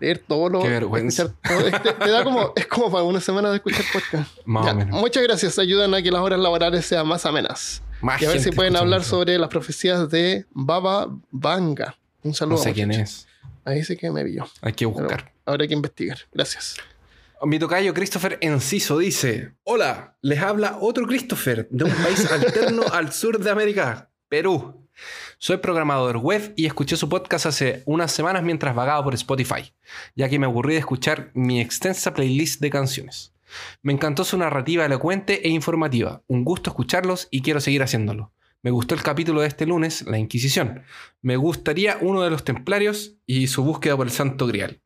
Leer 0.00 0.18
todo 0.18 0.48
lo. 0.48 0.60
Qué 0.60 0.68
vergüenza. 0.68 1.34
Este, 1.42 1.92
te, 1.92 2.10
da 2.10 2.24
como, 2.24 2.52
es 2.56 2.66
como 2.66 2.90
para 2.90 3.04
una 3.04 3.20
semana 3.20 3.50
de 3.50 3.56
escuchar 3.56 3.84
podcast. 3.92 4.36
Más 4.44 4.72
o 4.72 4.74
menos. 4.74 5.00
Muchas 5.00 5.22
gracias. 5.22 5.58
Ayudan 5.58 5.94
a 5.94 6.02
que 6.02 6.10
las 6.10 6.20
horas 6.20 6.40
laborales 6.40 6.84
sean 6.84 7.06
más 7.06 7.24
amenas. 7.26 7.82
Más 8.00 8.20
y 8.20 8.26
a 8.26 8.28
ver 8.28 8.40
si 8.40 8.50
pueden 8.50 8.76
hablar 8.76 9.00
eso. 9.00 9.10
sobre 9.10 9.38
las 9.38 9.48
profecías 9.48 10.10
de 10.10 10.44
Baba 10.50 11.08
Vanga. 11.30 11.96
Un 12.22 12.34
saludo. 12.34 12.58
No 12.58 12.62
sé 12.62 12.72
quién 12.72 12.90
es. 12.90 13.26
Ahí 13.64 13.82
sí 13.82 13.96
que 13.96 14.10
me 14.10 14.24
vio. 14.24 14.46
Hay 14.60 14.72
que 14.72 14.86
Pero 14.86 15.00
buscar. 15.00 15.32
ahora 15.46 15.62
hay 15.62 15.68
que 15.68 15.74
investigar. 15.74 16.18
Gracias. 16.32 16.76
Mi 17.46 17.58
tocayo 17.58 17.92
Christopher 17.92 18.38
Enciso 18.40 18.98
dice: 18.98 19.54
Hola, 19.64 20.16
les 20.22 20.40
habla 20.40 20.78
otro 20.80 21.06
Christopher 21.06 21.68
de 21.70 21.84
un 21.84 21.90
país 21.90 22.30
alterno 22.32 22.84
al 22.90 23.12
sur 23.12 23.38
de 23.38 23.50
América, 23.50 24.10
Perú. 24.30 24.88
Soy 25.36 25.58
programador 25.58 26.16
web 26.16 26.54
y 26.56 26.64
escuché 26.64 26.96
su 26.96 27.08
podcast 27.10 27.44
hace 27.44 27.82
unas 27.84 28.12
semanas 28.12 28.44
mientras 28.44 28.74
vagaba 28.74 29.04
por 29.04 29.12
Spotify, 29.14 29.74
ya 30.14 30.30
que 30.30 30.38
me 30.38 30.46
aburrí 30.46 30.72
de 30.72 30.78
escuchar 30.78 31.32
mi 31.34 31.60
extensa 31.60 32.14
playlist 32.14 32.62
de 32.62 32.70
canciones. 32.70 33.34
Me 33.82 33.92
encantó 33.92 34.24
su 34.24 34.38
narrativa 34.38 34.86
elocuente 34.86 35.46
e 35.46 35.50
informativa. 35.50 36.22
Un 36.26 36.44
gusto 36.44 36.70
escucharlos 36.70 37.28
y 37.30 37.42
quiero 37.42 37.60
seguir 37.60 37.82
haciéndolo. 37.82 38.32
Me 38.62 38.70
gustó 38.70 38.94
el 38.94 39.02
capítulo 39.02 39.42
de 39.42 39.48
este 39.48 39.66
lunes, 39.66 40.06
La 40.06 40.18
Inquisición. 40.18 40.84
Me 41.20 41.36
gustaría 41.36 41.98
uno 42.00 42.22
de 42.22 42.30
los 42.30 42.44
templarios 42.44 43.16
y 43.26 43.48
su 43.48 43.62
búsqueda 43.62 43.98
por 43.98 44.06
el 44.06 44.12
Santo 44.12 44.46
Grial. 44.46 44.80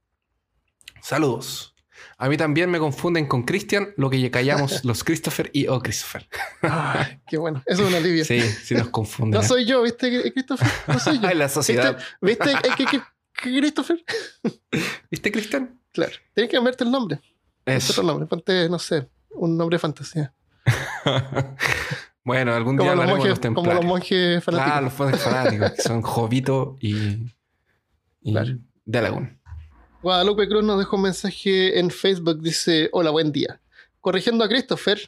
Saludos. 1.01 1.78
A 2.21 2.29
mí 2.29 2.37
también 2.37 2.69
me 2.69 2.81
confunden 2.81 3.27
con 3.27 3.45
Christian, 3.45 3.95
lo 3.97 4.11
que 4.11 4.29
callamos 4.31 4.85
los 4.85 5.05
Christopher 5.05 5.51
y 5.55 5.69
O 5.69 5.81
Christopher. 5.81 6.29
Ay, 6.63 7.21
qué 7.29 7.39
bueno. 7.39 7.63
Eso 7.65 7.85
es 7.85 7.89
un 7.89 7.95
alivio. 7.95 8.25
Sí, 8.25 8.41
sí 8.41 8.75
nos 8.75 8.89
confunden. 8.89 9.41
No 9.41 9.47
soy 9.47 9.65
yo, 9.65 9.83
¿viste, 9.83 10.33
Christopher? 10.33 10.69
No 10.89 10.99
soy 10.99 11.21
yo. 11.21 11.29
Ay, 11.29 11.37
la 11.37 11.49
sociedad. 11.49 11.97
¿Viste, 12.21 12.47
¿Viste 12.47 13.01
Christopher? 13.35 14.05
¿Viste, 15.11 15.31
Christian? 15.31 15.81
Claro. 15.93 16.13
Tienes 16.35 16.51
que 16.51 16.57
cambiarte 16.57 16.83
el 16.83 16.91
nombre. 16.91 17.21
Eso. 17.65 17.93
otro 17.93 18.03
nombre. 18.03 18.27
Ponte, 18.27 18.69
no 18.69 18.81
sé, 18.81 19.09
un 19.31 19.57
nombre 19.57 19.77
de 19.77 19.79
fantasía. 19.79 20.35
bueno, 22.25 22.53
algún 22.53 22.77
día 22.77 22.91
Como 22.91 23.03
los, 23.03 23.11
hablaremos 23.11 23.25
de 23.25 23.31
monjes, 23.31 23.45
los 23.45 23.55
como 23.55 23.73
los 23.75 23.85
monjes 23.85 24.45
fanáticos. 24.45 24.73
Claro, 24.73 24.85
los 24.87 24.99
monjes 24.99 25.23
fanáticos, 25.23 25.71
que 25.73 25.83
son 25.83 26.03
Jovito 26.03 26.77
y, 26.81 27.33
y 28.23 28.33
Claro. 28.33 28.59
de. 28.85 29.38
Guadalupe 30.03 30.49
Cruz 30.49 30.63
nos 30.63 30.79
dejó 30.79 30.97
un 30.97 31.03
mensaje 31.03 31.79
en 31.79 31.91
Facebook. 31.91 32.41
Dice: 32.41 32.89
Hola, 32.93 33.11
buen 33.11 33.33
día. 33.33 33.61
Corrigiendo 34.01 34.45
a 34.45 34.49
Christopher, 34.49 35.01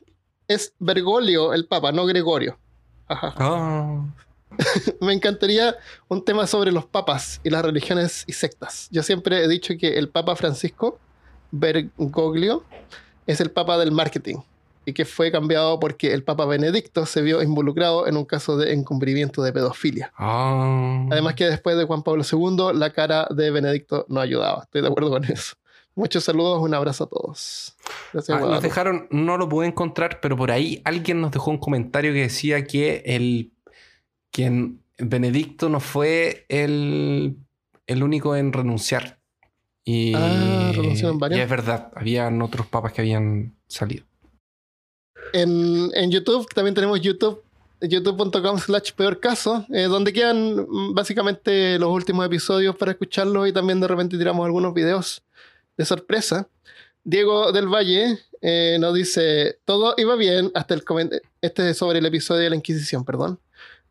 es 0.48 0.74
Bergoglio 0.78 1.54
el 1.54 1.66
Papa, 1.66 1.92
no 1.92 2.06
Gregorio. 2.06 2.58
Ajá. 3.06 3.34
Ah, 3.36 4.04
Me 5.00 5.12
encantaría 5.12 5.76
un 6.08 6.24
tema 6.24 6.46
sobre 6.46 6.72
los 6.72 6.86
papas 6.86 7.40
y 7.44 7.50
las 7.50 7.64
religiones 7.64 8.24
y 8.26 8.32
sectas. 8.32 8.88
Yo 8.90 9.02
siempre 9.04 9.44
he 9.44 9.48
dicho 9.48 9.74
que 9.78 9.96
el 9.96 10.08
Papa 10.08 10.34
Francisco 10.34 10.98
Bergoglio 11.52 12.64
es 13.26 13.40
el 13.40 13.52
Papa 13.52 13.78
del 13.78 13.92
marketing 13.92 14.38
y 14.90 14.92
que 14.92 15.04
fue 15.04 15.30
cambiado 15.32 15.78
porque 15.80 16.12
el 16.12 16.22
Papa 16.24 16.44
Benedicto 16.44 17.06
se 17.06 17.22
vio 17.22 17.42
involucrado 17.42 18.06
en 18.06 18.16
un 18.16 18.24
caso 18.24 18.56
de 18.56 18.72
encubrimiento 18.74 19.42
de 19.42 19.52
pedofilia. 19.52 20.12
ah. 20.16 21.06
Además 21.10 21.34
que 21.34 21.46
después 21.46 21.76
de 21.76 21.84
Juan 21.84 22.02
Pablo 22.02 22.22
II, 22.30 22.76
la 22.78 22.92
cara 22.92 23.26
de 23.30 23.50
Benedicto 23.50 24.04
no 24.08 24.20
ayudaba. 24.20 24.62
Estoy 24.64 24.82
de 24.82 24.88
acuerdo 24.88 25.10
con 25.10 25.24
eso. 25.24 25.54
Muchos 25.96 26.22
saludos, 26.24 26.62
un 26.62 26.72
abrazo 26.72 27.04
a 27.04 27.08
todos. 27.08 27.76
Gracias, 28.12 28.38
Ah, 28.38 28.46
nos 28.46 28.62
dejaron, 28.62 29.08
no 29.10 29.36
lo 29.36 29.48
pude 29.48 29.66
encontrar, 29.66 30.20
pero 30.20 30.36
por 30.36 30.50
ahí 30.50 30.80
alguien 30.84 31.20
nos 31.20 31.32
dejó 31.32 31.50
un 31.50 31.58
comentario 31.58 32.12
que 32.12 32.20
decía 32.22 32.64
que 32.64 33.02
el 33.06 33.52
que 34.30 34.44
en- 34.46 34.80
Benedicto 34.98 35.68
no 35.68 35.80
fue 35.80 36.44
el, 36.48 37.36
el 37.86 38.02
único 38.02 38.36
en 38.36 38.52
renunciar. 38.52 39.18
Y, 39.84 40.12
Ah, 40.14 40.72
varios. 41.14 41.38
y 41.38 41.42
es 41.42 41.48
verdad, 41.50 41.90
habían 41.96 42.40
otros 42.42 42.66
papas 42.66 42.92
que 42.92 43.00
habían 43.00 43.56
salido. 43.66 44.04
En, 45.32 46.10
YouTube 46.10 46.46
también 46.54 46.74
tenemos 46.74 47.00
YouTube, 47.00 47.42
youtube.com 47.80 48.58
slash 48.58 48.92
peor 48.92 49.20
caso, 49.20 49.64
eh, 49.72 49.84
donde 49.84 50.12
quedan 50.12 50.66
mm, 50.68 50.94
básicamente 50.94 51.78
los 51.78 51.90
últimos 51.90 52.26
episodios 52.26 52.76
para 52.76 52.92
escucharlos 52.92 53.48
y 53.48 53.52
también 53.52 53.80
de 53.80 53.88
repente 53.88 54.18
tiramos 54.18 54.44
algunos 54.44 54.74
videos 54.74 55.22
de 55.76 55.84
sorpresa. 55.84 56.48
Diego 57.02 57.52
del 57.52 57.68
Valle 57.68 58.18
eh, 58.42 58.76
nos 58.78 58.94
dice, 58.94 59.58
todo 59.64 59.94
iba 59.96 60.16
bien 60.16 60.50
hasta 60.54 60.74
el 60.74 60.84
comentario, 60.84 61.26
este 61.40 61.70
es 61.70 61.78
sobre 61.78 61.98
el 61.98 62.06
episodio 62.06 62.42
de 62.42 62.50
la 62.50 62.56
Inquisición, 62.56 63.04
perdón. 63.04 63.38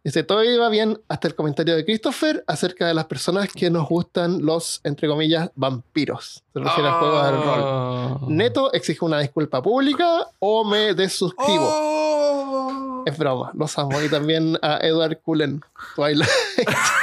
Dice, 0.03 0.23
todo 0.23 0.43
iba 0.45 0.69
bien 0.69 1.01
hasta 1.09 1.27
el 1.27 1.35
comentario 1.35 1.75
de 1.75 1.83
Christopher 1.83 2.43
acerca 2.47 2.87
de 2.87 2.93
las 2.93 3.05
personas 3.05 3.49
que 3.49 3.69
nos 3.69 3.87
gustan 3.89 4.45
los, 4.45 4.79
entre 4.85 5.09
comillas, 5.09 5.51
vampiros. 5.55 6.43
Se 6.53 6.59
refiere 6.59 6.89
al 6.89 6.99
juego 6.99 7.23
del 7.23 7.35
rol. 7.35 7.61
Ah. 7.63 8.19
Neto, 8.29 8.71
exijo 8.71 9.05
una 9.05 9.19
disculpa 9.19 9.61
pública 9.61 10.25
o 10.39 10.63
me 10.63 10.93
desuscribo. 10.93 11.69
Oh. 11.69 13.03
Es 13.05 13.17
broma, 13.17 13.51
los 13.53 13.77
amo. 13.77 14.01
Y 14.01 14.09
también 14.09 14.57
a 14.61 14.77
Edward 14.81 15.19
Cullen, 15.21 15.61
Twilight. 15.95 16.29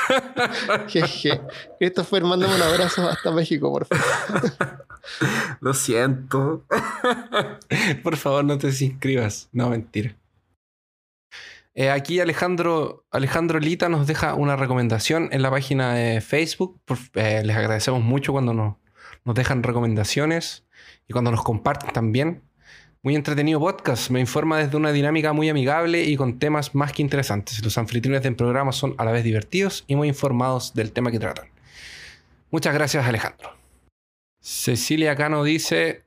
Jeje. 0.89 1.41
Christopher, 1.79 2.25
mándame 2.25 2.55
un 2.55 2.63
abrazo 2.63 3.09
hasta 3.09 3.31
México, 3.31 3.71
por 3.71 3.87
favor. 3.87 4.53
Lo 5.61 5.75
siento. 5.75 6.65
Por 8.03 8.17
favor, 8.17 8.45
no 8.45 8.59
te 8.59 8.69
inscribas. 8.69 9.49
No, 9.53 9.71
mentira. 9.71 10.17
Eh, 11.79 11.91
aquí 11.91 12.21
Alejandro, 12.21 13.05
Alejandro 13.11 13.61
Lita 13.61 13.91
nos 13.91 14.07
deja 14.07 14.33
una 14.33 14.57
recomendación 14.57 15.29
en 15.31 15.43
la 15.43 15.51
página 15.51 15.93
de 15.93 16.23
Facebook. 16.23 16.81
Eh, 17.13 17.43
les 17.45 17.55
agradecemos 17.55 18.03
mucho 18.03 18.33
cuando 18.33 18.55
nos, 18.55 18.77
nos 19.27 19.35
dejan 19.35 19.63
recomendaciones 19.63 20.65
y 21.07 21.13
cuando 21.13 21.31
nos 21.31 21.43
comparten 21.45 21.93
también. 21.93 22.43
Muy 23.03 23.15
entretenido 23.15 23.61
podcast. 23.61 24.09
Me 24.11 24.21
informa 24.21 24.57
desde 24.57 24.79
una 24.79 24.91
dinámica 24.91 25.35
muy 25.35 25.51
amigable 25.51 26.05
y 26.05 26.17
con 26.17 26.39
temas 26.39 26.75
más 26.75 26.93
que 26.93 27.03
interesantes. 27.03 27.63
Los 27.63 27.77
anfitriones 27.77 28.23
del 28.23 28.37
programa 28.37 28.73
son 28.73 28.95
a 28.97 29.05
la 29.05 29.13
vez 29.13 29.23
divertidos 29.23 29.85
y 29.87 29.97
muy 29.97 30.09
informados 30.09 30.73
del 30.73 30.93
tema 30.93 31.11
que 31.11 31.19
tratan. 31.19 31.51
Muchas 32.51 32.73
gracias, 32.73 33.07
Alejandro. 33.07 33.55
Cecilia 34.41 35.15
Cano 35.15 35.45
dice: 35.45 36.06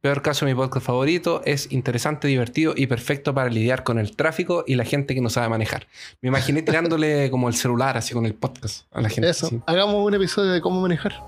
Peor 0.00 0.22
caso, 0.22 0.46
mi 0.46 0.54
podcast 0.54 0.86
favorito 0.86 1.42
es 1.44 1.72
interesante, 1.72 2.28
divertido 2.28 2.72
y 2.76 2.86
perfecto 2.86 3.34
para 3.34 3.50
lidiar 3.50 3.82
con 3.82 3.98
el 3.98 4.14
tráfico 4.14 4.62
y 4.64 4.76
la 4.76 4.84
gente 4.84 5.12
que 5.12 5.20
no 5.20 5.28
sabe 5.28 5.48
manejar. 5.48 5.88
Me 6.22 6.28
imaginé 6.28 6.62
tirándole 6.62 7.30
como 7.32 7.48
el 7.48 7.54
celular, 7.54 7.96
así 7.96 8.14
con 8.14 8.24
el 8.24 8.34
podcast 8.34 8.84
a 8.92 9.00
la 9.00 9.08
gente. 9.08 9.28
Eso. 9.28 9.46
así. 9.46 9.60
Hagamos 9.66 9.96
un 10.06 10.14
episodio 10.14 10.52
de 10.52 10.60
cómo 10.60 10.80
manejar. 10.80 11.20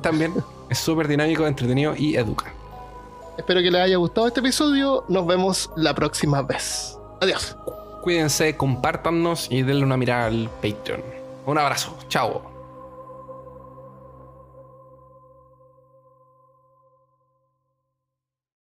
También 0.00 0.32
es 0.70 0.78
súper 0.78 1.06
dinámico, 1.06 1.46
entretenido 1.46 1.94
y 1.96 2.16
educa. 2.16 2.50
Espero 3.36 3.60
que 3.60 3.70
les 3.70 3.82
haya 3.82 3.96
gustado 3.96 4.26
este 4.26 4.40
episodio. 4.40 5.04
Nos 5.08 5.26
vemos 5.26 5.70
la 5.76 5.94
próxima 5.94 6.40
vez. 6.40 6.96
Adiós. 7.20 7.56
Cuídense, 8.02 8.56
compártanos 8.56 9.48
y 9.50 9.62
denle 9.62 9.84
una 9.84 9.98
mirada 9.98 10.26
al 10.26 10.48
Patreon. 10.62 11.02
Un 11.44 11.58
abrazo, 11.58 11.98
chao. 12.08 12.47